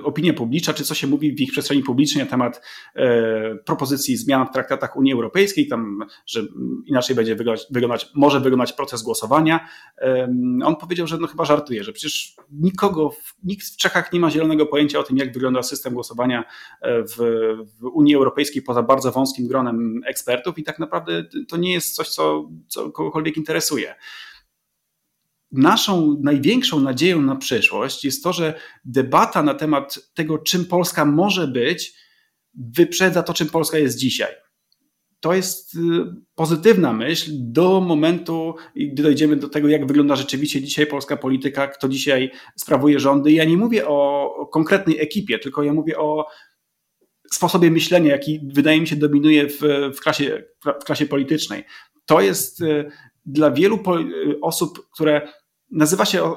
opinia 0.04 0.34
publiczna, 0.34 0.74
czy 0.74 0.84
co 0.84 0.96
się 0.96 1.08
mówi 1.08 1.36
w 1.36 1.42
ich 1.42 1.52
przestrzeni 1.52 1.84
publicznej 1.84 2.24
na 2.24 2.30
temat 2.30 2.62
e, 2.96 3.56
propozycji 3.56 4.18
zmian 4.18 4.48
w 4.48 4.52
traktatach 4.52 4.98
Unii 4.98 5.14
Europejskiej, 5.14 5.68
tam, 5.68 6.00
że 6.26 6.42
inaczej 6.86 7.16
będzie 7.16 7.36
wyglądać, 7.36 7.68
wyglądać 7.70 8.10
może 8.16 8.40
wyglądać 8.40 8.74
proces 8.74 9.02
głosowania. 9.02 9.68
On 10.64 10.76
powiedział, 10.76 11.08
że 11.08 11.18
no 11.18 11.28
chyba 11.28 11.46
żartuje, 11.46 11.84
że 11.84 11.94
przecież 11.94 12.36
nikogo, 12.52 13.16
nikt 13.44 13.68
w 13.68 13.78
Czechach 13.78 14.14
nie 14.14 14.20
ma 14.20 14.30
zielonego 14.30 14.66
pojęcia 14.66 15.00
o 15.00 15.04
tym, 15.04 15.18
jak 15.18 15.34
wygląda 15.34 15.64
system 15.64 15.94
głosowania 15.94 16.44
e, 16.82 17.04
w, 17.04 17.16
w 17.80 17.86
Unii 17.94 18.16
Europejskiej 18.16 18.62
poza 18.62 18.84
bardzo 18.84 19.12
wąskim 19.12 19.48
gronem 19.48 20.02
ekspertów 20.06 20.58
i 20.58 20.64
tak 20.64 20.80
naprawdę 20.80 21.24
to 21.48 21.58
nie 21.58 21.74
jest 21.74 21.96
coś, 21.96 22.10
co, 22.10 22.50
co 22.68 22.92
kogokolwiek 22.92 23.38
interesuje 23.38 23.96
naszą 25.54 26.20
największą 26.24 26.80
nadzieją 26.80 27.22
na 27.22 27.36
przyszłość 27.36 28.06
jest 28.06 28.24
to, 28.24 28.34
że 28.34 28.54
debata 28.86 29.44
na 29.44 29.54
temat 29.54 30.00
tego, 30.14 30.38
czym 30.38 30.66
Polska 30.66 31.06
może 31.06 31.48
być, 31.48 31.94
wyprzedza 32.54 33.24
to, 33.24 33.34
czym 33.34 33.50
Polska 33.50 33.78
jest 33.78 33.98
dzisiaj. 33.98 34.34
To 35.20 35.34
jest 35.34 35.76
y, 35.76 35.80
pozytywna 36.36 36.94
myśl 36.94 37.32
do 37.34 37.82
momentu, 37.82 38.56
gdy 38.76 39.04
dojdziemy 39.04 39.36
do 39.36 39.50
tego, 39.50 39.68
jak 39.68 39.88
wygląda 39.88 40.16
rzeczywiście 40.16 40.62
dzisiaj 40.62 40.88
polska 40.88 41.18
polityka, 41.18 41.68
kto 41.68 41.90
dzisiaj 41.90 42.32
sprawuje 42.56 43.00
rządy. 43.00 43.32
Ja 43.32 43.46
nie 43.46 43.58
mówię 43.58 43.88
o 43.88 44.50
konkretnej 44.52 45.00
ekipie, 45.00 45.40
tylko 45.40 45.64
ja 45.64 45.74
mówię 45.74 46.00
o 46.00 46.28
sposobie 47.34 47.72
myślenia, 47.72 48.12
jaki 48.12 48.40
wydaje 48.54 48.82
mi 48.82 48.88
się 48.88 48.96
dominuje 48.96 49.48
w, 49.50 49.60
w, 49.96 50.00
klasie, 50.00 50.44
w 50.82 50.84
klasie 50.86 51.06
politycznej. 51.06 51.64
To 52.06 52.22
jest 52.22 52.62
y, 52.62 52.90
dla 53.26 53.52
wielu 53.52 53.76
y, 53.76 54.40
osób, 54.42 54.90
które 54.94 55.28
nazywa 55.74 56.06
się 56.06 56.34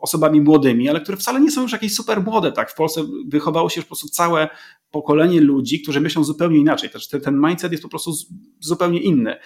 osobami 0.00 0.40
młodymi, 0.40 0.88
ale 0.88 1.00
które 1.00 1.16
wcale 1.16 1.40
nie 1.40 1.50
są 1.50 1.62
już 1.62 1.72
jakieś 1.72 1.94
super 1.94 2.22
młode. 2.22 2.52
Tak? 2.52 2.70
W 2.70 2.74
Polsce 2.74 3.04
wychowało 3.28 3.70
się 3.70 3.78
już 3.78 3.84
po 3.84 3.88
prostu 3.88 4.08
całe 4.08 4.48
pokolenie 4.90 5.40
ludzi, 5.40 5.82
którzy 5.82 6.00
myślą 6.00 6.24
zupełnie 6.24 6.58
inaczej. 6.58 6.90
Ten, 7.10 7.20
ten 7.20 7.40
mindset 7.40 7.72
jest 7.72 7.82
po 7.82 7.88
prostu 7.88 8.12
zupełnie 8.60 9.00
inny. 9.00 9.36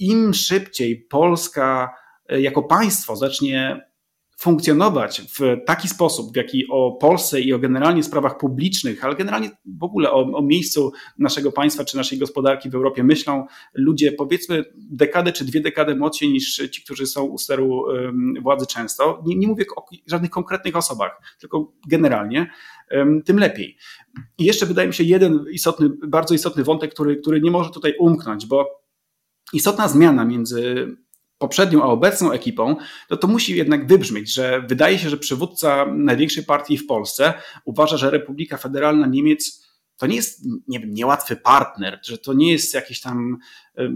Im 0.00 0.34
szybciej 0.34 1.06
Polska 1.10 1.94
e, 2.28 2.40
jako 2.40 2.62
państwo 2.62 3.16
zacznie 3.16 3.86
funkcjonować 4.36 5.22
w 5.38 5.64
taki 5.66 5.88
sposób, 5.88 6.32
w 6.32 6.36
jaki 6.36 6.64
o 6.70 6.92
Polsce 6.92 7.40
i 7.40 7.52
o 7.52 7.58
generalnie 7.58 8.02
sprawach 8.02 8.38
publicznych, 8.38 9.04
ale 9.04 9.14
generalnie 9.14 9.50
w 9.78 9.82
ogóle 9.82 10.10
o, 10.10 10.20
o, 10.20 10.42
miejscu 10.42 10.92
naszego 11.18 11.52
państwa 11.52 11.84
czy 11.84 11.96
naszej 11.96 12.18
gospodarki 12.18 12.70
w 12.70 12.74
Europie 12.74 13.04
myślą 13.04 13.46
ludzie 13.74 14.12
powiedzmy 14.12 14.64
dekadę 14.76 15.32
czy 15.32 15.44
dwie 15.44 15.60
dekady 15.60 15.96
młodsi 15.96 16.32
niż 16.32 16.68
ci, 16.70 16.82
którzy 16.82 17.06
są 17.06 17.24
u 17.24 17.38
steru 17.38 17.84
władzy 18.42 18.66
często. 18.66 19.22
Nie, 19.26 19.36
nie, 19.36 19.48
mówię 19.48 19.64
o 19.76 19.84
żadnych 20.06 20.30
konkretnych 20.30 20.76
osobach, 20.76 21.36
tylko 21.40 21.72
generalnie, 21.88 22.50
tym 23.24 23.38
lepiej. 23.38 23.76
I 24.38 24.44
jeszcze 24.44 24.66
wydaje 24.66 24.88
mi 24.88 24.94
się 24.94 25.04
jeden 25.04 25.44
istotny, 25.50 25.90
bardzo 26.06 26.34
istotny 26.34 26.64
wątek, 26.64 26.94
który, 26.94 27.16
który 27.16 27.40
nie 27.40 27.50
może 27.50 27.70
tutaj 27.70 27.94
umknąć, 27.98 28.46
bo 28.46 28.84
istotna 29.52 29.88
zmiana 29.88 30.24
między 30.24 30.86
poprzednią, 31.38 31.82
a 31.82 31.86
obecną 31.86 32.32
ekipą, 32.32 32.76
no 33.10 33.16
to 33.16 33.28
musi 33.28 33.56
jednak 33.56 33.86
wybrzmieć, 33.86 34.34
że 34.34 34.64
wydaje 34.68 34.98
się, 34.98 35.10
że 35.10 35.16
przywódca 35.16 35.86
największej 35.94 36.44
partii 36.44 36.78
w 36.78 36.86
Polsce 36.86 37.34
uważa, 37.64 37.96
że 37.96 38.10
Republika 38.10 38.56
Federalna 38.56 39.06
Niemiec 39.06 39.64
to 39.96 40.06
nie 40.06 40.16
jest, 40.16 40.46
nie 40.68 40.80
wiem, 40.80 40.94
niełatwy 40.94 41.36
partner, 41.36 42.00
że 42.04 42.18
to 42.18 42.32
nie 42.32 42.52
jest 42.52 42.74
jakiś 42.74 43.00
tam, 43.00 43.38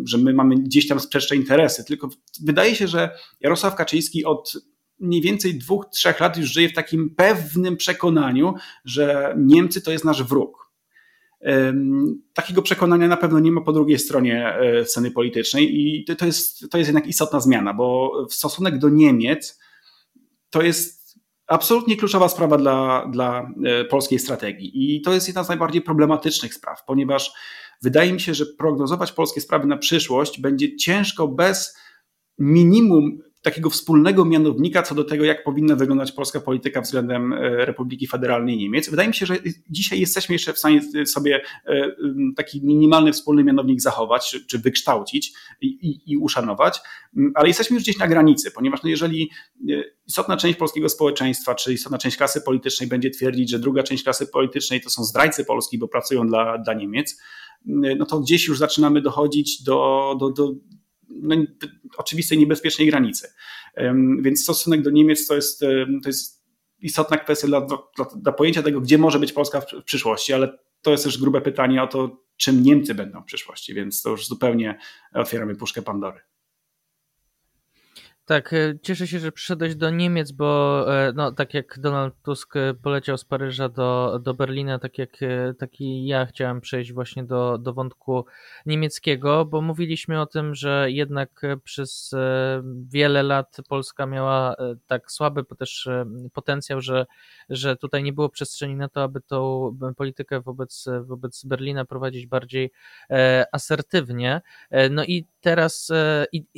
że 0.05 0.19
my 0.19 0.33
mamy 0.33 0.57
gdzieś 0.57 0.89
tam 0.89 1.01
sprzeczne 1.01 1.37
interesy, 1.37 1.85
tylko 1.85 2.09
wydaje 2.45 2.75
się, 2.75 2.89
że 2.89 3.11
Jarosław 3.41 3.75
Kaczyński 3.75 4.25
od 4.25 4.53
mniej 4.99 5.21
więcej 5.21 5.59
dwóch, 5.59 5.87
trzech 5.93 6.21
lat 6.21 6.37
już 6.37 6.53
żyje 6.53 6.69
w 6.69 6.75
takim 6.75 7.15
pewnym 7.15 7.77
przekonaniu, 7.77 8.55
że 8.85 9.35
Niemcy 9.39 9.83
to 9.83 9.91
jest 9.93 10.05
nasz 10.05 10.23
wróg 10.23 10.68
Takiego 12.35 12.63
przekonania 12.63 13.09
na 13.09 13.17
pewno 13.17 13.41
nie 13.41 13.53
ma 13.53 13.61
po 13.61 13.73
drugiej 13.73 13.99
stronie 13.99 14.47
e, 14.47 14.85
sceny 14.85 15.11
politycznej 15.11 15.81
i 15.81 16.05
to 16.05 16.27
jest, 16.27 16.71
to 16.71 16.79
jest 16.79 16.89
jednak 16.89 17.07
istotna 17.07 17.41
zmiana, 17.41 17.75
bo 17.75 18.13
stosunek 18.31 18.79
do 18.79 18.89
Niemiec 18.89 19.61
to 20.51 20.63
jest 20.63 21.19
absolutnie 21.47 21.97
kluczowa 21.97 22.29
sprawa 22.29 22.59
dla, 22.59 23.09
dla 23.13 23.51
e, 23.65 23.85
polskiej 23.85 24.19
strategii 24.19 24.97
i 24.97 25.01
to 25.01 25.13
jest 25.13 25.29
jedna 25.29 25.45
z 25.45 25.49
najbardziej 25.49 25.83
problematycznych 25.83 26.55
spraw, 26.55 26.85
ponieważ 26.85 27.33
wydaje 27.83 28.13
mi 28.13 28.21
się, 28.21 28.35
że 28.35 28.47
prognozować 28.47 29.13
polskie 29.13 29.41
sprawy 29.41 29.67
na 29.67 29.77
przyszłość 29.77 30.41
będzie 30.41 30.77
ciężko 30.77 31.29
bez 31.29 31.77
minimum 32.39 33.19
takiego 33.43 33.71
wspólnego 33.71 34.25
mianownika 34.25 34.83
co 34.83 34.95
do 34.95 35.05
tego, 35.05 35.25
jak 35.25 35.45
powinna 35.45 35.77
wyglądać 35.77 36.13
polska 36.13 36.41
polityka 36.41 36.81
względem 36.81 37.33
e, 37.33 37.39
Republiki 37.67 38.07
Federalnej 38.07 38.57
Niemiec. 38.57 38.91
Wydaje 38.91 39.09
mi 39.09 39.15
się, 39.15 39.27
że 39.27 39.37
dzisiaj 39.71 40.01
jesteśmy 40.01 40.35
jeszcze 40.35 40.53
w 40.53 40.59
stanie 40.59 41.07
sobie 41.07 41.41
e, 41.67 41.91
taki 42.37 42.67
minimalny 42.67 43.13
wspólny 43.13 43.45
mianownik 43.45 43.81
zachować, 43.81 44.37
czy, 44.49 44.59
wykształcić 44.59 45.33
i, 45.61 45.67
i, 45.67 46.13
i, 46.13 46.17
uszanować, 46.17 46.81
ale 47.35 47.49
jesteśmy 47.49 47.75
już 47.75 47.83
gdzieś 47.83 47.99
na 47.99 48.09
granicy, 48.09 48.51
ponieważ 48.51 48.83
no 48.83 48.89
jeżeli 48.89 49.31
e, 49.71 49.83
istotna 50.07 50.37
część 50.37 50.59
polskiego 50.59 50.89
społeczeństwa, 50.89 51.55
czy 51.55 51.73
istotna 51.73 51.99
część 51.99 52.17
klasy 52.17 52.41
politycznej 52.41 52.89
będzie 52.89 53.11
twierdzić, 53.11 53.51
że 53.51 53.59
druga 53.59 53.83
część 53.83 54.05
klasy 54.05 54.27
politycznej 54.27 54.81
to 54.81 54.91
są 54.91 55.05
zdrajcy 55.05 55.45
Polski, 55.45 55.79
bo 55.79 55.89
pracują 55.89 56.27
dla, 56.27 56.59
dla 56.59 56.75
Niemiec, 56.75 57.21
no 57.99 58.07
to 58.07 58.21
gdzieś 58.21 58.49
już 58.49 58.59
zaczynamy 58.59 59.03
dochodzić 59.03 59.63
do, 59.63 60.17
do, 60.21 60.31
do 60.31 60.53
no, 61.11 61.37
oczywistej 61.97 62.39
niebezpiecznej 62.39 62.89
granicy. 62.89 63.29
Więc 64.21 64.43
stosunek 64.43 64.83
do 64.83 64.91
Niemiec 64.91 65.27
to 65.27 65.35
jest, 65.35 65.61
to 66.03 66.09
jest 66.09 66.45
istotna 66.81 67.17
kwestia 67.17 67.47
dla, 67.47 67.61
dla, 67.61 68.07
dla 68.17 68.33
pojęcia 68.33 68.63
tego, 68.63 68.81
gdzie 68.81 68.99
może 68.99 69.19
być 69.19 69.33
Polska 69.33 69.61
w, 69.61 69.73
w 69.73 69.85
przyszłości, 69.85 70.33
ale 70.33 70.59
to 70.83 70.91
jest 70.91 71.05
też 71.05 71.19
grube 71.19 71.41
pytanie 71.41 71.83
o 71.83 71.87
to, 71.87 72.25
czym 72.37 72.63
Niemcy 72.63 72.95
będą 72.95 73.23
w 73.23 73.25
przyszłości, 73.25 73.75
więc 73.75 74.03
to 74.03 74.11
już 74.11 74.27
zupełnie 74.27 74.79
otwieramy 75.15 75.57
puszkę 75.57 75.83
Pandory. 75.83 76.21
Tak, 78.29 78.53
e, 78.53 78.79
cieszę 78.83 79.07
się, 79.07 79.19
że 79.19 79.33
przyszedłeś 79.33 79.75
do 79.75 79.91
Niemiec, 79.91 80.33
bo 80.33 80.85
e, 80.95 81.13
no, 81.13 81.33
tak 81.33 81.55
jak 81.55 81.79
Donald 81.79 82.15
Tusk 82.23 82.57
e, 82.57 82.75
poleciał 82.75 83.19
z 83.19 83.25
Paryża 83.25 83.69
do, 83.69 84.19
do 84.23 84.35
Berlina, 84.35 84.79
tak 84.79 84.99
jak 84.99 85.11
taki 85.59 86.07
ja 86.07 86.27
chciałem 86.27 86.61
przejść 86.61 86.93
właśnie 86.93 87.25
do, 87.25 87.59
do 87.59 87.73
wątku 87.73 88.27
niemieckiego, 88.67 89.45
bo 89.45 89.61
mówiliśmy 89.61 90.21
o 90.21 90.27
tym, 90.27 90.55
że 90.55 90.87
jednak 90.91 91.43
przez 91.65 92.15
wiele 92.89 93.23
lat 93.23 93.57
Polska 93.69 94.07
miała 94.07 94.57
tak 94.87 95.13
słaby 95.13 95.45
też 95.59 95.89
potencjał, 96.33 96.81
że, 96.81 97.07
że 97.49 97.77
tutaj 97.77 98.03
nie 98.03 98.13
było 98.13 98.29
przestrzeni 98.29 98.77
na 98.77 98.89
to, 98.89 99.03
aby 99.03 99.21
tą 99.21 99.77
politykę 99.97 100.41
wobec, 100.41 100.85
wobec 101.03 101.45
Berlina 101.45 101.85
prowadzić 101.85 102.27
bardziej 102.27 102.73
asertywnie. 103.53 104.41
No 104.91 105.05
i 105.05 105.27
teraz 105.41 105.93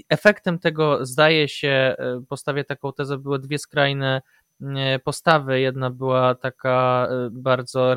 efektem 0.09 0.59
tego 0.59 1.07
zdaje 1.07 1.49
się, 1.49 1.60
się, 1.61 1.69
e, 1.69 2.23
postawię 2.29 2.65
taką 2.65 2.93
tezę, 2.93 3.19
były 3.19 3.39
dwie 3.39 3.59
skrajne 3.59 4.23
e, 4.63 4.99
postawy. 4.99 5.61
Jedna 5.61 5.91
była 5.91 6.35
taka 6.35 7.09
e, 7.11 7.29
bardzo 7.33 7.95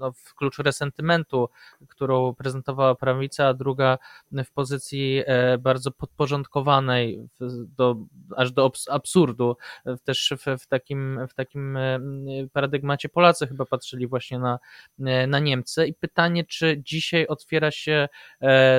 no, 0.00 0.12
w 0.12 0.34
kluczu 0.34 0.62
resentymentu, 0.62 1.48
którą 1.88 2.34
prezentowała 2.34 2.94
prawica, 2.94 3.46
a 3.46 3.54
druga 3.54 3.98
w 4.44 4.50
pozycji 4.52 5.22
e, 5.26 5.58
bardzo 5.58 5.90
podporządkowanej 5.90 7.28
do, 7.76 7.96
aż 8.36 8.52
do 8.52 8.72
absurdu. 8.90 9.56
Też 10.04 10.34
w, 10.38 10.60
w, 10.62 10.66
takim, 10.66 11.20
w 11.28 11.34
takim 11.34 11.76
e, 11.76 12.00
paradygmacie 12.52 13.08
Polacy 13.08 13.46
chyba 13.46 13.64
patrzyli 13.64 14.06
właśnie 14.06 14.38
na, 14.38 14.58
e, 15.00 15.26
na 15.26 15.38
Niemcy 15.38 15.86
i 15.86 15.94
pytanie, 15.94 16.44
czy 16.44 16.82
dzisiaj 16.84 17.26
otwiera 17.26 17.70
się 17.70 18.08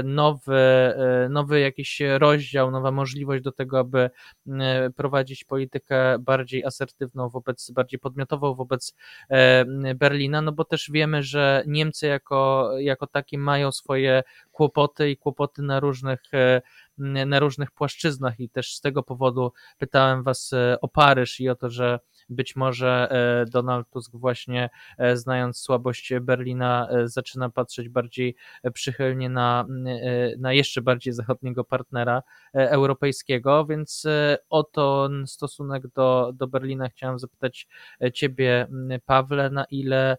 nowy, 0.03 0.93
nowy 1.29 1.59
jakiś 1.59 2.01
rozdział, 2.17 2.71
nowa 2.71 2.91
możliwość 2.91 3.43
do 3.43 3.51
tego, 3.51 3.79
aby 3.79 4.09
prowadzić 4.95 5.43
politykę 5.43 6.19
bardziej 6.19 6.65
asertywną 6.65 7.29
wobec, 7.29 7.71
bardziej 7.71 7.99
podmiotową 7.99 8.55
wobec 8.55 8.95
Berlina, 9.95 10.41
no 10.41 10.51
bo 10.51 10.65
też 10.65 10.89
wiemy, 10.93 11.10
wiemy, 11.11 11.23
że 11.23 11.63
Niemcy 11.67 12.07
jako, 12.07 12.71
jako 12.79 13.07
takie 13.07 13.37
mają 13.37 13.71
swoje 13.71 14.23
kłopoty 14.51 15.09
i 15.09 15.17
kłopoty 15.17 15.61
na 15.61 15.79
różnych, 15.79 16.21
e, 16.33 16.61
na 17.25 17.39
różnych 17.39 17.71
płaszczyznach. 17.71 18.39
I 18.39 18.49
też 18.49 18.75
z 18.75 18.81
tego 18.81 19.03
powodu 19.03 19.53
pytałem 19.77 20.23
was 20.23 20.53
e, 20.53 20.77
o 20.81 20.87
Paryż 20.87 21.39
i 21.39 21.49
o 21.49 21.55
to, 21.55 21.69
że 21.69 21.99
być 22.31 22.55
może 22.55 23.09
Donald 23.51 23.89
Tusk 23.89 24.11
właśnie 24.15 24.69
znając 25.13 25.57
słabość 25.57 26.13
Berlina 26.21 26.87
zaczyna 27.05 27.49
patrzeć 27.49 27.89
bardziej 27.89 28.35
przychylnie 28.73 29.29
na, 29.29 29.65
na 30.37 30.53
jeszcze 30.53 30.81
bardziej 30.81 31.13
zachodniego 31.13 31.63
partnera 31.63 32.23
europejskiego, 32.53 33.65
więc 33.65 34.07
o 34.49 34.63
ten 34.63 35.27
stosunek 35.27 35.87
do, 35.87 36.31
do 36.33 36.47
Berlina. 36.47 36.89
Chciałem 36.89 37.19
zapytać 37.19 37.67
Ciebie, 38.13 38.67
Pawle, 39.05 39.49
na 39.49 39.65
ile 39.65 40.17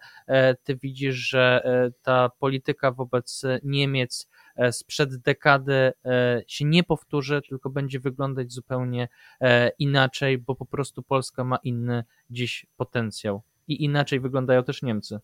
Ty 0.65 0.77
widzisz, 0.77 1.15
że 1.15 1.63
ta 2.03 2.29
polityka 2.39 2.93
wobec 2.93 3.43
Niemiec 3.63 4.29
E, 4.33 4.42
sprzed 4.73 5.17
dekady 5.17 5.93
e, 6.05 6.43
się 6.47 6.65
nie 6.65 6.85
powtórzy, 6.85 7.43
tylko 7.49 7.71
będzie 7.71 8.01
wyglądać 8.01 8.53
zupełnie 8.53 9.09
e, 9.41 9.71
inaczej, 9.79 10.39
bo 10.39 10.55
po 10.55 10.67
prostu 10.67 11.03
Polska 11.03 11.45
ma 11.45 11.57
inny 11.57 12.05
dziś 12.31 12.67
potencjał. 12.77 13.43
I 13.69 13.85
inaczej 13.85 14.21
wyglądają 14.21 14.65
też 14.65 14.83
Niemcy. 14.83 15.21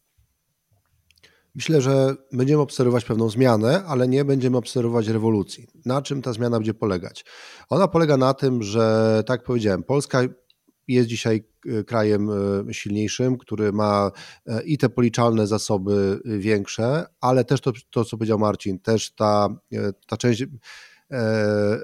Myślę, 1.55 1.81
że 1.81 2.15
będziemy 2.33 2.63
obserwować 2.63 3.05
pewną 3.05 3.31
zmianę, 3.31 3.85
ale 3.87 4.09
nie 4.09 4.25
będziemy 4.25 4.57
obserwować 4.57 5.09
rewolucji. 5.09 5.67
Na 5.85 6.03
czym 6.03 6.23
ta 6.23 6.33
zmiana 6.33 6.57
będzie 6.57 6.75
polegać? 6.75 7.25
Ona 7.69 7.89
polega 7.89 8.17
na 8.17 8.35
tym, 8.35 8.63
że 8.63 9.23
tak 9.27 9.43
powiedziałem, 9.43 9.83
Polska 9.83 10.21
jest 10.89 11.09
dzisiaj 11.09 11.45
e, 11.67 11.85
krajem 11.85 12.31
e, 12.69 12.75
silniejszym, 12.75 13.39
który 13.39 13.73
ma 13.73 14.11
e, 14.47 14.63
i 14.63 14.79
te 14.79 14.89
policzalne 14.89 15.47
zasoby 15.47 16.21
większe, 16.25 17.07
ale 17.21 17.45
też 17.45 17.61
to, 17.61 17.73
to 17.91 18.05
co 18.05 18.17
powiedział 18.17 18.39
Marcin, 18.39 18.79
też 18.79 19.15
ta, 19.15 19.49
ta 20.07 20.17
część 20.17 20.45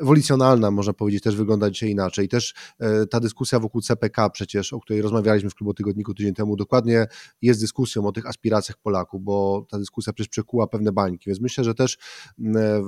ewolucjonalna, 0.01 0.70
można 0.70 0.93
powiedzieć, 0.93 1.22
też 1.22 1.37
wygląda 1.37 1.70
dzisiaj 1.70 1.91
inaczej. 1.91 2.29
Też 2.29 2.55
ta 3.11 3.20
dyskusja 3.20 3.61
wokół 3.61 3.81
CPK 3.81 4.31
przecież, 4.31 4.72
o 4.72 4.81
której 4.81 5.03
rozmawialiśmy 5.03 5.51
w 5.51 5.55
Klubu 5.55 5.75
Tygodniku 5.75 6.14
tydzień 6.14 6.35
temu, 6.35 6.57
dokładnie 6.57 7.07
jest 7.43 7.61
dyskusją 7.61 8.07
o 8.07 8.12
tych 8.12 8.27
aspiracjach 8.27 8.79
Polaków, 8.79 9.22
bo 9.22 9.66
ta 9.70 9.79
dyskusja 9.79 10.12
przecież 10.12 10.29
przekuła 10.29 10.66
pewne 10.66 10.93
bańki, 10.93 11.25
więc 11.27 11.41
myślę, 11.41 11.64
że 11.64 11.75
też 11.75 11.99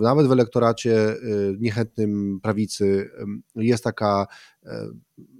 nawet 0.01 0.27
w 0.27 0.33
elektoracie 0.33 1.17
niechętnym 1.59 2.41
prawicy 2.43 3.11
jest 3.57 3.85
taka 3.85 4.27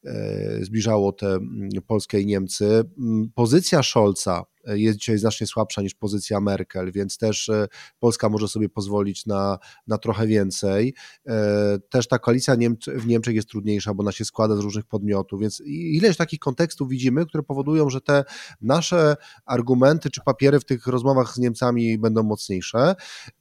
e, 0.05 0.65
zbliżało 0.65 1.13
te 1.13 1.27
mm, 1.27 1.69
Polskę 1.87 2.21
i 2.21 2.27
Niemcy. 2.27 2.85
Mm, 2.99 3.31
pozycja 3.35 3.83
Scholza 3.83 4.54
jest 4.67 4.99
dzisiaj 4.99 5.19
znacznie 5.19 5.47
słabsza 5.47 5.83
niż 5.83 5.95
pozycja 5.95 6.41
Merkel, 6.41 6.93
więc 6.93 7.19
też 7.19 7.49
e, 7.49 7.69
Polska 7.99 8.29
może 8.29 8.49
sobie 8.49 8.69
pozwolić 8.69 9.27
na, 9.27 9.59
na 9.87 9.99
trochę 9.99 10.27
więcej. 10.27 10.95
E, 11.27 11.79
też 11.91 12.09
ta 12.09 12.19
koalicja 12.19 12.57
w 12.87 13.07
Niemczech 13.07 13.35
jest 13.35 13.49
trudniejsza, 13.49 13.95
bo 13.95 14.03
ona 14.03 14.13
się 14.13 14.25
składa 14.25 14.57
z 14.57 14.59
różnych 14.59 14.85
podmiotów, 14.85 15.41
więc 15.41 15.63
ileś 15.67 16.17
takich 16.17 16.39
kontekstów 16.39 16.89
widzimy, 16.89 17.27
które 17.27 17.43
powodują, 17.43 17.91
że 17.91 18.01
te 18.01 18.25
nasze 18.61 19.17
argumenty 19.47 20.11
czy 20.11 20.21
papiery 20.25 20.61
w 20.61 20.65
tych 20.65 20.87
rozmowach 20.87 21.35
z 21.35 21.39
Niemcami 21.39 21.99
będą 21.99 22.23
mocniejsze. 22.23 22.95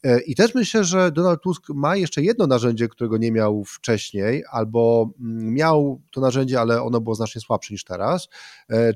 E, 0.04 0.22
I 0.22 0.36
też 0.36 0.56
myślę, 0.56 0.84
że 0.84 1.12
Donald 1.12 1.42
Tusk 1.42 1.70
ma 1.70 1.96
jeszcze 1.96 2.22
jedno 2.22 2.48
narzędzie, 2.48 2.88
którego 2.88 3.18
nie 3.18 3.32
miał 3.32 3.64
wcześniej, 3.64 4.44
albo 4.52 5.10
mm, 5.20 5.54
miał 5.54 6.02
to 6.12 6.22
narzędzie, 6.22 6.60
ale 6.60 6.82
ono 6.82 7.02
było 7.02 7.16
znacznie 7.16 7.42
słabsze 7.42 7.74
niż 7.74 7.84
teraz, 7.84 8.28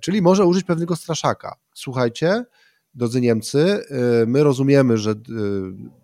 czyli 0.01 0.21
może 0.21 0.45
użyć 0.45 0.63
pewnego 0.63 0.95
straszaka 0.95 1.55
słuchajcie, 1.80 2.43
drodzy 2.93 3.21
Niemcy, 3.21 3.84
y, 4.21 4.28
my 4.28 4.43
rozumiemy, 4.43 4.97
że 4.97 5.11
y, 5.11 5.15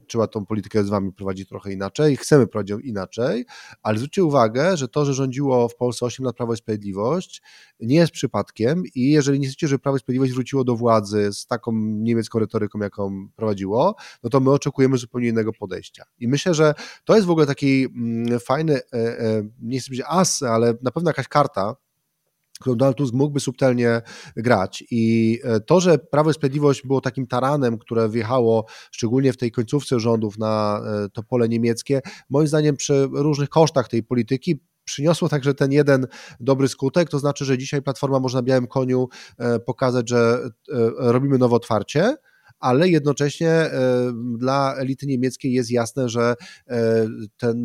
trzeba 0.07 0.28
tą 0.28 0.45
politykę 0.45 0.84
z 0.84 0.89
wami 0.89 1.13
prowadzić 1.13 1.49
trochę 1.49 1.74
inaczej, 1.74 2.17
chcemy 2.17 2.47
prowadzić 2.47 2.71
ją 2.71 2.80
inaczej, 2.80 3.45
ale 3.82 3.97
zwróćcie 3.97 4.24
uwagę, 4.24 4.78
że 4.78 4.88
to, 4.88 5.05
że 5.05 5.13
rządziło 5.13 5.69
w 5.69 5.76
Polsce 5.76 6.05
8 6.05 6.26
lat 6.26 6.36
Prawo 6.36 6.53
i 6.53 6.57
Sprawiedliwość 6.57 7.41
nie 7.80 7.95
jest 7.95 8.11
przypadkiem 8.11 8.84
i 8.95 9.09
jeżeli 9.09 9.39
nie 9.39 9.47
chcecie, 9.47 9.67
żeby 9.67 9.80
Prawo 9.80 9.97
i 9.97 9.99
Sprawiedliwość 9.99 10.34
wróciło 10.34 10.63
do 10.63 10.76
władzy 10.76 11.34
z 11.34 11.47
taką 11.47 11.71
niemiecką 11.76 12.39
retoryką, 12.39 12.80
jaką 12.80 13.28
prowadziło, 13.36 13.95
no 14.24 14.30
to 14.30 14.39
my 14.39 14.51
oczekujemy 14.51 14.97
zupełnie 14.97 15.28
innego 15.28 15.53
podejścia. 15.53 16.03
I 16.19 16.28
myślę, 16.28 16.53
że 16.53 16.74
to 17.03 17.15
jest 17.15 17.28
w 17.28 17.32
ogóle 17.32 17.45
taki 17.45 17.86
mm, 17.86 18.39
fajny, 18.39 18.76
e, 18.76 18.97
e, 19.19 19.43
nie 19.61 19.80
chcę 19.80 19.88
powiedzieć 19.88 20.05
as, 20.09 20.43
ale 20.43 20.74
na 20.82 20.91
pewno 20.91 21.09
jakaś 21.09 21.28
karta, 21.28 21.76
którą 22.60 22.76
Donald 22.76 22.97
Tusk 22.97 23.14
mógłby 23.14 23.39
subtelnie 23.39 24.01
grać. 24.36 24.84
I 24.91 25.39
e, 25.43 25.60
to, 25.60 25.80
że 25.80 25.97
Prawo 25.97 26.30
i 26.30 26.34
Sprawiedliwość 26.34 26.88
było 26.88 27.01
takim 27.01 27.28
taranem, 27.28 27.78
które 27.78 28.10
wjechało 28.10 28.66
szczególnie 28.91 29.34
w 29.34 29.38
tej 29.38 29.51
końcówce 29.51 29.99
rządów 29.99 30.38
na 30.38 30.82
e, 30.86 31.10
to 31.10 31.24
pole 31.24 31.49
niemieckie, 31.49 32.01
moim 32.30 32.47
zdaniem 32.47 32.76
przy 32.76 33.10
różnych 33.12 33.49
kosztach 33.49 33.88
tej 33.88 34.04
polityki 34.04 34.60
przyniosło 34.86 35.30
także 35.30 35.54
ten 35.54 35.72
jeden 35.72 36.08
dobry 36.39 36.68
skutek, 36.68 37.10
to 37.10 37.20
znaczy, 37.20 37.45
że 37.45 37.58
dzisiaj 37.58 37.82
Platforma 37.82 38.20
może 38.20 38.38
na 38.38 38.41
białym 38.41 38.68
koniu 38.68 39.08
e, 39.38 39.60
pokazać, 39.60 40.10
że 40.10 40.49
robimy 40.97 41.38
nowe 41.38 41.56
otwarcie, 41.56 42.16
ale 42.64 42.89
jednocześnie 42.89 43.49
e, 43.49 43.72
dla 44.38 44.76
elity 44.76 45.07
niemieckiej 45.07 45.53
jest 45.53 45.72
jasne, 45.72 46.09
że 46.09 46.36
e, 46.68 47.07
ten, 47.38 47.57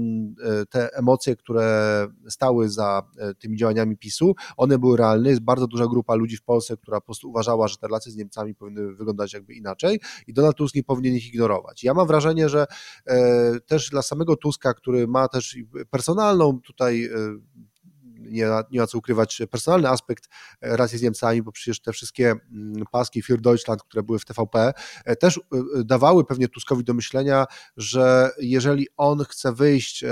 e, 0.45 0.67
te 0.67 0.95
emocje, 0.95 1.37
które 1.37 2.07
stały 2.29 2.69
za 2.69 3.03
tymi 3.39 3.57
działaniami 3.57 3.97
PiSu, 3.97 4.35
one 4.57 4.79
były 4.79 4.97
realne. 4.97 5.31
Jest 5.31 5.43
bardzo 5.43 5.67
duża 5.67 5.87
grupa 5.87 6.15
ludzi 6.15 6.37
w 6.37 6.43
Polsce, 6.43 6.77
która 6.77 7.01
po 7.01 7.05
prostu 7.05 7.29
uważała, 7.29 7.69
że 7.69 7.77
te 7.77 7.87
relacje 7.87 8.13
z 8.13 8.17
Niemcami 8.17 8.55
powinny 8.55 8.95
wyglądać 8.95 9.33
jakby 9.33 9.55
inaczej 9.55 10.01
i 10.27 10.33
Donald 10.33 10.57
Tusk 10.57 10.75
nie 10.75 10.85
powinien 10.85 11.15
ich 11.15 11.29
ignorować. 11.29 11.85
Ja 11.85 11.95
mam 11.95 12.07
wrażenie, 12.07 12.49
że 12.49 12.67
też 13.67 13.91
dla 13.91 14.03
samego 14.03 14.37
Tuska, 14.37 14.75
który 14.75 15.07
ma 15.07 15.29
też 15.29 15.57
personalną 15.91 16.61
tutaj 16.61 17.11
nie, 18.31 18.47
nie 18.71 18.81
ma 18.81 18.87
co 18.87 18.99
ukrywać 18.99 19.43
personalny 19.51 19.89
aspekt 19.89 20.29
e, 20.61 20.71
relacji 20.71 20.99
z 20.99 21.03
Niemcami, 21.03 21.43
bo 21.43 21.53
przecież 21.53 21.81
te 21.81 21.93
wszystkie 21.93 22.31
mm, 22.31 22.85
paski 22.93 23.23
Für 23.23 23.41
Deutschland, 23.41 23.83
które 23.83 24.03
były 24.03 24.19
w 24.19 24.25
TVP, 24.25 24.73
e, 25.05 25.17
też 25.17 25.39
e, 25.39 25.41
dawały 25.85 26.25
pewnie 26.25 26.49
Tuskowi 26.49 26.85
do 26.85 26.95
myślenia, 26.95 27.47
że 27.77 28.31
jeżeli 28.39 28.87
on 28.97 29.25
chce 29.25 29.53
wyjść 29.53 30.05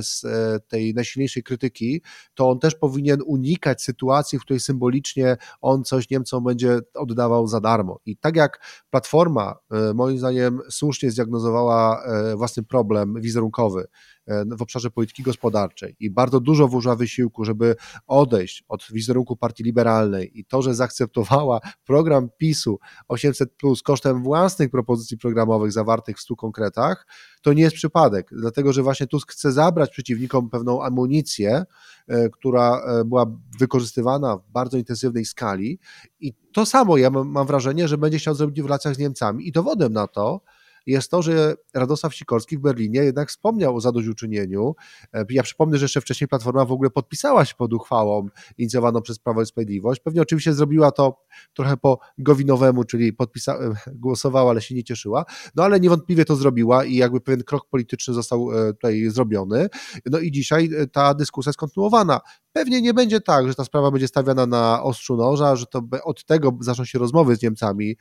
z 0.00 0.22
tej 0.68 0.94
najsilniejszej 0.94 1.42
krytyki, 1.42 2.02
to 2.34 2.50
on 2.50 2.58
też 2.58 2.74
powinien 2.74 3.18
unikać 3.26 3.82
sytuacji, 3.82 4.38
w 4.38 4.42
której 4.42 4.60
symbolicznie 4.60 5.36
on 5.60 5.84
coś 5.84 6.10
Niemcom 6.10 6.44
będzie 6.44 6.78
oddawał 6.94 7.46
za 7.46 7.60
darmo. 7.60 8.00
I 8.06 8.16
tak 8.16 8.36
jak 8.36 8.60
Platforma, 8.90 9.54
moim 9.94 10.18
zdaniem, 10.18 10.60
słusznie 10.70 11.10
zdiagnozowała 11.10 12.04
własny 12.36 12.62
problem 12.62 13.20
wizerunkowy, 13.20 13.86
E, 14.13 14.13
w 14.26 14.62
obszarze 14.62 14.90
polityki 14.90 15.22
gospodarczej. 15.22 15.96
I 16.00 16.10
bardzo 16.10 16.40
dużo 16.40 16.68
włożyła 16.68 16.96
wysiłku, 16.96 17.44
żeby 17.44 17.76
odejść 18.06 18.64
od 18.68 18.84
wizerunku 18.92 19.36
partii 19.36 19.64
liberalnej. 19.64 20.40
I 20.40 20.44
to, 20.44 20.62
że 20.62 20.74
zaakceptowała 20.74 21.60
program 21.86 22.28
PiSu 22.38 22.78
800 23.08 23.56
plus 23.56 23.82
kosztem 23.82 24.22
własnych 24.22 24.70
propozycji 24.70 25.18
programowych 25.18 25.72
zawartych 25.72 26.16
w 26.16 26.20
stu 26.20 26.36
konkretach, 26.36 27.06
to 27.42 27.52
nie 27.52 27.62
jest 27.62 27.76
przypadek, 27.76 28.28
dlatego 28.32 28.72
że 28.72 28.82
właśnie 28.82 29.06
Tusk 29.06 29.32
chce 29.32 29.52
zabrać 29.52 29.90
przeciwnikom 29.90 30.50
pewną 30.50 30.82
amunicję, 30.82 31.64
e, 32.08 32.28
która 32.28 32.80
e, 32.80 33.04
była 33.04 33.26
wykorzystywana 33.58 34.36
w 34.36 34.50
bardzo 34.50 34.76
intensywnej 34.76 35.24
skali. 35.24 35.78
I 36.20 36.32
to 36.52 36.66
samo 36.66 36.96
ja 36.96 37.10
mam 37.10 37.46
wrażenie, 37.46 37.88
że 37.88 37.98
będzie 37.98 38.18
chciał 38.18 38.34
zrobić 38.34 38.62
w 38.62 38.64
relacjach 38.64 38.94
z 38.94 38.98
Niemcami. 38.98 39.48
I 39.48 39.52
dowodem 39.52 39.92
na 39.92 40.06
to 40.06 40.40
jest 40.86 41.10
to, 41.10 41.22
że 41.22 41.54
Radosław 41.74 42.14
Sikorski 42.14 42.58
w 42.58 42.60
Berlinie 42.60 43.00
jednak 43.00 43.28
wspomniał 43.28 43.76
o 43.76 43.80
zadośćuczynieniu. 43.80 44.74
E, 45.14 45.24
ja 45.30 45.42
przypomnę, 45.42 45.78
że 45.78 45.84
jeszcze 45.84 46.00
wcześniej 46.00 46.28
Platforma 46.28 46.64
w 46.64 46.72
ogóle 46.72 46.90
podpisała 46.90 47.44
się 47.44 47.54
pod 47.54 47.72
uchwałą 47.72 48.26
inicjowaną 48.58 49.02
przez 49.02 49.18
Prawo 49.18 49.42
i 49.42 49.46
Sprawiedliwość. 49.46 50.00
Pewnie 50.00 50.22
oczywiście 50.22 50.54
zrobiła 50.54 50.90
to 50.90 51.20
trochę 51.54 51.76
po 51.76 51.98
Gowinowemu, 52.18 52.84
czyli 52.84 53.12
podpisa- 53.12 53.72
e, 53.72 53.74
głosowała, 53.94 54.50
ale 54.50 54.60
się 54.60 54.74
nie 54.74 54.84
cieszyła. 54.84 55.24
No 55.56 55.64
ale 55.64 55.80
niewątpliwie 55.80 56.24
to 56.24 56.36
zrobiła 56.36 56.84
i 56.84 56.94
jakby 56.94 57.20
pewien 57.20 57.42
krok 57.42 57.68
polityczny 57.68 58.14
został 58.14 58.52
e, 58.52 58.72
tutaj 58.72 59.10
zrobiony. 59.10 59.68
No 60.06 60.18
i 60.18 60.30
dzisiaj 60.30 60.70
ta 60.92 61.14
dyskusja 61.14 61.50
jest 61.50 61.58
kontynuowana. 61.58 62.20
Pewnie 62.56 62.82
nie 62.82 62.94
będzie 62.94 63.20
tak, 63.20 63.48
że 63.48 63.54
ta 63.54 63.64
sprawa 63.64 63.90
będzie 63.90 64.08
stawiana 64.08 64.46
na 64.46 64.82
ostrzu 64.82 65.16
noża, 65.16 65.56
że 65.56 65.66
to 65.66 65.82
od 66.04 66.24
tego 66.24 66.58
zaczną 66.60 66.84
się 66.84 66.98
rozmowy 66.98 67.36
z 67.36 67.42
Niemcami 67.42 67.96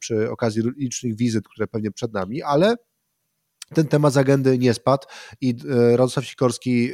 przy 0.00 0.30
okazji 0.30 0.62
licznych 0.76 1.16
wizyt, 1.16 1.48
które 1.48 1.66
pewnie 1.66 1.90
przed 1.90 2.12
nami, 2.12 2.42
ale 2.42 2.76
ten 3.74 3.86
temat 3.86 4.12
z 4.12 4.16
agendy 4.16 4.58
nie 4.58 4.74
spadł 4.74 5.06
i 5.40 5.56
Radosław 5.90 6.26
Sikorski 6.26 6.90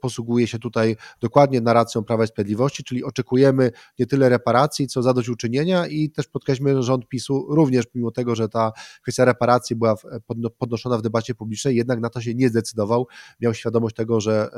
posługuje 0.00 0.46
się 0.46 0.58
tutaj 0.58 0.96
dokładnie 1.20 1.60
narracją 1.60 2.04
Prawa 2.04 2.24
i 2.24 2.26
Sprawiedliwości, 2.26 2.84
czyli 2.84 3.04
oczekujemy 3.04 3.70
nie 3.98 4.06
tyle 4.06 4.28
reparacji, 4.28 4.86
co 4.86 5.02
zadośćuczynienia 5.02 5.86
i 5.86 6.10
też 6.10 6.26
podkreślmy, 6.26 6.74
że 6.76 6.82
rząd 6.82 7.08
PiSu 7.08 7.46
również, 7.48 7.84
mimo 7.94 8.10
tego, 8.10 8.34
że 8.34 8.48
ta 8.48 8.72
kwestia 9.02 9.24
reparacji 9.24 9.76
była 9.76 9.94
podnoszona 10.58 10.98
w 10.98 11.02
debacie 11.02 11.34
publicznej, 11.34 11.76
jednak 11.76 12.00
na 12.00 12.10
to 12.10 12.20
się 12.20 12.34
nie 12.34 12.48
zdecydował. 12.48 13.06
Miał 13.40 13.54
świadomość 13.54 13.96
tego, 13.96 14.20
że 14.20 14.48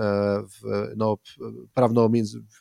no, 0.96 1.16
prawno 1.74 2.10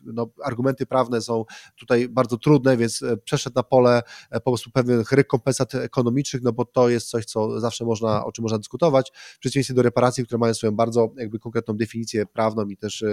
no, 0.03 0.29
argumenty 0.43 0.85
prawne 0.85 1.21
są 1.21 1.45
tutaj 1.75 2.09
bardzo 2.09 2.37
trudne, 2.37 2.77
więc 2.77 3.03
przeszedł 3.23 3.53
na 3.55 3.63
pole 3.63 4.01
po 4.31 4.51
prostu 4.51 4.71
pewnych 4.71 5.11
rekompensat 5.11 5.75
ekonomicznych, 5.75 6.43
no 6.43 6.51
bo 6.53 6.65
to 6.65 6.89
jest 6.89 7.09
coś, 7.09 7.25
co 7.25 7.59
zawsze 7.59 7.85
można, 7.85 8.25
o 8.25 8.31
czym 8.31 8.41
można 8.43 8.57
dyskutować, 8.57 9.00
w 9.09 9.39
przeciwieństwie 9.39 9.73
do 9.73 9.81
reparacji, 9.81 10.25
które 10.25 10.39
mają 10.39 10.53
swoją 10.53 10.71
bardzo 10.71 11.13
jakby 11.17 11.39
konkretną 11.39 11.77
definicję 11.77 12.25
prawną 12.25 12.67
i 12.67 12.77
też 12.77 13.03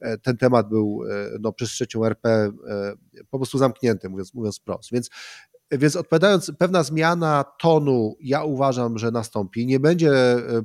e, 0.00 0.18
ten 0.18 0.36
temat 0.36 0.68
był 0.68 1.02
e, 1.10 1.38
no, 1.40 1.52
przez 1.52 1.70
trzecią 1.70 2.04
RP 2.04 2.28
e, 2.28 2.52
po 3.30 3.38
prostu 3.38 3.58
zamknięty, 3.58 4.08
mówiąc, 4.08 4.34
mówiąc 4.34 4.58
wprost. 4.58 4.92
Więc 4.92 5.10
więc 5.70 5.96
odpowiadając, 5.96 6.52
pewna 6.58 6.82
zmiana 6.82 7.44
tonu, 7.60 8.16
ja 8.20 8.44
uważam, 8.44 8.98
że 8.98 9.10
nastąpi. 9.10 9.66
Nie 9.66 9.80
będzie 9.80 10.12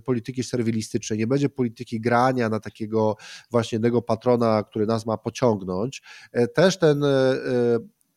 polityki 0.05 0.43
serwilistycznej, 0.43 1.19
nie 1.19 1.28
będzie 1.28 1.49
polityki 1.49 2.01
grania 2.01 2.49
na 2.49 2.59
takiego 2.59 3.15
właśnie 3.51 3.76
jednego 3.76 4.01
patrona, 4.01 4.63
który 4.63 4.86
nas 4.86 5.05
ma 5.05 5.17
pociągnąć. 5.17 6.01
Też 6.53 6.78
ten, 6.78 7.03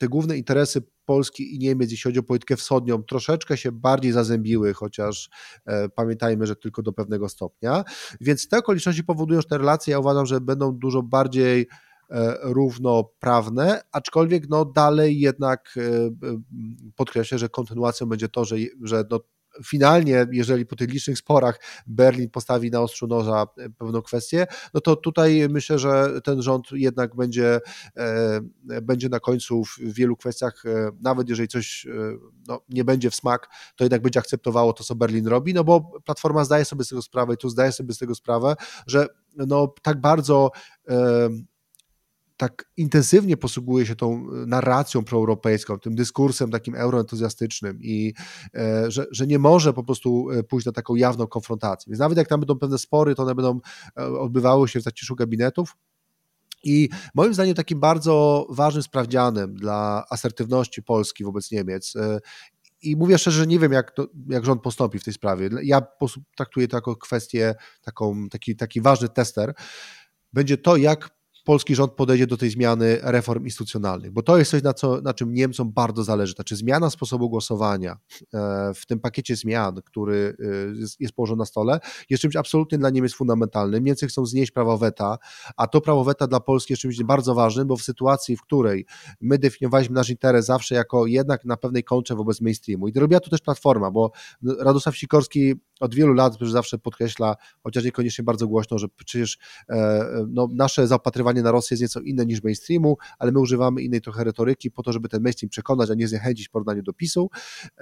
te 0.05 0.09
główne 0.09 0.36
interesy 0.36 0.82
Polski 1.05 1.55
i 1.55 1.59
Niemiec, 1.59 1.90
jeśli 1.90 2.09
chodzi 2.11 2.18
o 2.18 2.22
politykę 2.22 2.57
wschodnią, 2.57 3.02
troszeczkę 3.02 3.57
się 3.57 3.72
bardziej 3.72 4.12
zazębiły, 4.12 4.74
chociaż 4.74 5.30
e, 5.66 5.88
pamiętajmy, 5.88 6.46
że 6.46 6.57
tylko 6.57 6.82
do 6.82 6.92
pewnego 6.92 7.28
stopnia. 7.28 7.84
Więc 8.20 8.48
te 8.48 8.59
okoliczności 8.59 9.05
powodują, 9.05 9.40
że 9.40 9.48
te 9.48 9.59
relacje, 9.59 9.92
ja 9.92 9.98
uważam, 9.98 10.26
że 10.26 10.40
będą 10.40 10.72
dużo 10.72 11.02
bardziej 11.02 11.66
e, 12.11 12.36
równoprawne, 12.42 13.82
aczkolwiek 13.92 14.48
no 14.48 14.64
dalej 14.64 15.20
jednak 15.20 15.74
e, 15.76 16.90
podkreślę, 16.96 17.38
że 17.38 17.48
kontynuacją 17.48 18.07
będzie 18.07 18.28
to, 18.28 18.44
że, 18.44 18.57
że 18.82 19.05
no 19.11 19.20
finalnie, 19.64 20.26
jeżeli 20.32 20.66
po 20.66 20.76
tych 20.76 20.90
licznych 20.90 21.18
sporach 21.18 21.61
Berlin 21.86 22.30
postawi 22.30 22.70
na 22.70 22.80
ostrzu 22.80 23.07
noża 23.07 23.46
e, 23.59 23.70
pewną 23.70 24.02
kwestię, 24.02 24.46
no 24.74 24.80
to 24.80 24.96
tutaj 24.96 25.48
myślę, 25.48 25.78
że 25.78 26.20
ten 26.24 26.42
rząd 26.42 26.72
jednak 26.72 27.16
będzie, 27.16 27.61
e, 27.96 28.40
będzie 28.82 29.09
na 29.09 29.20
końcu 29.20 29.64
w 29.64 29.78
wielu 29.78 30.16
kwestiach, 30.16 30.66
e, 30.66 30.90
nawet 31.00 31.28
jeżeli 31.28 31.48
coś 31.48 31.86
no, 32.48 32.61
nie 32.68 32.84
będzie 32.84 33.11
w 33.11 33.14
smak, 33.14 33.48
to 33.76 33.84
jednak 33.84 34.02
będzie 34.02 34.20
akceptowało 34.20 34.72
to, 34.72 34.84
co 34.84 34.94
Berlin 34.94 35.26
robi, 35.26 35.55
no 35.55 35.64
bo 35.64 36.00
Platforma 36.05 36.44
zdaje 36.44 36.64
sobie 36.64 36.84
z 36.84 36.88
tego 36.88 37.02
sprawę 37.02 37.34
i 37.34 37.36
tu 37.36 37.48
zdaje 37.48 37.72
sobie 37.72 37.94
z 37.94 37.98
tego 37.98 38.14
sprawę, 38.14 38.55
że 38.86 39.07
no, 39.36 39.74
tak 39.82 40.00
bardzo 40.00 40.50
tak 42.37 42.70
intensywnie 42.76 43.37
posługuje 43.37 43.87
się 43.87 43.97
tą 43.97 44.12
e, 44.12 44.47
narracją 44.47 45.05
proeuropejską, 45.05 45.78
tym 45.78 45.95
dyskursem 45.95 46.51
takim 46.51 46.74
euroentuzjastycznym 46.74 47.78
i 47.82 48.14
e, 48.55 48.91
że, 48.91 49.07
że 49.11 49.26
nie 49.26 49.39
może 49.39 49.72
po 49.72 49.85
prostu 49.85 50.30
e, 50.30 50.43
pójść 50.43 50.66
na 50.66 50.72
taką 50.72 50.95
jawną 50.95 51.26
konfrontację. 51.26 51.91
Więc 51.91 52.01
nawet 52.01 52.18
jak 52.18 52.28
tam 52.28 52.41
będą 52.41 52.59
pewne 52.59 52.78
spory, 52.78 53.14
to 53.14 53.22
one 53.22 53.35
będą 53.35 53.61
odbywały 53.97 54.68
się 54.68 54.80
w 54.80 54.82
zaciszu 54.82 55.16
gabinetów, 55.16 55.76
i 56.66 56.89
moim 57.14 57.35
zdaniem 57.35 57.55
takim 57.55 57.80
bardzo 57.80 58.47
ważnym 58.51 58.82
sprawdzianem 58.82 59.55
dla 59.55 60.05
asertywności 60.11 60.82
Polski 60.82 61.24
wobec 61.24 61.51
Niemiec 61.51 61.95
i 62.85 62.97
mówię 62.97 63.18
szczerze, 63.18 63.39
że 63.39 63.47
nie 63.47 63.59
wiem, 63.59 63.72
jak, 63.72 63.91
to, 63.91 64.07
jak 64.28 64.45
rząd 64.45 64.62
postąpi 64.62 64.99
w 64.99 65.05
tej 65.05 65.14
sprawie. 65.14 65.51
Ja 65.62 65.82
traktuję 66.37 66.68
to 66.68 66.76
jako 66.76 66.97
kwestię, 66.97 67.55
taką, 67.82 68.28
taki, 68.28 68.57
taki 68.57 68.80
ważny 68.80 69.09
tester. 69.09 69.55
Będzie 70.32 70.59
to, 70.59 70.76
jak 70.76 71.11
polski 71.45 71.74
rząd 71.74 71.92
podejdzie 71.92 72.26
do 72.26 72.36
tej 72.36 72.51
zmiany 72.51 72.99
reform 73.03 73.45
instytucjonalnych, 73.45 74.12
bo 74.12 74.22
to 74.22 74.38
jest 74.38 74.51
coś, 74.51 74.62
na, 74.62 74.74
co, 74.74 75.01
na 75.01 75.14
czym 75.14 75.34
Niemcom 75.34 75.72
bardzo 75.72 76.05
zależy. 76.05 76.32
Znaczy 76.32 76.57
zmiana 76.57 76.90
sposobu 76.90 77.30
głosowania 77.30 77.97
e, 78.34 78.74
w 78.74 78.86
tym 78.86 79.01
pakiecie 79.01 79.36
zmian, 79.36 79.80
który 79.84 80.36
e, 80.40 80.80
jest, 80.80 81.01
jest 81.01 81.14
położony 81.14 81.38
na 81.38 81.45
stole, 81.45 81.80
jest 82.11 82.20
czymś 82.20 82.36
absolutnie 82.36 82.78
dla 82.78 82.90
Niemiec 82.90 83.14
fundamentalnym. 83.14 83.84
Niemcy 83.84 84.07
chcą 84.07 84.26
znieść 84.26 84.53
prawo 84.53 84.78
weta, 84.78 85.18
a 85.57 85.66
to 85.66 85.80
prawo 85.80 86.05
weta 86.05 86.26
dla 86.26 86.40
Polski 86.40 86.72
jest 86.72 86.82
czymś 86.82 87.03
bardzo 87.03 87.34
ważnym, 87.34 87.66
bo 87.66 87.76
w 87.76 87.82
sytuacji, 87.82 88.36
w 88.36 88.42
której 88.42 88.86
my 89.20 89.38
definiowaliśmy 89.38 89.95
nasz 89.95 90.11
interes 90.11 90.47
zawsze 90.47 90.74
jako 90.74 91.07
jednak 91.07 91.45
na 91.45 91.57
pewnej 91.57 91.84
kontrze 91.84 92.14
wobec 92.14 92.40
mainstreamu 92.40 92.88
i 92.88 92.92
to 92.92 93.01
robiła 93.01 93.20
to 93.20 93.30
też 93.30 93.40
Platforma, 93.40 93.90
bo 93.90 94.11
Radosław 94.59 94.97
Sikorski 94.97 95.55
od 95.81 95.95
wielu 95.95 96.12
lat 96.12 96.41
już 96.41 96.53
zawsze 96.53 96.79
podkreśla, 96.79 97.37
chociaż 97.62 97.85
niekoniecznie 97.85 98.25
bardzo 98.25 98.49
głośno, 98.49 98.79
że 98.79 98.89
przecież 98.89 99.39
e, 99.68 100.07
no, 100.29 100.49
nasze 100.53 100.87
zaopatrywanie 100.87 101.43
na 101.43 101.51
Rosję 101.51 101.75
jest 101.75 101.83
nieco 101.83 102.01
inne 102.01 102.27
niż 102.27 102.43
mainstreamu, 102.43 102.97
ale 103.18 103.33
my 103.33 103.41
używamy 103.41 103.83
innej 103.83 104.01
trochę 104.01 104.25
retoryki 104.25 104.70
po 104.70 104.83
to, 104.83 104.93
żeby 104.93 105.09
ten 105.09 105.22
mainstream 105.22 105.51
przekonać, 105.51 105.91
a 105.91 105.95
nie 105.95 106.09
zniechęcić 106.09 106.49
w 106.49 106.51
porównaniu 106.51 106.83
do 106.83 106.93
PiSu. 106.93 107.31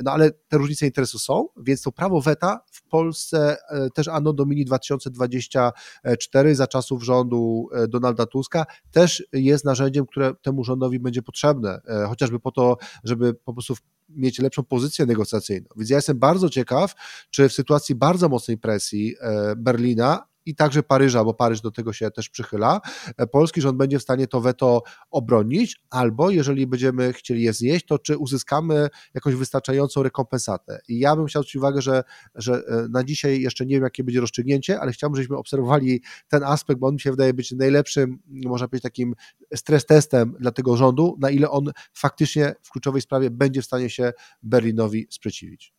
No 0.04 0.12
ale 0.12 0.30
te 0.30 0.58
różnice 0.58 0.86
interesu 0.86 1.18
są, 1.18 1.48
więc 1.56 1.82
to 1.82 1.92
prawo 1.92 2.20
weta 2.20 2.60
w 2.70 2.82
Polsce 2.82 3.56
e, 3.70 3.90
też 3.90 4.08
Anno 4.08 4.32
Domini 4.32 4.64
2024 4.64 6.54
za 6.54 6.66
czasów 6.66 7.04
rządu 7.04 7.68
e, 7.72 7.88
Donalda 7.88 8.26
Tuska 8.26 8.66
też 8.90 9.26
jest 9.32 9.64
narzędziem, 9.64 10.06
które 10.06 10.34
temu 10.42 10.64
rządowi 10.64 10.98
będzie 11.00 11.22
potrzebne, 11.22 11.80
chociażby 12.08 12.40
po 12.40 12.50
to, 12.50 12.76
żeby 13.04 13.34
po 13.34 13.52
prostu 13.52 13.74
mieć 14.16 14.38
lepszą 14.38 14.64
pozycję 14.64 15.06
negocjacyjną. 15.06 15.68
Więc 15.76 15.90
ja 15.90 15.96
jestem 15.96 16.18
bardzo 16.18 16.48
ciekaw, 16.50 16.94
czy 17.30 17.48
w 17.48 17.52
sytuacji 17.52 17.94
bardzo 17.94 18.28
mocnej 18.28 18.58
presji 18.58 19.14
e, 19.20 19.56
Berlina, 19.56 20.31
i 20.46 20.54
także 20.54 20.82
Paryża, 20.82 21.24
bo 21.24 21.34
Paryż 21.34 21.60
do 21.60 21.70
tego 21.70 21.92
się 21.92 22.10
też 22.10 22.28
przychyla, 22.28 22.80
e, 23.16 23.26
polski 23.26 23.60
rząd 23.60 23.78
będzie 23.78 23.98
w 23.98 24.02
stanie 24.02 24.26
to 24.26 24.40
weto 24.40 24.82
obronić, 25.10 25.80
albo 25.90 26.30
jeżeli 26.30 26.66
będziemy 26.66 27.12
chcieli 27.12 27.42
je 27.42 27.52
znieść, 27.52 27.86
to 27.86 27.98
czy 27.98 28.18
uzyskamy 28.18 28.88
jakąś 29.14 29.34
wystarczającą 29.34 30.02
rekompensatę. 30.02 30.80
I 30.88 30.98
ja 30.98 31.16
bym 31.16 31.26
chciał 31.26 31.42
zwrócić 31.42 31.56
uwagę, 31.56 31.82
że, 31.82 32.04
że 32.34 32.54
e, 32.54 32.88
na 32.88 33.04
dzisiaj 33.04 33.40
jeszcze 33.40 33.66
nie 33.66 33.74
wiem, 33.74 33.84
jakie 33.84 34.04
będzie 34.04 34.20
rozstrzygnięcie, 34.20 34.80
ale 34.80 34.92
chciałbym, 34.92 35.16
żebyśmy 35.16 35.36
obserwowali 35.36 36.02
ten 36.28 36.42
aspekt, 36.42 36.80
bo 36.80 36.86
on 36.86 36.94
mi 36.94 37.00
się 37.00 37.10
wydaje 37.10 37.34
być 37.34 37.52
najlepszym, 37.52 38.18
można 38.26 38.68
powiedzieć, 38.68 38.82
takim 38.82 39.14
stres 39.54 39.86
testem 39.86 40.34
dla 40.40 40.50
tego 40.50 40.76
rządu, 40.76 41.16
na 41.20 41.30
ile 41.30 41.50
on 41.50 41.72
faktycznie 41.94 42.54
w 42.62 42.70
kluczowej 42.70 43.00
sprawie 43.00 43.30
będzie 43.30 43.62
w 43.62 43.64
stanie 43.64 43.90
się 43.90 44.12
Berlinowi 44.42 45.06
sprzeciwić. 45.10 45.74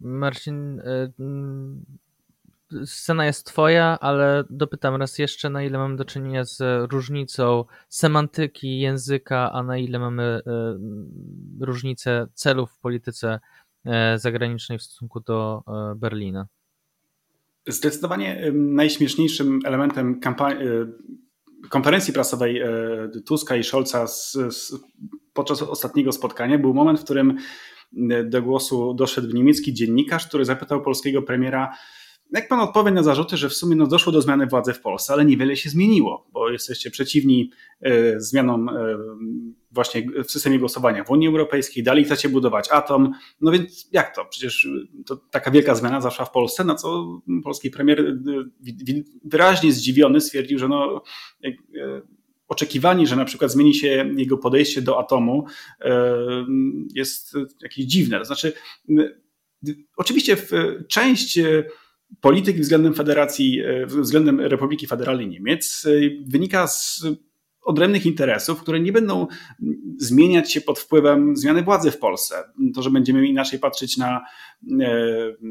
Marcin, 0.00 0.80
e, 0.80 1.12
scena 2.84 3.26
jest 3.26 3.46
twoja, 3.46 3.98
ale 4.00 4.44
dopytam 4.50 4.96
raz 4.96 5.18
jeszcze, 5.18 5.50
na 5.50 5.62
ile 5.62 5.78
mamy 5.78 5.96
do 5.96 6.04
czynienia 6.04 6.44
z 6.44 6.62
różnicą 6.92 7.64
semantyki 7.88 8.80
języka, 8.80 9.52
a 9.52 9.62
na 9.62 9.78
ile 9.78 9.98
mamy 9.98 10.22
e, 10.22 10.40
różnicę 11.60 12.26
celów 12.34 12.72
w 12.72 12.78
polityce 12.78 13.40
e, 13.84 14.18
zagranicznej 14.18 14.78
w 14.78 14.82
stosunku 14.82 15.20
do 15.20 15.62
e, 15.68 15.94
Berlina. 15.96 16.46
Zdecydowanie 17.66 18.52
najśmieszniejszym 18.52 19.60
elementem 19.64 20.20
konferencji 21.70 22.12
prasowej 22.12 22.62
Tuska 23.26 23.56
i 23.56 23.64
Scholza 23.64 24.06
z, 24.06 24.32
z, 24.32 24.72
podczas 25.32 25.62
ostatniego 25.62 26.12
spotkania 26.12 26.58
był 26.58 26.74
moment, 26.74 27.00
w 27.00 27.04
którym 27.04 27.36
do 28.24 28.42
głosu 28.42 28.94
doszedł 28.94 29.36
niemiecki 29.36 29.74
dziennikarz, 29.74 30.28
który 30.28 30.44
zapytał 30.44 30.82
polskiego 30.82 31.22
premiera, 31.22 31.74
jak 32.32 32.48
pan 32.48 32.60
odpowie 32.60 32.90
na 32.90 33.02
zarzuty, 33.02 33.36
że 33.36 33.48
w 33.48 33.54
sumie 33.54 33.76
no, 33.76 33.86
doszło 33.86 34.12
do 34.12 34.22
zmiany 34.22 34.46
władzy 34.46 34.72
w 34.72 34.80
Polsce, 34.80 35.12
ale 35.12 35.24
niewiele 35.24 35.56
się 35.56 35.70
zmieniło, 35.70 36.26
bo 36.32 36.50
jesteście 36.50 36.90
przeciwni 36.90 37.50
y, 37.86 38.14
zmianom 38.16 38.68
y, 38.68 38.96
właśnie 39.70 40.06
w 40.24 40.30
systemie 40.30 40.58
głosowania 40.58 41.04
w 41.04 41.10
Unii 41.10 41.28
Europejskiej, 41.28 41.82
dalej 41.82 42.04
chcecie 42.04 42.28
budować 42.28 42.68
atom, 42.70 43.12
no 43.40 43.52
więc 43.52 43.88
jak 43.92 44.14
to? 44.14 44.24
Przecież 44.24 44.68
to 45.06 45.16
taka 45.16 45.50
wielka 45.50 45.74
zmiana 45.74 46.00
zaszła 46.00 46.24
w 46.24 46.30
Polsce, 46.30 46.64
na 46.64 46.74
co 46.74 47.20
polski 47.44 47.70
premier 47.70 48.00
y, 48.00 48.14
wyraźnie 49.24 49.72
zdziwiony 49.72 50.20
stwierdził, 50.20 50.58
że 50.58 50.68
no 50.68 51.02
oczekiwanie, 52.48 53.06
że 53.06 53.16
na 53.16 53.24
przykład 53.24 53.52
zmieni 53.52 53.74
się 53.74 54.10
jego 54.16 54.38
podejście 54.38 54.82
do 54.82 54.98
atomu 54.98 55.46
jest 56.94 57.36
jakieś 57.62 57.84
dziwne. 57.84 58.18
To 58.18 58.24
znaczy, 58.24 58.52
oczywiście 59.96 60.36
część 60.88 61.38
polityki 62.20 62.60
względem 62.60 62.94
Federacji, 62.94 63.60
e, 63.60 63.86
względem 63.86 64.40
Republiki 64.40 64.86
Federalnej 64.86 65.28
Niemiec 65.28 65.86
e, 65.86 65.90
wynika 66.26 66.66
z 66.66 67.06
odrębnych 67.62 68.06
interesów, 68.06 68.60
które 68.60 68.80
nie 68.80 68.92
będą 68.92 69.26
zmieniać 69.98 70.52
się 70.52 70.60
pod 70.60 70.78
wpływem 70.78 71.36
zmiany 71.36 71.62
władzy 71.62 71.90
w 71.90 71.98
Polsce. 71.98 72.34
To, 72.74 72.82
że 72.82 72.90
będziemy 72.90 73.26
inaczej 73.26 73.58
patrzeć 73.58 73.96
na 73.96 74.24
e, 74.80 74.96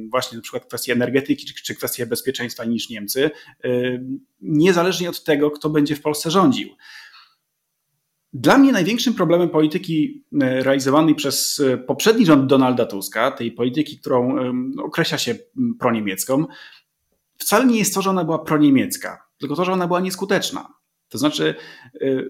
właśnie 0.10 0.36
na 0.36 0.42
przykład 0.42 0.66
kwestie 0.66 0.94
energetyki 0.94 1.46
czy 1.64 1.76
kwestie 1.76 2.06
bezpieczeństwa 2.06 2.66
niż 2.66 2.90
Niemcy, 2.90 3.32
niezależnie 4.42 5.10
od 5.10 5.24
tego, 5.24 5.52
kto 5.52 5.70
będzie 5.70 5.96
w 5.96 6.02
Polsce 6.02 6.32
rządził. 6.32 6.70
Dla 8.34 8.58
mnie 8.58 8.72
największym 8.72 9.14
problemem 9.14 9.50
polityki 9.50 10.24
e, 10.42 10.64
realizowanej 10.64 11.16
przez 11.16 11.60
e, 11.60 11.78
poprzedni 11.78 12.26
rząd 12.26 12.48
Donalda 12.48 12.86
Tuska, 12.86 13.32
tej 13.32 13.52
polityki, 13.52 13.98
którą 13.98 14.36
określa 14.84 15.18
się 15.18 15.36
proniemiecką, 15.80 16.46
wcale 17.38 17.66
nie 17.66 17.78
jest 17.78 17.94
to, 17.94 18.02
że 18.02 18.10
ona 18.10 18.24
była 18.24 18.40
proniemiecka, 18.40 19.26
tylko 19.38 19.56
to, 19.56 19.66
że 19.66 19.72
ona 19.72 19.88
była 19.88 20.00
nieskuteczna. 20.00 20.74
To 21.10 21.18
znaczy, 21.18 21.56
e, 22.02 22.24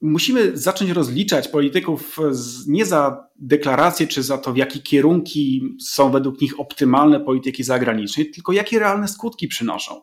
musimy 0.00 0.56
zacząć 0.56 0.90
rozliczać 0.90 1.48
polityków 1.48 2.18
nie 2.66 2.86
za 2.86 3.28
deklaracje, 3.36 4.06
czy 4.06 4.22
za 4.22 4.38
to, 4.38 4.52
w 4.52 4.56
jakie 4.56 4.80
kierunki 4.80 5.76
są 5.80 6.10
według 6.10 6.40
nich 6.40 6.60
optymalne 6.60 7.20
polityki 7.20 7.64
zagranicznej, 7.64 8.30
tylko 8.30 8.52
jakie 8.52 8.78
realne 8.78 9.08
skutki 9.08 9.48
przynoszą. 9.48 10.02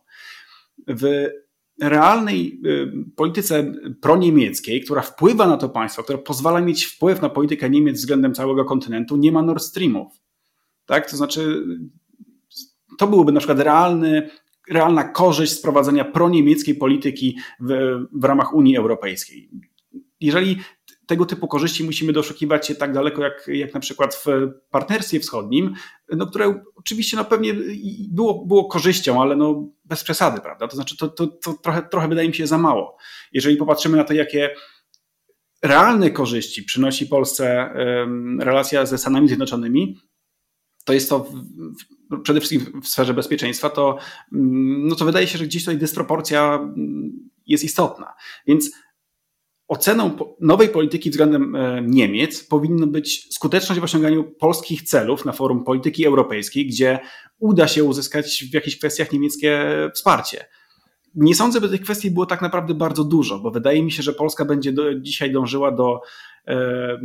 W 0.88 1.30
realnej 1.82 2.62
y, 2.66 2.92
polityce 3.16 3.74
proniemieckiej, 4.02 4.82
która 4.82 5.02
wpływa 5.02 5.48
na 5.48 5.58
to 5.58 5.70
państwo, 5.70 6.04
która 6.04 6.18
pozwala 6.18 6.62
mieć 6.62 6.86
wpływ 6.86 7.22
na 7.22 7.30
politykę 7.30 7.70
Niemiec 7.70 7.98
względem 7.98 8.34
całego 8.34 8.66
kontynentu, 8.66 9.16
nie 9.16 9.32
ma 9.32 9.42
Nord 9.42 9.64
Streamów. 9.64 10.14
Tak? 10.86 11.12
To 11.12 11.18
znaczy, 11.18 11.66
to 12.98 13.08
byłoby 13.08 13.32
na 13.32 13.40
przykład 13.40 13.60
realny, 13.60 14.30
realna 14.70 15.04
korzyść 15.04 15.54
z 15.54 15.62
prowadzenia 15.62 16.06
proniemieckiej 16.06 16.76
polityki 16.76 17.38
w, 17.60 18.00
w 18.14 18.24
ramach 18.24 18.54
Unii 18.54 18.78
Europejskiej. 18.78 19.50
Jeżeli 20.26 20.60
tego 21.06 21.26
typu 21.26 21.48
korzyści 21.48 21.84
musimy 21.84 22.14
doszukiwać 22.14 22.68
się 22.68 22.76
tak 22.76 22.94
daleko, 22.94 23.24
jak, 23.24 23.48
jak 23.48 23.74
na 23.74 23.80
przykład 23.80 24.16
w 24.16 24.26
partnerstwie 24.70 25.20
wschodnim, 25.20 25.74
no, 26.10 26.28
które 26.28 26.64
oczywiście 26.76 27.18
no, 27.18 27.26
pewnie 27.26 27.54
było, 28.10 28.46
było 28.46 28.66
korzyścią, 28.66 29.22
ale 29.22 29.36
no, 29.36 29.70
bez 29.86 30.04
przesady, 30.04 30.42
prawda? 30.42 30.68
To 30.68 30.76
znaczy, 30.76 30.98
to, 30.98 31.08
to, 31.08 31.28
to 31.28 31.54
trochę, 31.54 31.82
trochę 31.82 32.08
wydaje 32.08 32.28
mi 32.28 32.36
się 32.36 32.48
za 32.48 32.58
mało. 32.58 32.98
Jeżeli 33.32 33.58
popatrzymy 33.58 33.98
na 33.98 34.04
to, 34.04 34.14
jakie 34.14 34.56
realne 35.62 36.12
korzyści 36.12 36.64
przynosi 36.64 37.08
Polsce 37.08 37.74
relacja 38.40 38.86
ze 38.86 38.98
Stanami 38.98 39.28
Zjednoczonymi, 39.28 39.98
to 40.86 40.94
jest 40.94 41.10
to 41.10 41.26
przede 42.24 42.40
wszystkim 42.40 42.82
w 42.82 42.88
sferze 42.88 43.14
bezpieczeństwa, 43.14 43.70
to, 43.70 43.98
mm, 44.34 44.88
no 44.88 44.96
to 44.96 45.06
wydaje 45.06 45.28
się, 45.28 45.38
że 45.38 45.46
gdzieś 45.46 45.64
tutaj 45.64 45.78
dysproporcja 45.78 46.56
mm, 46.56 47.30
jest 47.48 47.64
istotna. 47.64 48.14
Więc 48.48 48.72
oceną 49.74 50.18
nowej 50.40 50.70
polityki 50.70 51.10
względem 51.10 51.56
e, 51.56 51.82
Niemiec 51.82 52.44
powinno 52.44 52.88
być 52.88 53.36
skuteczność 53.36 53.82
w 53.82 53.84
osiąganiu 53.84 54.24
polskich 54.24 54.82
celów 54.82 55.26
na 55.26 55.32
forum 55.32 55.64
polityki 55.64 56.06
europejskiej, 56.06 56.68
gdzie 56.68 57.00
uda 57.40 57.68
się 57.68 57.84
uzyskać 57.84 58.46
w 58.52 58.54
jakichś 58.54 58.78
kwestiach 58.78 59.12
niemieckie 59.12 59.68
wsparcie. 59.96 60.46
Nie 61.16 61.36
sądzę, 61.36 61.62
by 61.62 61.70
tych 61.70 61.82
kwestii 61.82 62.12
było 62.12 62.26
tak 62.26 62.42
naprawdę 62.42 62.74
bardzo 62.74 63.04
dużo, 63.04 63.40
bo 63.40 63.52
wydaje 63.52 63.84
mi 63.84 63.92
się, 63.92 64.04
że 64.04 64.14
Polska 64.14 64.46
będzie 64.46 64.72
do, 64.72 65.00
dzisiaj 65.00 65.32
dążyła 65.32 65.72
do 65.72 66.02
e, 66.48 67.00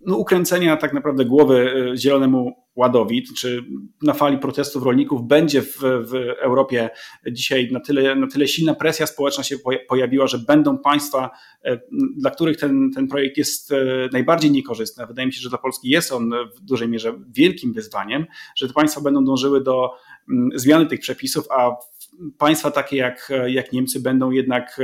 no, 0.00 0.16
ukręcenia 0.16 0.76
tak 0.76 0.92
naprawdę 0.92 1.24
głowy 1.24 1.72
e, 1.92 1.96
Zielonemu 1.96 2.68
Ładowi, 2.76 3.24
czy 3.38 3.64
na 4.02 4.12
fali 4.12 4.38
protestów 4.38 4.82
rolników 4.82 5.26
będzie 5.26 5.62
w, 5.62 5.78
w 5.80 6.14
Europie 6.40 6.90
dzisiaj 7.32 7.68
na 7.72 7.80
tyle, 7.80 8.16
na 8.16 8.26
tyle 8.26 8.48
silna 8.48 8.74
presja 8.74 9.06
społeczna 9.06 9.44
się 9.44 9.56
pojawiła, 9.88 10.26
że 10.26 10.38
będą 10.38 10.78
państwa, 10.78 11.30
e, 11.64 11.80
dla 12.16 12.30
których 12.30 12.56
ten, 12.56 12.90
ten 12.94 13.08
projekt 13.08 13.36
jest 13.36 13.72
e, 13.72 13.76
najbardziej 14.12 14.50
niekorzystny. 14.50 15.06
Wydaje 15.06 15.26
mi 15.26 15.32
się, 15.32 15.40
że 15.40 15.48
dla 15.48 15.58
Polski 15.58 15.88
jest 15.88 16.12
on 16.12 16.30
w 16.56 16.60
dużej 16.60 16.88
mierze 16.88 17.12
wielkim 17.28 17.72
wyzwaniem, 17.72 18.26
że 18.56 18.68
te 18.68 18.74
państwa 18.74 19.00
będą 19.00 19.24
dążyły 19.24 19.62
do 19.62 19.90
mm, 20.30 20.50
zmiany 20.54 20.86
tych 20.86 21.00
przepisów, 21.00 21.46
a 21.50 21.70
państwa 22.38 22.70
takie 22.70 22.96
jak, 22.96 23.32
jak 23.46 23.72
Niemcy 23.72 24.00
będą 24.00 24.30
jednak 24.30 24.80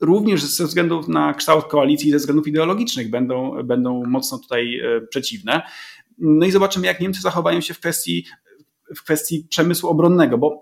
również 0.00 0.44
ze 0.44 0.66
względu 0.66 1.00
na 1.08 1.34
kształt 1.34 1.64
koalicji, 1.64 2.10
ze 2.10 2.16
względów 2.16 2.48
ideologicznych 2.48 3.10
będą, 3.10 3.62
będą 3.62 4.02
mocno 4.06 4.38
tutaj 4.38 4.80
e, 4.80 5.00
przeciwne. 5.00 5.62
No 6.18 6.46
i 6.46 6.50
zobaczymy, 6.50 6.86
jak 6.86 7.00
Niemcy 7.00 7.20
zachowają 7.20 7.60
się 7.60 7.74
w 7.74 7.78
kwestii, 7.78 8.26
w 8.96 9.02
kwestii 9.02 9.46
przemysłu 9.50 9.90
obronnego, 9.90 10.38
bo 10.38 10.60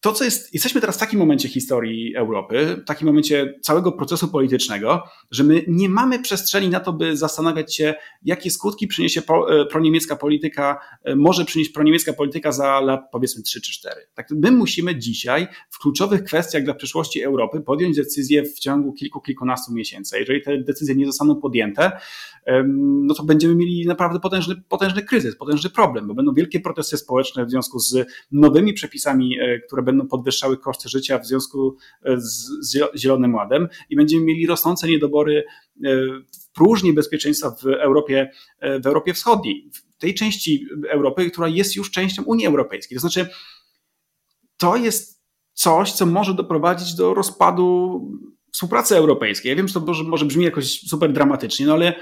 to, 0.00 0.12
co 0.12 0.24
jest, 0.24 0.54
jesteśmy 0.54 0.80
teraz 0.80 0.96
w 0.96 1.00
takim 1.00 1.18
momencie 1.18 1.48
historii 1.48 2.16
Europy, 2.16 2.76
w 2.82 2.84
takim 2.84 3.06
momencie 3.06 3.58
całego 3.62 3.92
procesu 3.92 4.28
politycznego, 4.28 5.02
że 5.30 5.44
my 5.44 5.64
nie 5.68 5.88
mamy 5.88 6.18
przestrzeni 6.18 6.68
na 6.68 6.80
to, 6.80 6.92
by 6.92 7.16
zastanawiać 7.16 7.74
się, 7.74 7.94
jakie 8.22 8.50
skutki 8.50 8.86
przyniesie 8.86 9.20
e, 9.20 9.64
proniemiecka 9.66 10.16
polityka, 10.16 10.80
e, 11.04 11.16
może 11.16 11.44
przynieść 11.44 11.70
proniemiecka 11.70 12.12
polityka 12.12 12.52
za 12.52 12.80
lat 12.80 13.00
powiedzmy 13.12 13.42
3 13.42 13.60
czy 13.60 13.72
4. 13.72 13.96
Tak, 14.14 14.28
my 14.30 14.50
musimy 14.50 14.96
dzisiaj 14.96 15.48
w 15.70 15.78
kluczowych 15.78 16.24
kwestiach 16.24 16.64
dla 16.64 16.74
przyszłości 16.74 17.22
Europy 17.22 17.60
podjąć 17.60 17.96
decyzje 17.96 18.44
w 18.44 18.58
ciągu 18.58 18.92
kilku, 18.92 19.20
kilkunastu 19.20 19.72
miesięcy. 19.72 20.18
Jeżeli 20.18 20.42
te 20.42 20.58
decyzje 20.58 20.94
nie 20.94 21.06
zostaną 21.06 21.36
podjęte, 21.36 21.92
no 22.76 23.14
to 23.14 23.22
będziemy 23.22 23.54
mieli 23.54 23.86
naprawdę 23.86 24.20
potężny, 24.20 24.54
potężny 24.68 25.02
kryzys, 25.02 25.36
potężny 25.36 25.70
problem, 25.70 26.06
bo 26.06 26.14
będą 26.14 26.34
wielkie 26.34 26.60
protesty 26.60 26.96
społeczne 26.96 27.46
w 27.46 27.50
związku 27.50 27.78
z 27.78 28.06
nowymi 28.32 28.72
przepisami, 28.72 29.40
e, 29.40 29.58
które 29.58 29.82
będą 29.82 29.89
podwyższały 30.10 30.58
koszty 30.58 30.88
życia 30.88 31.18
w 31.18 31.26
związku 31.26 31.76
e, 32.04 32.20
z 32.20 32.76
Zielonym 32.96 33.34
Ładem 33.34 33.68
i 33.90 33.96
będziemy 33.96 34.24
mieli 34.24 34.46
rosnące 34.46 34.88
niedobory 34.88 35.44
e, 35.44 35.96
w 36.40 36.52
próżni 36.54 36.92
bezpieczeństwa 36.92 37.50
w 37.50 37.66
Europie, 37.66 38.30
w 38.82 38.86
Europie 38.86 39.14
Wschodniej, 39.14 39.70
w 39.72 40.00
tej 40.00 40.14
części 40.14 40.66
Europy, 40.88 41.30
która 41.30 41.48
jest 41.48 41.76
już 41.76 41.90
częścią 41.90 42.22
Unii 42.22 42.46
Europejskiej. 42.46 42.96
To 42.96 43.00
znaczy, 43.00 43.26
to 44.56 44.76
jest 44.76 45.22
coś, 45.52 45.92
co 45.92 46.06
może 46.06 46.34
doprowadzić 46.34 46.94
do 46.94 47.14
rozpadu 47.14 48.00
współpracy 48.52 48.96
europejskiej. 48.96 49.50
Ja 49.50 49.56
wiem, 49.56 49.68
że 49.68 49.74
to 49.74 49.80
może, 49.80 50.04
może 50.04 50.24
brzmi 50.24 50.44
jakoś 50.44 50.80
super 50.80 51.12
dramatycznie, 51.12 51.66
no 51.66 51.72
ale 51.72 51.94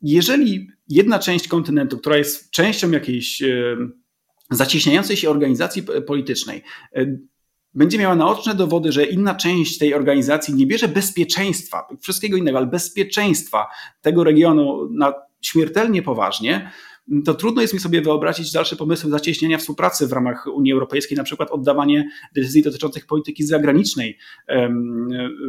jeżeli 0.00 0.68
jedna 0.88 1.18
część 1.18 1.48
kontynentu, 1.48 1.98
która 1.98 2.16
jest 2.16 2.50
częścią 2.50 2.90
jakiejś 2.90 3.42
zacieśniającej 4.54 5.16
się 5.16 5.30
organizacji 5.30 5.82
politycznej, 6.06 6.62
e, 6.96 7.06
będzie 7.74 7.98
miała 7.98 8.16
naoczne 8.16 8.54
dowody, 8.54 8.92
że 8.92 9.04
inna 9.04 9.34
część 9.34 9.78
tej 9.78 9.94
organizacji 9.94 10.54
nie 10.54 10.66
bierze 10.66 10.88
bezpieczeństwa, 10.88 11.86
wszystkiego 12.00 12.36
innego, 12.36 12.58
ale 12.58 12.66
bezpieczeństwa 12.66 13.66
tego 14.02 14.24
regionu 14.24 14.88
na 14.90 15.14
śmiertelnie 15.40 16.02
poważnie, 16.02 16.70
to 17.24 17.34
trudno 17.34 17.62
jest 17.62 17.74
mi 17.74 17.80
sobie 17.80 18.02
wyobrazić 18.02 18.52
dalsze 18.52 18.76
pomysły 18.76 19.10
zacieśniania 19.10 19.58
współpracy 19.58 20.06
w 20.06 20.12
ramach 20.12 20.46
Unii 20.46 20.72
Europejskiej, 20.72 21.18
na 21.18 21.24
przykład 21.24 21.50
oddawanie 21.50 22.08
decyzji 22.34 22.62
dotyczących 22.62 23.06
polityki 23.06 23.44
zagranicznej 23.44 24.18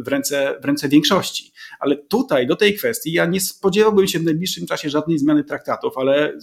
w 0.04 0.08
ręce, 0.08 0.58
w 0.62 0.64
ręce 0.64 0.88
większości. 0.88 1.52
Ale 1.80 1.96
tutaj, 1.96 2.46
do 2.46 2.56
tej 2.56 2.74
kwestii, 2.74 3.12
ja 3.12 3.26
nie 3.26 3.40
spodziewałbym 3.40 4.06
się 4.06 4.18
w 4.18 4.24
najbliższym 4.24 4.66
czasie 4.66 4.90
żadnej 4.90 5.18
zmiany 5.18 5.44
traktatów, 5.44 5.98
ale 5.98 6.38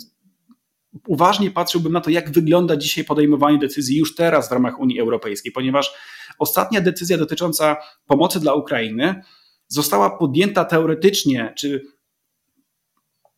uważnie 1.08 1.52
patrzyłbym 1.52 1.94
na 1.94 2.02
to, 2.02 2.10
jak 2.10 2.32
wygląda 2.32 2.78
dzisiaj 2.78 3.04
podejmowanie 3.04 3.58
decyzji 3.58 3.98
już 3.98 4.16
teraz 4.16 4.50
w 4.50 4.52
ramach 4.52 4.80
Unii 4.80 5.00
Europejskiej, 5.00 5.52
ponieważ 5.52 5.94
ostatnia 6.40 6.82
decyzja 6.82 7.18
dotycząca 7.18 7.78
pomocy 8.08 8.40
dla 8.40 8.54
Ukrainy 8.54 9.22
została 9.68 10.18
podjęta 10.18 10.66
teoretycznie, 10.66 11.54
czy 11.58 11.86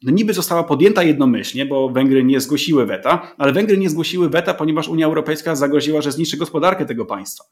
no 0.01 0.11
niby 0.11 0.33
została 0.33 0.63
podjęta 0.63 1.03
jednomyślnie, 1.03 1.65
bo 1.65 1.89
Węgry 1.89 2.23
nie 2.23 2.41
zgłosiły 2.41 2.85
weta, 2.85 3.35
ale 3.37 3.53
Węgry 3.53 3.77
nie 3.77 3.89
zgłosiły 3.89 4.29
weta, 4.29 4.53
ponieważ 4.53 4.87
Unia 4.87 5.05
Europejska 5.05 5.55
zagroziła, 5.55 6.01
że 6.01 6.11
zniszczy 6.11 6.37
gospodarkę 6.37 6.85
tego 6.85 7.05
państwa. 7.05 7.43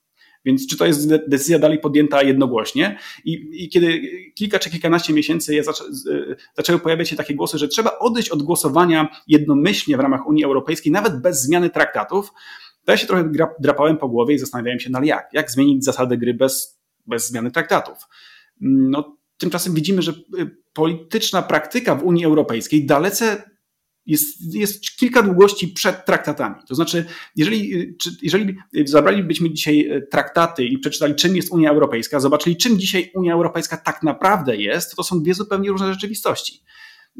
Więc 0.45 0.67
czy 0.67 0.77
to 0.77 0.85
jest 0.85 1.09
decyzja 1.27 1.59
dalej 1.59 1.79
podjęta 1.79 2.23
jednogłośnie? 2.23 2.97
I, 3.25 3.49
i 3.53 3.69
kiedy 3.69 4.01
kilka 4.35 4.59
czy 4.59 4.69
kilkanaście 4.69 5.13
miesięcy 5.13 5.63
zaczę, 5.63 5.83
zaczęły 6.57 6.79
pojawiać 6.79 7.09
się 7.09 7.15
takie 7.15 7.35
głosy, 7.35 7.57
że 7.57 7.67
trzeba 7.67 7.99
odejść 7.99 8.29
od 8.29 8.43
głosowania 8.43 9.07
jednomyślnie 9.27 9.97
w 9.97 9.99
ramach 9.99 10.27
Unii 10.27 10.43
Europejskiej, 10.43 10.91
nawet 10.91 11.21
bez 11.21 11.41
zmiany 11.41 11.69
traktatów, 11.69 12.31
to 12.85 12.91
ja 12.91 12.97
się 12.97 13.07
trochę 13.07 13.31
drapałem 13.59 13.97
po 13.97 14.09
głowie 14.09 14.35
i 14.35 14.39
zastanawiałem 14.39 14.79
się, 14.79 14.89
no 14.89 14.97
ale 14.97 15.07
jak? 15.07 15.29
Jak 15.33 15.51
zmienić 15.51 15.85
zasady 15.85 16.17
gry 16.17 16.33
bez, 16.33 16.79
bez 17.07 17.27
zmiany 17.27 17.51
traktatów? 17.51 17.97
No, 18.61 19.17
tymczasem 19.37 19.73
widzimy, 19.73 20.01
że 20.01 20.13
polityczna 20.73 21.41
praktyka 21.41 21.95
w 21.95 22.03
Unii 22.03 22.25
Europejskiej 22.25 22.85
dalece 22.85 23.52
jest, 24.05 24.55
jest 24.55 24.97
kilka 24.97 25.23
długości 25.23 25.67
przed 25.67 26.05
traktatami. 26.05 26.55
To 26.67 26.75
znaczy, 26.75 27.05
jeżeli, 27.35 27.93
jeżeli 28.21 28.55
zabralibyśmy 28.85 29.53
dzisiaj 29.53 29.89
e, 29.89 30.01
traktaty 30.01 30.65
i 30.65 30.77
przeczytali, 30.77 31.15
czym 31.15 31.35
jest 31.35 31.51
Unia 31.51 31.71
Europejska, 31.71 32.19
zobaczyli, 32.19 32.57
czym 32.57 32.79
dzisiaj 32.79 33.11
Unia 33.15 33.33
Europejska 33.33 33.77
tak 33.77 34.03
naprawdę 34.03 34.57
jest, 34.57 34.95
to 34.95 35.03
są 35.03 35.19
dwie 35.19 35.33
zupełnie 35.33 35.69
różne 35.69 35.93
rzeczywistości. 35.93 36.63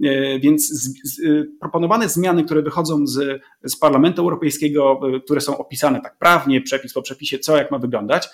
E, 0.04 0.40
więc 0.40 0.70
z, 0.70 0.94
z, 1.04 1.20
e, 1.20 1.44
proponowane 1.60 2.10
zmiany, 2.10 2.44
które 2.44 2.62
wychodzą 2.62 3.08
z, 3.08 3.42
z 3.64 3.76
Parlamentu 3.76 4.22
Europejskiego, 4.22 5.00
które 5.26 5.42
są 5.42 5.58
opisane 5.58 6.02
tak 6.02 6.18
prawnie, 6.18 6.62
przepis 6.62 6.94
po 6.94 7.02
przepisie, 7.02 7.40
co 7.40 7.58
jak 7.58 7.72
ma 7.72 7.80
wyglądać, 7.80 8.30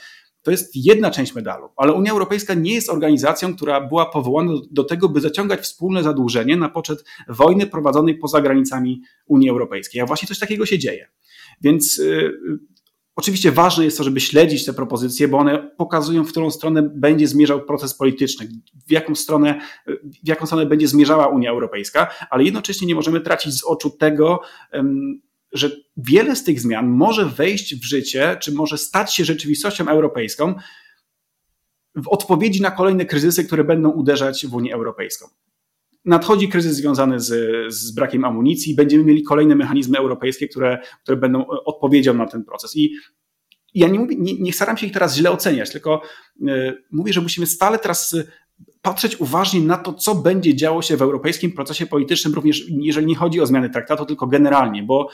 to 0.49 0.51
jest 0.51 0.75
jedna 0.75 1.11
część 1.11 1.35
medalu, 1.35 1.69
ale 1.75 1.93
Unia 1.93 2.11
Europejska 2.11 2.53
nie 2.53 2.73
jest 2.73 2.89
organizacją, 2.89 3.55
która 3.55 3.81
była 3.81 4.05
powołana 4.05 4.53
do 4.71 4.83
tego, 4.83 5.09
by 5.09 5.21
zaciągać 5.21 5.59
wspólne 5.59 6.03
zadłużenie 6.03 6.57
na 6.57 6.69
poczet 6.69 7.03
wojny 7.27 7.67
prowadzonej 7.67 8.15
poza 8.15 8.41
granicami 8.41 9.01
Unii 9.25 9.49
Europejskiej. 9.49 10.01
A 10.01 10.05
właśnie 10.05 10.27
coś 10.27 10.39
takiego 10.39 10.65
się 10.65 10.79
dzieje. 10.79 11.07
Więc 11.61 11.99
y, 11.99 12.31
Oczywiście 13.15 13.51
ważne 13.51 13.85
jest 13.85 13.97
to, 13.97 14.03
żeby 14.03 14.19
śledzić 14.19 14.65
te 14.65 14.73
propozycje, 14.73 15.27
bo 15.27 15.37
one 15.37 15.71
pokazują, 15.77 16.23
w 16.23 16.31
którą 16.31 16.51
stronę 16.51 16.81
będzie 16.95 17.27
zmierzał 17.27 17.65
proces 17.65 17.93
polityczny, 17.93 18.47
w 18.87 18.91
jaką 18.91 19.15
stronę, 19.15 19.61
w 20.23 20.27
jaką 20.27 20.45
stronę 20.45 20.65
będzie 20.65 20.87
zmierzała 20.87 21.27
Unia 21.27 21.51
Europejska, 21.51 22.07
ale 22.29 22.43
jednocześnie 22.43 22.87
nie 22.87 22.95
możemy 22.95 23.21
tracić 23.21 23.53
z 23.53 23.63
oczu 23.63 23.89
tego, 23.89 24.41
że 25.51 25.71
wiele 25.97 26.35
z 26.35 26.43
tych 26.43 26.61
zmian 26.61 26.87
może 26.87 27.25
wejść 27.25 27.75
w 27.75 27.85
życie, 27.85 28.37
czy 28.41 28.51
może 28.51 28.77
stać 28.77 29.15
się 29.15 29.25
rzeczywistością 29.25 29.87
europejską 29.87 30.55
w 31.95 32.07
odpowiedzi 32.07 32.61
na 32.61 32.71
kolejne 32.71 33.05
kryzysy, 33.05 33.43
które 33.43 33.63
będą 33.63 33.89
uderzać 33.89 34.47
w 34.47 34.53
Unię 34.53 34.73
Europejską 34.73 35.27
nadchodzi 36.05 36.49
kryzys 36.49 36.75
związany 36.75 37.19
z, 37.19 37.33
z 37.73 37.91
brakiem 37.91 38.25
amunicji, 38.25 38.75
będziemy 38.75 39.03
mieli 39.03 39.23
kolejne 39.23 39.55
mechanizmy 39.55 39.97
europejskie, 39.97 40.47
które, 40.47 40.79
które 41.03 41.17
będą 41.17 41.47
odpowiedzią 41.47 42.13
na 42.13 42.25
ten 42.25 42.43
proces. 42.43 42.75
I 42.75 42.95
ja 43.73 43.87
nie, 43.87 43.99
mówię, 43.99 44.15
nie, 44.19 44.39
nie 44.39 44.53
staram 44.53 44.77
się 44.77 44.87
ich 44.87 44.93
teraz 44.93 45.15
źle 45.15 45.31
oceniać, 45.31 45.71
tylko 45.71 46.01
y, 46.41 46.83
mówię, 46.91 47.13
że 47.13 47.21
musimy 47.21 47.47
stale 47.47 47.79
teraz 47.79 48.15
patrzeć 48.81 49.19
uważnie 49.19 49.61
na 49.61 49.77
to, 49.77 49.93
co 49.93 50.15
będzie 50.15 50.55
działo 50.55 50.81
się 50.81 50.97
w 50.97 51.01
europejskim 51.01 51.51
procesie 51.51 51.85
politycznym, 51.85 52.33
również 52.33 52.65
jeżeli 52.69 53.07
nie 53.07 53.15
chodzi 53.15 53.41
o 53.41 53.45
zmiany 53.45 53.69
traktatu, 53.69 54.05
tylko 54.05 54.27
generalnie, 54.27 54.83
bo 54.83 55.09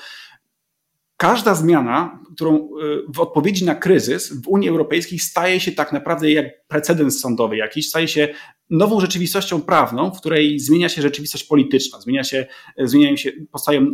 każda 1.17 1.55
zmiana, 1.55 2.19
którą 2.35 2.55
y, 2.55 2.67
w 3.13 3.19
odpowiedzi 3.19 3.65
na 3.65 3.75
kryzys 3.75 4.41
w 4.41 4.47
Unii 4.47 4.69
Europejskiej 4.69 5.19
staje 5.19 5.59
się 5.59 5.71
tak 5.71 5.93
naprawdę 5.93 6.31
jak 6.31 6.67
precedens 6.67 7.19
sądowy 7.19 7.57
jakiś, 7.57 7.89
staje 7.89 8.07
się 8.07 8.27
nową 8.69 8.99
rzeczywistością 8.99 9.61
prawną, 9.61 10.11
w 10.11 10.19
której 10.19 10.59
zmienia 10.59 10.89
się 10.89 11.01
rzeczywistość 11.01 11.43
polityczna, 11.43 12.01
zmienia 12.01 12.23
się, 12.23 12.47
zmieniają 12.77 13.15
się, 13.17 13.31
powstają 13.51 13.81
y, 13.81 13.87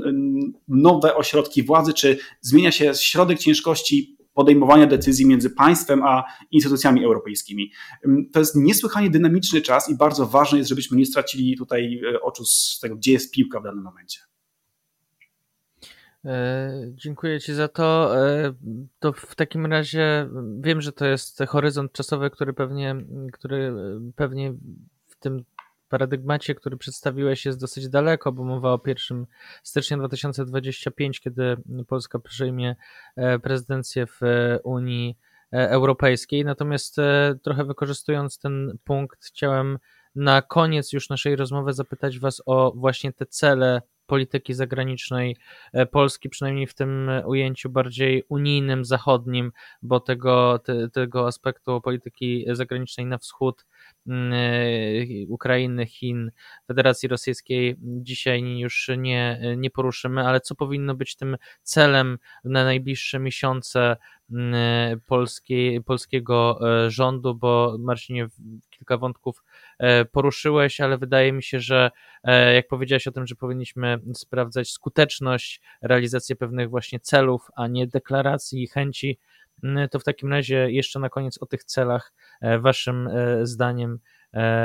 nowe 0.67 1.15
ośrodki 1.15 1.63
władzy, 1.63 1.93
czy 1.93 2.17
zmienia 2.41 2.71
się 2.71 2.91
środek 2.95 3.39
ciężkości 3.39 4.17
podejmowania 4.33 4.87
decyzji 4.87 5.27
między 5.27 5.49
państwem 5.49 6.03
a 6.03 6.23
instytucjami 6.51 7.05
europejskimi. 7.05 7.71
To 8.33 8.39
jest 8.39 8.55
niesłychanie 8.55 9.09
dynamiczny 9.09 9.61
czas 9.61 9.89
i 9.89 9.97
bardzo 9.97 10.25
ważne 10.25 10.57
jest, 10.57 10.69
żebyśmy 10.69 10.97
nie 10.97 11.05
stracili 11.05 11.57
tutaj 11.57 12.01
y, 12.15 12.21
oczu 12.21 12.45
z 12.45 12.79
tego, 12.81 12.95
gdzie 12.95 13.11
jest 13.11 13.33
piłka 13.33 13.59
w 13.59 13.63
danym 13.63 13.83
momencie. 13.83 14.19
E, 16.25 16.71
dziękuję 16.95 17.39
Ci 17.39 17.53
za 17.53 17.67
to. 17.67 18.17
E, 18.27 18.53
to 18.99 19.13
w 19.13 19.35
takim 19.35 19.65
razie 19.65 20.29
wiem, 20.59 20.81
że 20.81 20.91
to 20.91 21.05
jest 21.05 21.43
horyzont 21.47 21.91
czasowy, 21.91 22.29
który 22.29 22.53
pewnie, 22.53 22.95
który 23.33 23.73
pewnie 24.15 24.53
w 25.07 25.15
tym 25.19 25.43
paradygmacie, 25.91 26.55
który 26.55 26.77
przedstawiłeś, 26.77 27.45
jest 27.45 27.59
dosyć 27.59 27.89
daleko, 27.89 28.31
bo 28.31 28.43
mowa 28.43 28.73
o 28.73 28.81
1 28.85 29.25
stycznia 29.63 29.97
2025, 29.97 31.19
kiedy 31.19 31.57
Polska 31.87 32.19
przejmie 32.19 32.75
e, 33.15 33.39
prezydencję 33.39 34.07
w 34.07 34.19
Unii 34.63 35.17
Europejskiej. 35.51 36.45
Natomiast 36.45 36.97
trochę 37.43 37.65
wykorzystując 37.65 38.39
ten 38.39 38.77
punkt, 38.83 39.25
chciałem 39.25 39.79
na 40.15 40.41
koniec 40.41 40.93
już 40.93 41.09
naszej 41.09 41.35
rozmowy 41.35 41.73
zapytać 41.73 42.19
Was 42.19 42.41
o 42.45 42.73
właśnie 42.75 43.13
te 43.13 43.25
cele 43.25 43.81
polityki 44.11 44.53
zagranicznej 44.53 45.37
e, 45.73 45.85
Polski, 45.85 46.29
przynajmniej 46.29 46.67
w 46.67 46.73
tym 46.73 47.11
ujęciu 47.25 47.69
bardziej 47.69 48.23
unijnym, 48.29 48.85
zachodnim, 48.85 49.51
bo 49.81 49.99
tego, 49.99 50.59
te, 50.59 50.89
tego 50.89 51.27
aspektu 51.27 51.81
polityki 51.81 52.45
zagranicznej 52.51 53.05
na 53.05 53.17
wschód 53.17 53.65
e, 53.65 53.65
Ukrainy, 55.27 55.85
Chin, 55.85 56.31
Federacji 56.67 57.09
Rosyjskiej. 57.09 57.75
Dzisiaj 57.79 58.57
już 58.57 58.89
nie, 58.97 59.41
nie 59.57 59.69
poruszymy, 59.69 60.27
ale 60.27 60.41
co 60.41 60.55
powinno 60.55 60.95
być 60.95 61.15
tym 61.15 61.37
celem 61.63 62.17
na 62.43 62.63
najbliższe 62.63 63.19
miesiące 63.19 63.97
mm, 64.31 64.99
polskiej, 65.05 65.83
polskiego 65.83 66.59
e, 66.85 66.91
rządu, 66.91 67.35
bo 67.35 67.75
Marcinie 67.79 68.27
kilka 68.69 68.97
wątków 68.97 69.43
E, 69.81 70.05
poruszyłeś, 70.05 70.81
ale 70.81 70.97
wydaje 70.97 71.33
mi 71.33 71.43
się, 71.43 71.59
że 71.59 71.91
e, 72.23 72.53
jak 72.53 72.67
powiedziałeś 72.67 73.07
o 73.07 73.11
tym, 73.11 73.27
że 73.27 73.35
powinniśmy 73.35 73.99
sprawdzać 74.13 74.69
skuteczność, 74.69 75.61
realizację 75.81 76.35
pewnych 76.35 76.69
właśnie 76.69 76.99
celów, 76.99 77.47
a 77.55 77.67
nie 77.67 77.87
deklaracji 77.87 78.63
i 78.63 78.67
chęci, 78.67 79.19
to 79.91 79.99
w 79.99 80.03
takim 80.03 80.31
razie 80.31 80.71
jeszcze 80.71 80.99
na 80.99 81.09
koniec 81.09 81.37
o 81.41 81.45
tych 81.45 81.63
celach, 81.63 82.13
e, 82.41 82.59
waszym 82.59 83.09
zdaniem, 83.43 83.99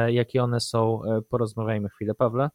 jakie 0.08 0.42
one 0.42 0.60
są, 0.60 1.00
porozmawiajmy 1.28 1.88
chwilę. 1.88 2.14
Pawle? 2.14 2.50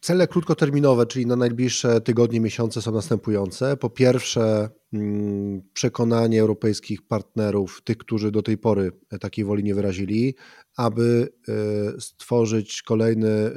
Cele 0.00 0.26
krótkoterminowe, 0.28 1.06
czyli 1.06 1.26
na 1.26 1.36
najbliższe 1.36 2.00
tygodnie, 2.00 2.40
miesiące 2.40 2.82
są 2.82 2.92
następujące. 2.92 3.76
Po 3.76 3.90
pierwsze, 3.90 4.70
mm, 4.92 5.62
przekonanie 5.72 6.40
europejskich 6.40 7.06
partnerów, 7.06 7.82
tych, 7.84 7.98
którzy 7.98 8.30
do 8.30 8.42
tej 8.42 8.58
pory 8.58 8.92
takiej 9.20 9.44
woli 9.44 9.64
nie 9.64 9.74
wyrazili, 9.74 10.34
aby 10.76 11.28
e, 11.48 12.00
stworzyć 12.00 12.82
kolejny 12.82 13.50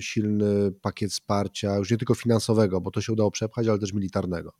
silny 0.00 0.72
pakiet 0.82 1.10
wsparcia, 1.10 1.76
już 1.76 1.90
nie 1.90 1.96
tylko 1.96 2.14
finansowego, 2.14 2.80
bo 2.80 2.90
to 2.90 3.00
się 3.00 3.12
udało 3.12 3.30
przepchać, 3.30 3.68
ale 3.68 3.78
też 3.78 3.92
militarnego. 3.92 4.52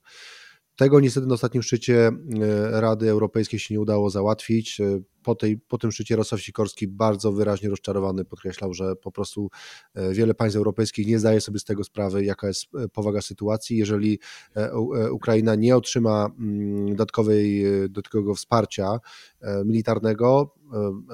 Tego 0.81 1.01
niestety 1.01 1.27
na 1.27 1.35
ostatnim 1.35 1.63
szczycie 1.63 2.07
e, 2.07 2.81
Rady 2.81 3.11
Europejskiej 3.11 3.61
się 3.61 3.75
nie 3.75 3.81
udało 3.81 4.11
załatwić. 4.11 4.81
E, 4.81 5.01
po, 5.23 5.35
tej, 5.35 5.59
po 5.59 5.79
tym 5.79 5.93
szczycie 5.93 6.17
Rosław 6.17 6.41
Sikorski 6.41 6.89
bardzo 6.89 7.33
wyraźnie 7.33 7.69
rozczarowany 7.69 8.25
podkreślał, 8.25 8.75
że 8.75 8.97
po 8.97 9.13
prostu 9.13 9.51
e, 9.95 10.13
wiele 10.13 10.35
państw 10.35 10.57
europejskich 10.57 11.07
nie 11.07 11.19
zdaje 11.19 11.41
sobie 11.41 11.59
z 11.59 11.65
tego 11.65 11.85
sprawy, 11.85 12.25
jaka 12.25 12.47
jest 12.47 12.67
powaga 12.93 13.23
sytuacji. 13.23 13.77
Jeżeli 13.77 14.19
Ukraina 15.11 15.55
nie 15.55 15.77
otrzyma 15.77 16.31
mm, 16.39 16.87
dodatkowej, 16.91 17.65
dodatkowego 17.83 18.35
wsparcia 18.35 18.99
militarnego 19.65 20.55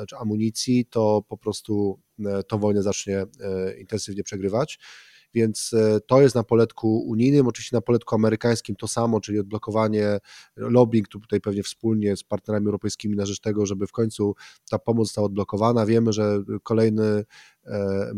czy 0.08 0.16
amunicji, 0.16 0.86
to 0.90 1.22
po 1.28 1.38
prostu 1.38 2.00
tą 2.48 2.58
wojnę 2.58 2.82
zacznie 2.82 3.26
intensywnie 3.78 4.22
przegrywać 4.22 4.78
więc 5.36 5.72
e, 5.72 6.00
to 6.00 6.22
jest 6.22 6.34
na 6.34 6.42
poletku 6.42 6.98
unijnym, 6.98 7.46
oczywiście 7.46 7.76
na 7.76 7.80
poletku 7.80 8.14
amerykańskim 8.14 8.76
to 8.76 8.88
samo, 8.88 9.20
czyli 9.20 9.38
odblokowanie, 9.38 10.18
lobbying 10.56 11.08
tutaj 11.08 11.40
pewnie 11.40 11.62
wspólnie 11.62 12.16
z 12.16 12.24
partnerami 12.24 12.66
europejskimi 12.66 13.16
na 13.16 13.26
rzecz 13.26 13.40
tego, 13.40 13.66
żeby 13.66 13.86
w 13.86 13.92
końcu 13.92 14.34
ta 14.70 14.78
pomoc 14.78 15.06
została 15.06 15.26
odblokowana. 15.26 15.86
Wiemy, 15.86 16.12
że 16.12 16.42
kolejny 16.62 17.24
e, 17.66 18.12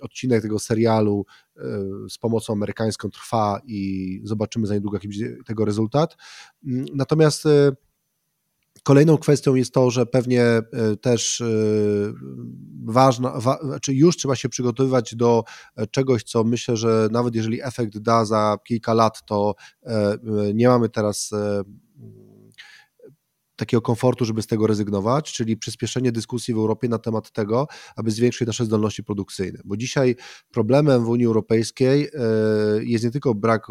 odcinek 0.00 0.42
tego 0.42 0.58
serialu 0.58 1.26
e, 1.56 1.62
z 2.10 2.18
pomocą 2.18 2.52
amerykańską 2.52 3.10
trwa 3.10 3.60
i 3.64 4.20
zobaczymy 4.24 4.66
za 4.66 4.74
niedługo 4.74 4.96
jaki 4.96 5.08
będzie 5.08 5.36
tego 5.46 5.64
rezultat. 5.64 6.16
Natomiast 6.94 7.44
Kolejną 8.86 9.18
kwestią 9.18 9.54
jest 9.54 9.74
to, 9.74 9.90
że 9.90 10.06
pewnie 10.06 10.42
e, 10.42 10.62
też 11.00 11.40
e, 11.40 11.46
ważna, 12.84 13.40
wa, 13.40 13.58
znaczy 13.62 13.94
już 13.94 14.16
trzeba 14.16 14.36
się 14.36 14.48
przygotowywać 14.48 15.14
do 15.14 15.44
e, 15.76 15.86
czegoś, 15.86 16.22
co 16.22 16.44
myślę, 16.44 16.76
że 16.76 17.08
nawet 17.12 17.34
jeżeli 17.34 17.62
efekt 17.62 17.98
da 17.98 18.24
za 18.24 18.58
kilka 18.64 18.94
lat, 18.94 19.24
to 19.24 19.54
nie 20.54 20.68
mamy 20.68 20.88
teraz 20.88 21.30
takiego 23.56 23.80
komfortu, 23.80 24.24
żeby 24.24 24.42
z 24.42 24.46
tego 24.46 24.66
rezygnować, 24.66 25.32
czyli 25.32 25.56
przyspieszenie 25.56 26.12
dyskusji 26.12 26.54
w 26.54 26.56
Europie 26.56 26.88
na 26.88 26.98
temat 26.98 27.30
tego, 27.32 27.66
aby 27.96 28.10
zwiększyć 28.10 28.46
nasze 28.46 28.64
zdolności 28.64 29.04
produkcyjne. 29.04 29.58
Bo 29.64 29.76
dzisiaj 29.76 30.16
problemem 30.50 31.04
w 31.04 31.08
Unii 31.08 31.26
Europejskiej 31.26 32.10
jest 32.80 33.04
nie 33.04 33.10
tylko 33.10 33.34
brak 33.34 33.66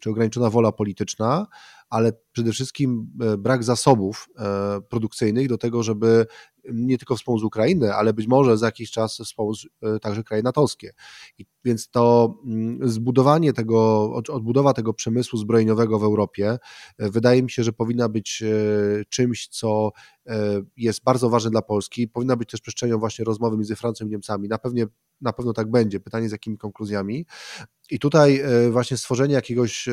czy 0.00 0.10
ograniczona 0.10 0.50
wola 0.50 0.72
polityczna, 0.72 1.46
ale 1.90 2.12
przede 2.32 2.52
wszystkim 2.52 3.10
e, 3.20 3.36
brak 3.36 3.64
zasobów 3.64 4.28
e, 4.38 4.80
produkcyjnych 4.80 5.48
do 5.48 5.58
tego, 5.58 5.82
żeby 5.82 6.26
nie 6.72 6.98
tylko 6.98 7.16
wspomóc 7.16 7.42
Ukrainę, 7.42 7.94
ale 7.94 8.12
być 8.12 8.26
może 8.26 8.58
za 8.58 8.66
jakiś 8.66 8.90
czas 8.90 9.18
wspomóc 9.24 9.66
e, 9.82 9.98
także 9.98 10.24
kraje 10.24 10.42
natowskie. 10.42 10.92
I 11.38 11.46
więc 11.64 11.90
to 11.90 12.34
mm, 12.46 12.88
zbudowanie 12.88 13.52
tego, 13.52 14.12
odbudowa 14.28 14.72
tego 14.72 14.94
przemysłu 14.94 15.38
zbrojeniowego 15.38 15.98
w 15.98 16.04
Europie 16.04 16.58
wydaje 16.98 17.42
mi 17.42 17.50
się, 17.50 17.64
że 17.64 17.72
powinna 17.72 18.08
być 18.08 18.42
czymś, 19.08 19.48
co 19.48 19.90
jest 20.76 21.02
bardzo 21.04 21.30
ważne 21.30 21.50
dla 21.50 21.62
Polski. 21.62 22.08
Powinna 22.08 22.36
być 22.36 22.50
też 22.50 22.60
przestrzenią 22.60 22.98
właśnie 22.98 23.24
rozmowy 23.24 23.56
między 23.56 23.76
Francją 23.76 24.06
i 24.06 24.10
Niemcami. 24.10 24.48
Na, 24.48 24.58
pewnie, 24.58 24.86
na 25.20 25.32
pewno 25.32 25.52
tak 25.52 25.70
będzie. 25.70 26.00
Pytanie 26.00 26.28
z 26.28 26.32
jakimi 26.32 26.58
konkluzjami. 26.58 27.26
I 27.90 27.98
tutaj 27.98 28.42
właśnie 28.70 28.96
stworzenie 28.96 29.34
jakiegoś 29.34 29.88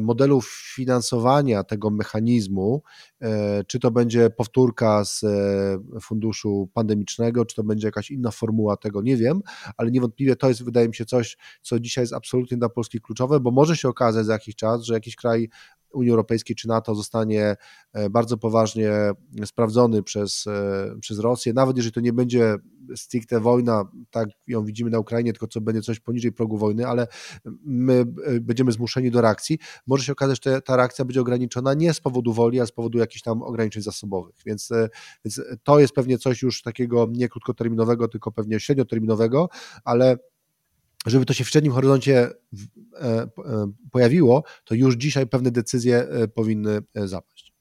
modelu 0.00 0.40
finansowania 0.74 1.64
tego 1.64 1.90
mechanizmu, 1.90 2.82
e, 3.20 3.64
czy 3.64 3.80
to 3.80 3.90
będzie 3.90 4.30
powtórka 4.30 5.04
z 5.04 5.24
e, 5.24 6.00
funduszu 6.00 6.70
pandemicznego, 6.74 7.44
czy 7.44 7.56
to 7.56 7.64
będzie 7.64 7.88
jakaś 7.88 8.10
inna 8.10 8.30
formuła 8.30 8.76
tego, 8.76 9.02
nie 9.02 9.16
wiem, 9.16 9.40
ale 9.76 9.90
niewątpliwie 9.90 10.36
to 10.36 10.48
jest, 10.48 10.64
wydaje 10.64 10.79
mi 10.88 10.94
się, 10.94 11.04
coś, 11.04 11.36
co 11.62 11.80
dzisiaj 11.80 12.02
jest 12.02 12.12
absolutnie 12.12 12.56
dla 12.56 12.68
Polski 12.68 13.00
kluczowe, 13.00 13.40
bo 13.40 13.50
może 13.50 13.76
się 13.76 13.88
okazać 13.88 14.26
za 14.26 14.32
jakiś 14.32 14.56
czas, 14.56 14.82
że 14.82 14.94
jakiś 14.94 15.16
kraj 15.16 15.48
Unii 15.92 16.10
Europejskiej 16.10 16.56
czy 16.56 16.68
NATO 16.68 16.94
zostanie 16.94 17.56
bardzo 18.10 18.36
poważnie 18.36 18.92
sprawdzony 19.44 20.02
przez, 20.02 20.44
przez 21.00 21.18
Rosję, 21.18 21.52
nawet 21.52 21.76
jeżeli 21.76 21.92
to 21.92 22.00
nie 22.00 22.12
będzie 22.12 22.56
stricte 22.96 23.40
wojna, 23.40 23.84
tak 24.10 24.28
ją 24.46 24.64
widzimy 24.64 24.90
na 24.90 24.98
Ukrainie, 24.98 25.32
tylko 25.32 25.46
co 25.46 25.60
będzie 25.60 25.82
coś 25.82 26.00
poniżej 26.00 26.32
progu 26.32 26.58
wojny, 26.58 26.86
ale 26.86 27.06
my 27.64 28.04
będziemy 28.40 28.72
zmuszeni 28.72 29.10
do 29.10 29.20
reakcji, 29.20 29.58
może 29.86 30.04
się 30.04 30.12
okazać, 30.12 30.44
że 30.44 30.62
ta 30.62 30.76
reakcja 30.76 31.04
będzie 31.04 31.20
ograniczona 31.20 31.74
nie 31.74 31.94
z 31.94 32.00
powodu 32.00 32.32
woli, 32.32 32.60
a 32.60 32.66
z 32.66 32.72
powodu 32.72 32.98
jakichś 32.98 33.22
tam 33.22 33.42
ograniczeń 33.42 33.82
zasobowych. 33.82 34.36
Więc, 34.46 34.68
więc 35.24 35.40
to 35.62 35.80
jest 35.80 35.92
pewnie 35.92 36.18
coś 36.18 36.42
już 36.42 36.62
takiego 36.62 37.08
nie 37.12 37.28
krótkoterminowego, 37.28 38.08
tylko 38.08 38.32
pewnie 38.32 38.60
średnioterminowego, 38.60 39.48
ale 39.84 40.18
żeby 41.06 41.26
to 41.26 41.32
się 41.32 41.44
w 41.44 41.48
średnim 41.48 41.72
horyzoncie 41.72 42.18
e, 42.18 42.30
e, 43.00 43.28
pojawiło, 43.90 44.44
to 44.64 44.74
już 44.74 44.94
dzisiaj 44.94 45.26
pewne 45.26 45.50
decyzje 45.50 45.96
e, 45.96 46.28
powinny 46.28 46.78
zapaść. 46.94 47.52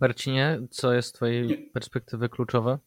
Marcinie, 0.00 0.60
co 0.70 0.92
jest 0.92 1.08
z 1.08 1.12
Twojej 1.12 1.70
perspektywy 1.72 2.28
kluczowe? 2.28 2.78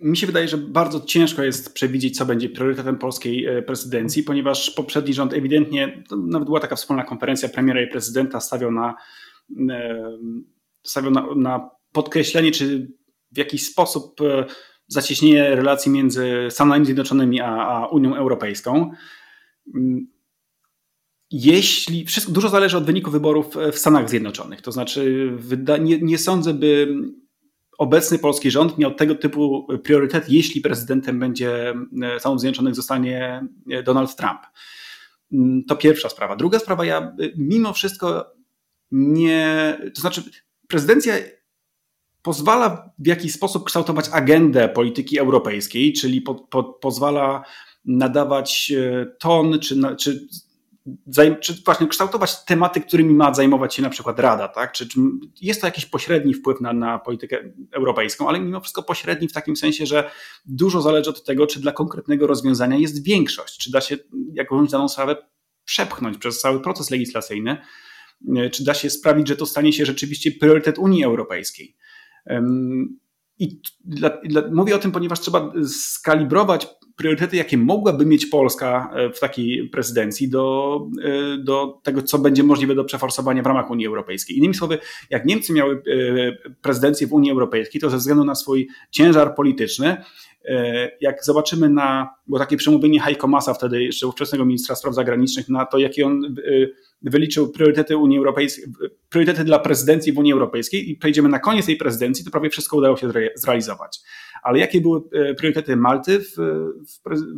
Mi 0.00 0.16
się 0.16 0.26
wydaje, 0.26 0.48
że 0.48 0.58
bardzo 0.58 1.00
ciężko 1.00 1.42
jest 1.42 1.74
przewidzieć, 1.74 2.16
co 2.16 2.26
będzie 2.26 2.48
priorytetem 2.48 2.98
polskiej 2.98 3.46
prezydencji, 3.66 4.22
ponieważ 4.22 4.70
poprzedni 4.70 5.14
rząd 5.14 5.32
ewidentnie, 5.32 6.04
nawet 6.10 6.46
była 6.46 6.60
taka 6.60 6.76
wspólna 6.76 7.04
konferencja 7.04 7.48
premiera 7.48 7.82
i 7.82 7.86
prezydenta, 7.86 8.40
stawiał 8.40 8.72
na, 8.72 8.94
stawiał 10.82 11.10
na, 11.10 11.26
na 11.36 11.70
podkreślenie, 11.92 12.52
czy 12.52 12.92
w 13.32 13.38
jakiś 13.38 13.66
sposób 13.66 14.20
zacieśnienie 14.88 15.56
relacji 15.56 15.92
między 15.92 16.48
Stanami 16.50 16.84
Zjednoczonymi 16.84 17.40
a, 17.40 17.46
a 17.46 17.86
Unią 17.86 18.16
Europejską. 18.16 18.90
Jeśli 21.30 22.04
wszystko 22.04 22.32
dużo 22.32 22.48
zależy 22.48 22.76
od 22.76 22.84
wyniku 22.84 23.10
wyborów 23.10 23.54
w 23.72 23.78
Stanach 23.78 24.10
Zjednoczonych, 24.10 24.62
to 24.62 24.72
znaczy 24.72 25.32
nie, 25.80 26.00
nie 26.00 26.18
sądzę, 26.18 26.54
by 26.54 26.94
obecny 27.78 28.18
polski 28.18 28.50
rząd 28.50 28.78
miał 28.78 28.94
tego 28.94 29.14
typu 29.14 29.66
priorytet, 29.84 30.28
jeśli 30.28 30.60
prezydentem 30.60 31.18
będzie 31.18 31.74
Stanów 32.18 32.40
Zjednoczonych 32.40 32.74
zostanie 32.74 33.46
Donald 33.84 34.16
Trump. 34.16 34.40
To 35.68 35.76
pierwsza 35.76 36.08
sprawa. 36.08 36.36
Druga 36.36 36.58
sprawa, 36.58 36.84
ja 36.84 37.16
mimo 37.36 37.72
wszystko 37.72 38.32
nie, 38.90 39.78
to 39.94 40.00
znaczy 40.00 40.22
prezydencja 40.68 41.14
pozwala 42.26 42.90
w 42.98 43.06
jakiś 43.06 43.32
sposób 43.32 43.64
kształtować 43.64 44.08
agendę 44.12 44.68
polityki 44.68 45.18
europejskiej, 45.18 45.92
czyli 45.92 46.20
po, 46.20 46.34
po, 46.34 46.64
pozwala 46.64 47.44
nadawać 47.84 48.72
e, 48.76 49.06
ton, 49.18 49.58
czy, 49.60 49.96
czy, 50.00 50.28
czy, 51.40 51.54
właśnie 51.64 51.86
kształtować 51.86 52.44
tematy, 52.44 52.80
którymi 52.80 53.14
ma 53.14 53.34
zajmować 53.34 53.74
się 53.74 53.82
na 53.82 53.90
przykład 53.90 54.18
Rada. 54.18 54.48
Tak? 54.48 54.72
Czy, 54.72 54.88
czy 54.88 55.00
jest 55.40 55.60
to 55.60 55.66
jakiś 55.66 55.86
pośredni 55.86 56.34
wpływ 56.34 56.60
na, 56.60 56.72
na 56.72 56.98
politykę 56.98 57.38
europejską, 57.72 58.28
ale 58.28 58.40
mimo 58.40 58.60
wszystko 58.60 58.82
pośredni 58.82 59.28
w 59.28 59.32
takim 59.32 59.56
sensie, 59.56 59.86
że 59.86 60.10
dużo 60.46 60.82
zależy 60.82 61.10
od 61.10 61.24
tego, 61.24 61.46
czy 61.46 61.60
dla 61.60 61.72
konkretnego 61.72 62.26
rozwiązania 62.26 62.76
jest 62.76 63.04
większość, 63.04 63.58
czy 63.58 63.70
da 63.70 63.80
się 63.80 63.96
jakąś 64.34 64.70
daną 64.70 64.88
sprawę 64.88 65.16
przepchnąć 65.64 66.18
przez 66.18 66.40
cały 66.40 66.60
proces 66.60 66.90
legislacyjny, 66.90 67.56
e, 68.36 68.50
czy 68.50 68.64
da 68.64 68.74
się 68.74 68.90
sprawić, 68.90 69.28
że 69.28 69.36
to 69.36 69.46
stanie 69.46 69.72
się 69.72 69.86
rzeczywiście 69.86 70.32
priorytet 70.32 70.78
Unii 70.78 71.04
Europejskiej. 71.04 71.76
I 73.38 73.60
dla, 73.84 74.10
dla, 74.24 74.42
mówię 74.52 74.76
o 74.76 74.78
tym, 74.78 74.92
ponieważ 74.92 75.20
trzeba 75.20 75.52
skalibrować 75.68 76.66
priorytety, 76.96 77.36
jakie 77.36 77.58
mogłaby 77.58 78.06
mieć 78.06 78.26
Polska 78.26 78.90
e, 78.94 79.10
w 79.12 79.20
takiej 79.20 79.68
prezydencji 79.68 80.28
do, 80.28 80.80
e, 81.04 81.38
do 81.38 81.80
tego, 81.82 82.02
co 82.02 82.18
będzie 82.18 82.42
możliwe 82.42 82.74
do 82.74 82.84
przeforsowania 82.84 83.42
w 83.42 83.46
ramach 83.46 83.70
Unii 83.70 83.86
Europejskiej. 83.86 84.36
Innymi 84.36 84.54
słowy, 84.54 84.78
jak 85.10 85.24
Niemcy 85.24 85.52
miały 85.52 85.74
e, 85.74 86.52
prezydencję 86.62 87.06
w 87.06 87.12
Unii 87.12 87.30
Europejskiej, 87.30 87.80
to 87.80 87.90
ze 87.90 87.96
względu 87.96 88.24
na 88.24 88.34
swój 88.34 88.68
ciężar 88.90 89.34
polityczny, 89.34 89.96
jak 91.00 91.24
zobaczymy 91.24 91.68
na, 91.68 92.14
bo 92.26 92.38
takie 92.38 92.56
przemówienie 92.56 93.00
Heiko 93.00 93.28
Masa, 93.28 93.54
wtedy 93.54 93.82
jeszcze 93.82 94.06
ówczesnego 94.06 94.44
ministra 94.44 94.74
spraw 94.74 94.94
zagranicznych, 94.94 95.48
na 95.48 95.66
to, 95.66 95.78
jakie 95.78 96.06
on 96.06 96.34
wyliczył 97.02 97.52
priorytety 97.52 97.96
Unii 97.96 98.18
Europejskiej, 98.18 98.64
priorytety 99.08 99.44
dla 99.44 99.58
prezydencji 99.58 100.12
w 100.12 100.18
Unii 100.18 100.32
Europejskiej 100.32 100.90
i 100.90 100.96
przejdziemy 100.96 101.28
na 101.28 101.38
koniec 101.38 101.66
tej 101.66 101.76
prezydencji, 101.76 102.24
to 102.24 102.30
prawie 102.30 102.50
wszystko 102.50 102.76
udało 102.76 102.96
się 102.96 103.08
zrealizować. 103.34 104.00
Ale 104.42 104.58
jakie 104.58 104.80
były 104.80 105.00
e, 105.12 105.34
priorytety 105.34 105.76
Malty, 105.76 106.18
w, 106.20 106.36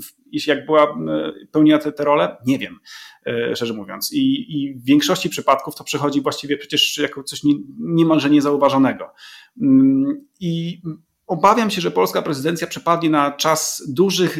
w, 0.03 0.47
jak 0.47 0.67
była 0.67 0.83
e, 0.83 1.33
pełniła 1.53 1.79
te 1.79 2.05
role? 2.05 2.37
Nie 2.47 2.59
wiem, 2.59 2.79
e, 3.27 3.57
szczerze 3.57 3.75
mówiąc. 3.75 4.13
I, 4.13 4.47
I, 4.49 4.75
w 4.75 4.85
większości 4.85 5.31
przypadków 5.31 5.75
to 5.75 5.85
przychodzi 5.85 6.21
właściwie 6.21 6.57
przecież 6.57 6.99
jako 6.99 7.23
coś 7.23 7.45
nie, 7.45 7.55
niemalże 7.79 8.31
niezauważonego. 8.31 9.11
Mm, 9.63 10.27
I 10.41 10.83
obawiam 11.29 11.71
się, 11.71 11.81
że 11.81 11.91
polska 11.91 12.23
prezydencja 12.23 12.67
przepadnie 12.67 13.11
na 13.11 13.33
czas 13.33 13.83
dużych 13.89 14.39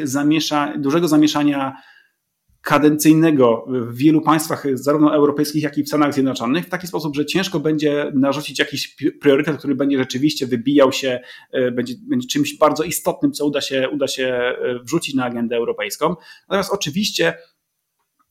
dużego 0.79 1.09
zamieszania 1.09 1.77
kadencyjnego 2.63 3.65
w 3.69 3.97
wielu 3.97 4.21
państwach, 4.21 4.65
zarówno 4.75 5.15
europejskich, 5.15 5.63
jak 5.63 5.79
i 5.79 5.85
w 5.85 5.89
Stanach 5.89 6.15
Zjednoczonych, 6.15 6.67
w 6.67 6.69
taki 6.69 6.87
sposób, 6.87 7.17
że 7.17 7.27
ciężko 7.27 7.61
będzie 7.61 8.13
narzucić 8.15 8.59
jakiś 8.59 8.97
priorytet, 9.21 9.57
który 9.57 9.75
będzie 9.75 9.99
rzeczywiście 9.99 10.47
wybijał 10.47 10.93
się, 10.93 11.21
e, 11.53 11.71
będzie, 11.71 11.95
będzie 12.09 12.29
czymś 12.29 12.59
bardzo 12.59 12.85
istotnym, 12.85 13.33
co 13.33 13.47
uda 13.47 13.61
się, 13.61 13.89
uda 13.93 14.09
się 14.09 14.27
e, 14.27 14.79
wrzucić 14.83 15.15
na 15.15 15.25
agendę 15.25 15.57
europejską. 15.57 16.17
Natomiast 16.49 16.73
oczywiście 16.73 17.35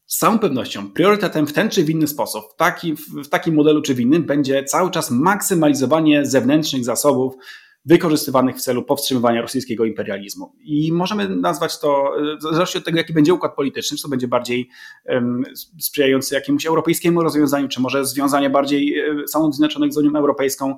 z 0.05 0.17
całą 0.17 0.39
pewnością 0.39 0.91
priorytetem 0.91 1.47
w 1.47 1.53
ten 1.53 1.69
czy 1.69 1.83
w 1.83 1.89
inny 1.89 2.07
sposób, 2.07 2.43
w, 2.53 2.55
taki, 2.55 2.93
w 2.93 3.29
takim 3.29 3.55
modelu 3.55 3.81
czy 3.81 3.93
w 3.93 3.99
innym, 3.99 4.23
będzie 4.23 4.63
cały 4.63 4.91
czas 4.91 5.11
maksymalizowanie 5.11 6.25
zewnętrznych 6.25 6.85
zasobów, 6.85 7.33
wykorzystywanych 7.87 8.55
w 8.55 8.61
celu 8.61 8.83
powstrzymywania 8.83 9.41
rosyjskiego 9.41 9.85
imperializmu. 9.85 10.53
I 10.59 10.93
możemy 10.93 11.29
nazwać 11.29 11.79
to, 11.79 12.11
w 12.39 12.41
zależności 12.41 12.77
od 12.77 12.85
tego, 12.85 12.97
jaki 12.97 13.13
będzie 13.13 13.33
układ 13.33 13.55
polityczny, 13.55 13.97
czy 13.97 14.03
to 14.03 14.09
będzie 14.09 14.27
bardziej 14.27 14.69
um, 15.05 15.43
sprzyjający 15.79 16.35
jakiemuś 16.35 16.65
europejskiemu 16.65 17.23
rozwiązaniu, 17.23 17.67
czy 17.67 17.81
może 17.81 18.05
związanie 18.05 18.49
bardziej 18.49 18.99
e, 18.99 19.27
Stanów 19.27 19.55
Zjednoczonych 19.55 19.93
z 19.93 19.97
Unią 19.97 20.15
Europejską. 20.15 20.77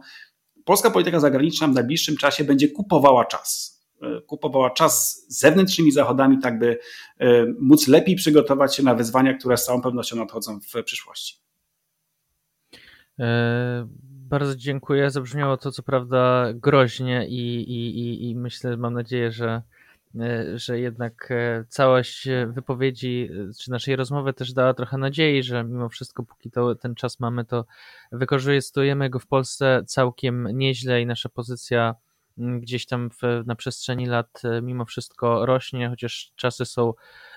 Polska 0.66 0.91
polityka 0.91 1.20
zagraniczna 1.20 1.68
w 1.68 1.74
najbliższym 1.74 2.18
czasie 2.18 2.43
będzie 2.43 2.68
kupowała 2.68 3.26
czas 3.26 3.80
e, 4.01 4.22
kupowała 4.22 4.70
czas 4.70 5.26
z 5.28 5.39
zewnętrznymi 5.39 5.91
zachodami, 5.91 6.39
tak 6.39 6.60
by 6.60 6.80
e, 7.20 7.45
móc 7.60 7.88
lepiej 7.88 8.16
przygotować 8.16 8.76
się 8.76 8.84
na 8.84 8.95
wyzwania, 8.95 9.34
które 9.34 9.57
z 9.57 9.66
całą 9.66 9.82
pewnością 9.82 10.16
nadchodzą 10.16 10.60
w 10.60 10.84
przyszłości. 10.84 11.39
Bardzo 14.30 14.56
dziękuję. 14.56 15.12
Zabrzmiało 15.12 15.58
to 15.58 15.72
co 15.72 15.84
prawda 15.84 16.46
groźnie 16.54 17.28
i, 17.28 17.72
i, 17.72 18.00
i, 18.00 18.30
i 18.30 18.36
myślę, 18.36 18.78
mam 18.78 18.94
nadzieję, 18.94 19.32
że, 19.32 19.62
e, 20.20 20.58
że 20.58 20.80
jednak 20.80 21.32
e, 21.32 21.66
całość 21.70 22.28
wypowiedzi 22.48 23.30
e, 23.50 23.54
czy 23.54 23.72
naszej 23.72 23.96
rozmowy 23.96 24.34
też 24.34 24.54
dała 24.54 24.74
trochę 24.74 24.98
nadziei, 24.98 25.44
że 25.44 25.64
mimo 25.64 25.90
wszystko, 25.90 26.24
póki 26.24 26.52
to, 26.52 26.76
ten 26.76 26.96
czas 26.96 27.20
mamy, 27.20 27.46
to 27.46 27.66
wykorzystujemy 28.12 29.10
go 29.10 29.20
w 29.20 29.28
Polsce 29.28 29.84
całkiem 29.88 30.48
nieźle 30.58 31.02
i 31.02 31.06
nasza 31.06 31.30
pozycja 31.30 31.96
gdzieś 32.38 32.86
tam 32.86 33.10
w, 33.10 33.22
na 33.46 33.56
przestrzeni 33.56 34.06
lat 34.06 34.42
mimo 34.62 34.86
wszystko 34.86 35.46
rośnie, 35.46 35.90
chociaż 35.90 36.32
czasy 36.36 36.66
są 36.66 36.94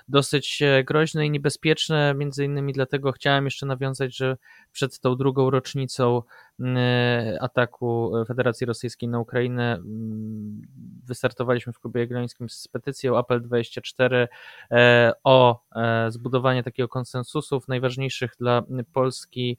dosyć 0.07 0.63
groźne 0.85 1.25
i 1.25 1.31
niebezpieczne. 1.31 2.13
Między 2.13 2.45
innymi 2.45 2.73
dlatego 2.73 3.11
chciałem 3.11 3.45
jeszcze 3.45 3.65
nawiązać, 3.65 4.17
że 4.17 4.37
przed 4.71 4.99
tą 4.99 5.15
drugą 5.15 5.49
rocznicą 5.49 6.21
E, 6.61 7.37
ataku 7.41 8.11
Federacji 8.27 8.65
Rosyjskiej 8.65 9.09
na 9.09 9.19
Ukrainę 9.19 9.73
mm, 9.73 10.61
wystartowaliśmy 11.05 11.73
w 11.73 11.79
klubie 11.79 12.01
jagiellońskim 12.01 12.49
z 12.49 12.67
petycją 12.67 13.17
Apel 13.17 13.41
24 13.41 14.27
e, 14.71 15.11
o 15.23 15.61
e, 15.75 16.11
zbudowanie 16.11 16.63
takiego 16.63 16.89
konsensusu 16.89 17.59
w 17.59 17.67
najważniejszych 17.67 18.35
dla 18.39 18.63
Polski 18.93 19.57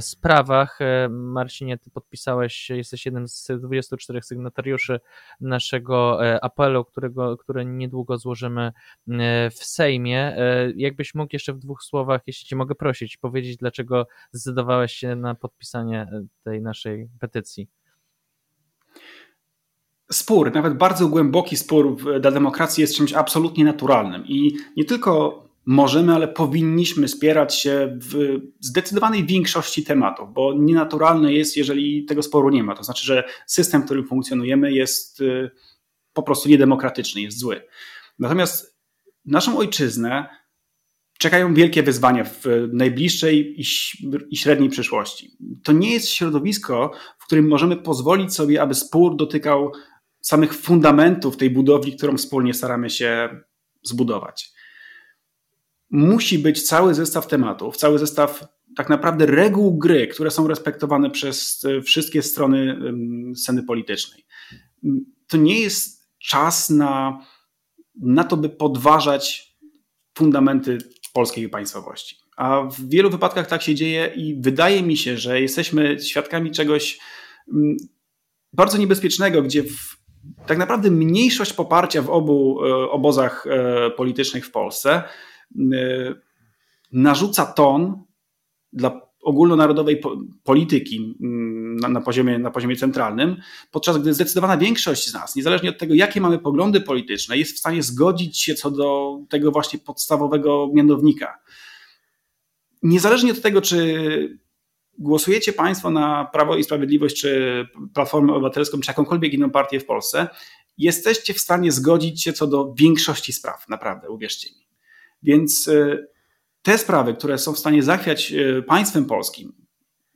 sprawach. 0.00 0.78
Marcinie, 1.10 1.78
ty 1.78 1.90
podpisałeś, 1.90 2.70
jesteś 2.70 3.06
jednym 3.06 3.28
z 3.28 3.50
24 3.60 4.22
sygnatariuszy 4.22 5.00
naszego 5.40 6.20
apelu, 6.42 6.84
którego, 6.84 7.36
który 7.36 7.64
niedługo 7.64 8.18
złożymy 8.18 8.72
w 9.50 9.64
Sejmie. 9.78 10.36
Jakbyś 10.76 11.14
mógł 11.14 11.30
jeszcze 11.32 11.52
w 11.52 11.58
dwóch 11.58 11.82
słowach, 11.82 12.20
jeśli 12.26 12.46
cię 12.46 12.56
mogę 12.56 12.74
prosić, 12.74 13.16
powiedzieć, 13.16 13.56
dlaczego 13.56 14.06
zdecydowałeś 14.32 14.92
się 14.92 15.16
na 15.16 15.34
podpisanie 15.34 16.06
tej 16.44 16.62
naszej 16.62 17.08
petycji? 17.20 17.68
Spór, 20.12 20.52
nawet 20.54 20.74
bardzo 20.74 21.08
głęboki 21.08 21.56
spór 21.56 21.96
dla 22.20 22.30
demokracji 22.30 22.80
jest 22.80 22.96
czymś 22.96 23.12
absolutnie 23.12 23.64
naturalnym 23.64 24.26
i 24.26 24.56
nie 24.76 24.84
tylko 24.84 25.44
możemy, 25.66 26.14
ale 26.14 26.28
powinniśmy 26.28 27.08
spierać 27.08 27.54
się 27.54 27.98
w 28.00 28.38
zdecydowanej 28.60 29.26
większości 29.26 29.84
tematów, 29.84 30.32
bo 30.32 30.54
nienaturalne 30.54 31.32
jest, 31.32 31.56
jeżeli 31.56 32.04
tego 32.04 32.22
sporu 32.22 32.50
nie 32.50 32.62
ma. 32.62 32.74
To 32.74 32.84
znaczy, 32.84 33.06
że 33.06 33.24
system, 33.46 33.82
w 33.82 33.84
którym 33.84 34.06
funkcjonujemy, 34.06 34.72
jest 34.72 35.20
y, 35.20 35.50
po 36.12 36.22
prostu 36.22 36.48
niedemokratyczny, 36.48 37.20
jest 37.20 37.38
zły. 37.38 37.62
Natomiast 38.18 38.77
naszą 39.28 39.58
ojczyznę 39.58 40.28
czekają 41.18 41.54
wielkie 41.54 41.82
wyzwania 41.82 42.24
w 42.24 42.44
najbliższej 42.72 43.60
i 44.30 44.36
średniej 44.36 44.68
przyszłości. 44.68 45.36
To 45.64 45.72
nie 45.72 45.92
jest 45.92 46.08
środowisko, 46.08 46.92
w 47.18 47.26
którym 47.26 47.48
możemy 47.48 47.76
pozwolić 47.76 48.34
sobie, 48.34 48.62
aby 48.62 48.74
spór 48.74 49.16
dotykał 49.16 49.72
samych 50.20 50.54
fundamentów 50.54 51.36
tej 51.36 51.50
budowli, 51.50 51.96
którą 51.96 52.16
wspólnie 52.16 52.54
staramy 52.54 52.90
się 52.90 53.40
zbudować. 53.82 54.50
Musi 55.90 56.38
być 56.38 56.62
cały 56.62 56.94
zestaw 56.94 57.26
tematów, 57.26 57.76
cały 57.76 57.98
zestaw 57.98 58.44
tak 58.76 58.88
naprawdę 58.88 59.26
reguł 59.26 59.78
gry, 59.78 60.06
które 60.06 60.30
są 60.30 60.46
respektowane 60.46 61.10
przez 61.10 61.66
wszystkie 61.84 62.22
strony 62.22 62.80
sceny 63.36 63.62
politycznej. 63.62 64.26
To 65.26 65.36
nie 65.36 65.60
jest 65.60 66.08
czas 66.18 66.70
na, 66.70 67.20
na 68.02 68.24
to, 68.24 68.36
by 68.36 68.48
podważać 68.48 69.56
fundamenty 70.18 70.78
polskiej 71.12 71.48
państwowości. 71.48 72.16
A 72.36 72.62
w 72.62 72.88
wielu 72.88 73.10
wypadkach 73.10 73.46
tak 73.46 73.62
się 73.62 73.74
dzieje 73.74 74.12
i 74.16 74.40
wydaje 74.40 74.82
mi 74.82 74.96
się, 74.96 75.16
że 75.16 75.40
jesteśmy 75.40 76.00
świadkami 76.00 76.50
czegoś 76.50 76.98
mm, 77.52 77.76
bardzo 78.52 78.78
niebezpiecznego, 78.78 79.42
gdzie 79.42 79.62
w, 79.62 79.96
tak 80.46 80.58
naprawdę 80.58 80.90
mniejszość 80.90 81.52
poparcia 81.52 82.02
w 82.02 82.10
obu 82.10 82.64
e, 82.64 82.90
obozach 82.90 83.46
e, 83.46 83.90
politycznych 83.90 84.46
w 84.46 84.50
Polsce 84.50 84.90
e, 84.92 86.14
narzuca 86.92 87.46
ton 87.46 88.04
dla 88.72 89.00
ogólnonarodowej 89.22 90.00
polityki 90.44 91.16
na, 91.80 91.88
na, 91.88 92.00
poziomie, 92.00 92.38
na 92.38 92.50
poziomie 92.50 92.76
centralnym, 92.76 93.36
podczas 93.70 93.98
gdy 93.98 94.14
zdecydowana 94.14 94.56
większość 94.56 95.10
z 95.10 95.14
nas, 95.14 95.36
niezależnie 95.36 95.70
od 95.70 95.78
tego, 95.78 95.94
jakie 95.94 96.20
mamy 96.20 96.38
poglądy 96.38 96.80
polityczne, 96.80 97.38
jest 97.38 97.56
w 97.56 97.58
stanie 97.58 97.82
zgodzić 97.82 98.40
się 98.40 98.54
co 98.54 98.70
do 98.70 99.18
tego 99.28 99.50
właśnie 99.50 99.78
podstawowego 99.78 100.70
mianownika. 100.74 101.38
Niezależnie 102.82 103.32
od 103.32 103.40
tego, 103.40 103.62
czy 103.62 104.38
głosujecie 104.98 105.52
Państwo 105.52 105.90
na 105.90 106.24
Prawo 106.32 106.56
i 106.56 106.64
Sprawiedliwość, 106.64 107.20
czy 107.20 107.66
Platformę 107.94 108.32
Obywatelską, 108.32 108.80
czy 108.80 108.90
jakąkolwiek 108.90 109.32
inną 109.32 109.50
partię 109.50 109.80
w 109.80 109.86
Polsce, 109.86 110.28
jesteście 110.78 111.34
w 111.34 111.40
stanie 111.40 111.72
zgodzić 111.72 112.22
się 112.22 112.32
co 112.32 112.46
do 112.46 112.74
większości 112.74 113.32
spraw, 113.32 113.68
naprawdę, 113.68 114.10
uwierzcie 114.10 114.48
mi. 114.50 114.66
Więc 115.22 115.68
y, 115.68 116.08
te 116.62 116.78
sprawy, 116.78 117.14
które 117.14 117.38
są 117.38 117.52
w 117.52 117.58
stanie 117.58 117.82
zachwiać 117.82 118.32
e, 118.32 118.62
państwem 118.62 119.04
polskim, 119.04 119.52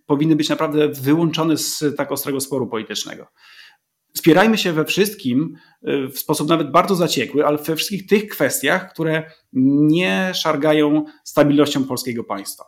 powinny 0.06 0.36
być 0.36 0.48
naprawdę 0.48 0.88
wyłączone 0.88 1.56
z 1.56 1.84
tak 1.96 2.12
ostrego 2.12 2.40
sporu 2.40 2.66
politycznego. 2.66 3.26
Spierajmy 4.14 4.58
się 4.58 4.72
we 4.72 4.84
wszystkim 4.84 5.56
e, 5.82 6.08
w 6.08 6.18
sposób 6.18 6.48
nawet 6.48 6.70
bardzo 6.70 6.94
zaciekły, 6.94 7.46
ale 7.46 7.58
we 7.58 7.76
wszystkich 7.76 8.06
tych 8.06 8.28
kwestiach, 8.28 8.92
które 8.92 9.30
nie 9.52 10.30
szargają 10.34 11.04
stabilnością 11.24 11.84
polskiego 11.84 12.24
państwa. 12.24 12.64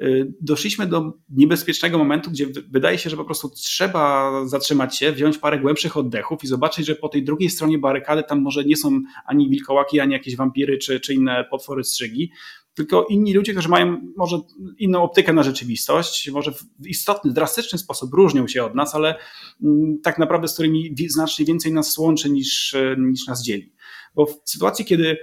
E, 0.00 0.06
doszliśmy 0.40 0.86
do 0.86 1.12
niebezpiecznego 1.28 1.98
momentu, 1.98 2.30
gdzie 2.30 2.46
wydaje 2.70 2.98
się, 2.98 3.10
że 3.10 3.16
po 3.16 3.24
prostu 3.24 3.50
trzeba 3.50 4.32
zatrzymać 4.46 4.98
się, 4.98 5.12
wziąć 5.12 5.38
parę 5.38 5.58
głębszych 5.58 5.96
oddechów 5.96 6.44
i 6.44 6.46
zobaczyć, 6.46 6.86
że 6.86 6.94
po 6.94 7.08
tej 7.08 7.24
drugiej 7.24 7.50
stronie 7.50 7.78
barykady 7.78 8.22
tam 8.22 8.40
może 8.40 8.64
nie 8.64 8.76
są 8.76 9.00
ani 9.26 9.50
wilkołaki, 9.50 10.00
ani 10.00 10.12
jakieś 10.12 10.36
wampiry 10.36 10.78
czy, 10.78 11.00
czy 11.00 11.14
inne 11.14 11.44
potwory 11.50 11.84
strzygi, 11.84 12.30
tylko 12.74 13.06
inni 13.10 13.34
ludzie, 13.34 13.52
którzy 13.52 13.68
mają 13.68 14.12
może 14.16 14.40
inną 14.78 15.02
optykę 15.02 15.32
na 15.32 15.42
rzeczywistość, 15.42 16.30
może 16.30 16.52
w 16.52 16.86
istotny, 16.86 17.32
drastyczny 17.32 17.78
sposób 17.78 18.14
różnią 18.14 18.48
się 18.48 18.64
od 18.64 18.74
nas, 18.74 18.94
ale 18.94 19.14
mm, 19.62 19.98
tak 20.02 20.18
naprawdę 20.18 20.48
z 20.48 20.54
którymi 20.54 20.94
znacznie 21.08 21.44
więcej 21.44 21.72
nas 21.72 21.98
łączy 21.98 22.30
niż, 22.30 22.76
niż 22.98 23.26
nas 23.26 23.42
dzieli. 23.42 23.72
Bo 24.14 24.26
w 24.26 24.34
sytuacji, 24.44 24.84
kiedy 24.84 25.16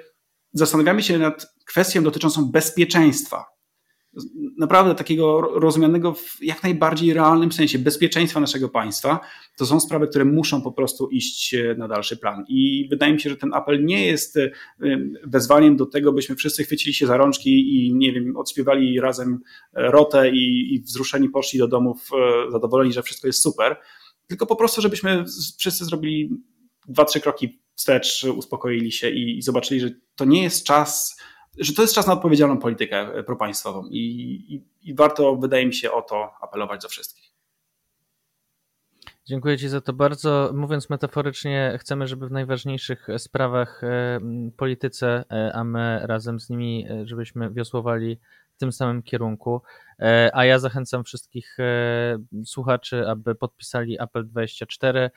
zastanawiamy 0.54 1.04
się 1.04 1.18
nad 1.18 1.48
kwestią 1.66 2.04
dotyczącą 2.04 2.52
bezpieczeństwa, 2.52 3.57
naprawdę 4.57 4.95
takiego 4.95 5.41
rozumianego 5.41 6.14
w 6.14 6.38
jak 6.41 6.64
najbardziej 6.64 7.14
realnym 7.14 7.52
sensie 7.52 7.80
bezpieczeństwa 7.80 8.39
naszego 8.39 8.69
państwa, 8.69 9.19
to 9.57 9.65
są 9.65 9.80
sprawy, 9.80 10.07
które 10.07 10.26
muszą 10.26 10.61
po 10.61 10.72
prostu 10.72 11.10
iść 11.10 11.53
e, 11.53 11.76
na 11.77 11.88
dalszy 11.88 12.18
plan. 12.18 12.45
I 12.48 12.88
wydaje 12.89 13.14
mi 13.14 13.19
się, 13.19 13.30
że 13.30 13.38
ten 13.38 13.53
apel 13.53 13.85
nie 13.85 14.06
jest 14.06 14.38
e, 14.38 14.49
wezwaniem 15.23 15.77
do 15.77 15.85
tego, 15.85 16.14
byśmy 16.14 16.35
wszyscy 16.35 16.64
chwycili 16.64 16.94
się 16.94 17.07
za 17.07 17.18
rączki 17.18 17.76
i 17.76 17.95
nie 17.95 18.14
wiem, 18.14 18.38
odśpiewali 18.38 18.99
razem 18.99 19.39
e, 19.73 19.91
rotę 19.91 20.30
i, 20.31 20.76
i 20.76 20.81
wzruszeni 20.81 21.30
poszli 21.30 21.60
do 21.60 21.68
domów 21.68 22.10
zadowoleni, 22.52 22.94
że 22.94 23.03
wszystko 23.03 23.27
jest 23.27 23.41
super, 23.41 23.77
tylko 24.27 24.45
po 24.45 24.56
prostu, 24.56 24.81
żebyśmy 24.81 25.26
wszyscy 25.60 25.85
zrobili 25.85 26.30
dwa, 26.88 27.06
trzy 27.06 27.19
kroki 27.19 27.61
wstecz, 27.76 28.23
uspokoili 28.23 28.91
się 28.91 29.10
i, 29.10 29.38
i 29.38 29.41
zobaczyli, 29.41 29.80
że 29.80 29.89
to 30.15 30.26
nie 30.26 30.44
jest 30.44 30.65
czas 30.65 31.18
że 31.58 31.74
to 31.74 31.82
jest 31.82 31.96
czas 31.96 32.08
na 32.08 32.14
odpowiedzialną 32.14 32.58
politykę 32.58 32.98
e, 32.98 33.24
propaństwową 33.24 33.88
i, 33.90 33.98
i, 34.50 34.90
i 34.90 34.96
warto, 34.96 35.36
wydaje 35.36 35.66
mi 35.66 35.74
się, 35.74 35.92
o 35.92 36.02
to 36.02 36.32
apelować 36.42 36.82
do 36.82 36.90
wszystkich. 36.90 37.28
Dziękuję 39.26 39.58
Ci 39.58 39.70
za 39.70 39.82
to 39.82 39.94
bardzo. 39.94 40.52
Mówiąc 40.54 40.90
metaforycznie, 40.90 41.78
chcemy, 41.80 42.08
żeby 42.08 42.28
w 42.28 42.32
najważniejszych 42.32 43.08
sprawach 43.18 43.84
e, 43.84 44.20
polityce, 44.58 45.24
e, 45.32 45.52
a 45.56 45.64
my 45.64 46.02
razem 46.04 46.40
z 46.40 46.50
nimi, 46.50 46.88
żebyśmy 47.04 47.52
wiosłowali 47.52 48.20
tym 48.58 48.72
samym 48.72 49.04
kierunku. 49.04 49.62
A 50.34 50.46
ja 50.46 50.60
zachęcam 50.60 51.04
wszystkich 51.04 51.58
słuchaczy, 52.46 53.08
aby 53.08 53.36
podpisali 53.36 54.02
Apple 54.02 54.28
24. 54.28 55.10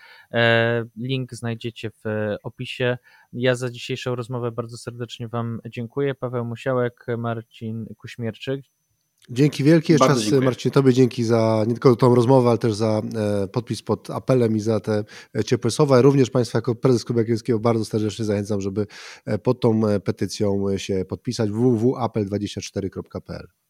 Link 0.97 1.35
znajdziecie 1.35 1.91
w 1.91 2.35
opisie. 2.43 2.99
Ja 3.33 3.55
za 3.55 3.71
dzisiejszą 3.71 4.15
rozmowę 4.15 4.53
bardzo 4.53 4.77
serdecznie 4.77 5.29
Wam 5.29 5.61
dziękuję. 5.67 6.15
Paweł 6.15 6.45
Musiałek, 6.45 7.07
Marcin 7.19 7.87
Kuśmierczyk. 7.99 8.65
Dzięki 9.29 9.65
wielkie. 9.65 9.93
Jeszcze 9.93 10.09
raz 10.09 10.31
Marcin, 10.31 10.71
Tobie 10.71 10.93
dzięki 10.93 11.25
za 11.25 11.65
nie 11.67 11.73
tylko 11.75 11.97
tą 11.97 12.15
rozmowę, 12.15 12.49
ale 12.49 12.59
też 12.59 12.75
za 12.75 13.03
e, 13.17 13.49
podpis 13.49 13.83
pod 13.83 14.11
apelem 14.11 14.57
i 14.57 14.61
za 14.61 14.81
te 14.81 15.05
e, 15.37 15.45
ciepłe 15.45 15.71
słowa. 15.71 16.03
Również 16.03 16.31
Państwa 16.31 16.59
jako 16.59 16.75
prezes 16.75 17.05
Klubu 17.05 17.21
Jagielskiego 17.21 17.59
bardzo 17.59 17.85
serdecznie 17.85 18.25
zachęcam, 18.25 18.61
żeby 18.61 18.87
e, 19.25 19.39
pod 19.39 19.61
tą 19.61 19.81
petycją 20.05 20.79
się 20.79 21.05
podpisać 21.05 21.51
www.apel24.pl 21.51 23.47
E, 23.47 23.70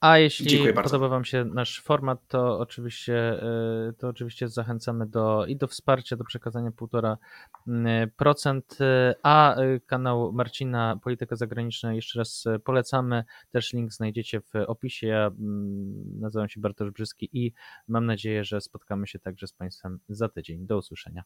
a 0.00 0.18
jeśli 0.18 0.72
podoba 0.72 1.08
Wam 1.08 1.24
się 1.24 1.44
nasz 1.44 1.82
format, 1.82 2.28
to 2.28 2.58
oczywiście, 2.58 3.42
e, 3.42 3.92
to 3.98 4.08
oczywiście 4.08 4.48
zachęcamy 4.48 5.06
do 5.06 5.46
i 5.46 5.56
do 5.56 5.66
wsparcia, 5.66 6.16
do 6.16 6.24
przekazania 6.24 6.70
1,5%, 6.70 8.80
e, 8.80 9.14
a 9.22 9.56
kanał 9.86 10.32
Marcina 10.32 10.98
Polityka 11.02 11.36
Zagraniczna 11.36 11.94
jeszcze 11.94 12.18
raz 12.18 12.44
polecamy. 12.64 13.24
Też 13.50 13.72
link 13.72 13.92
znajdziecie 13.92 14.40
w 14.40 14.52
opisie. 14.66 15.06
Ja 15.06 15.26
mm, 15.26 16.20
nazywam 16.20 16.48
się 16.48 16.60
Bartosz 16.60 16.90
Brzyski 16.90 17.28
i 17.32 17.52
mam 17.88 18.06
nadzieję, 18.06 18.44
że 18.44 18.60
spotkamy 18.60 19.06
się 19.06 19.18
także 19.18 19.46
z 19.46 19.52
Państwem 19.52 20.00
za 20.08 20.28
tydzień. 20.28 20.66
Do 20.66 20.78
usłyszenia. 20.78 21.22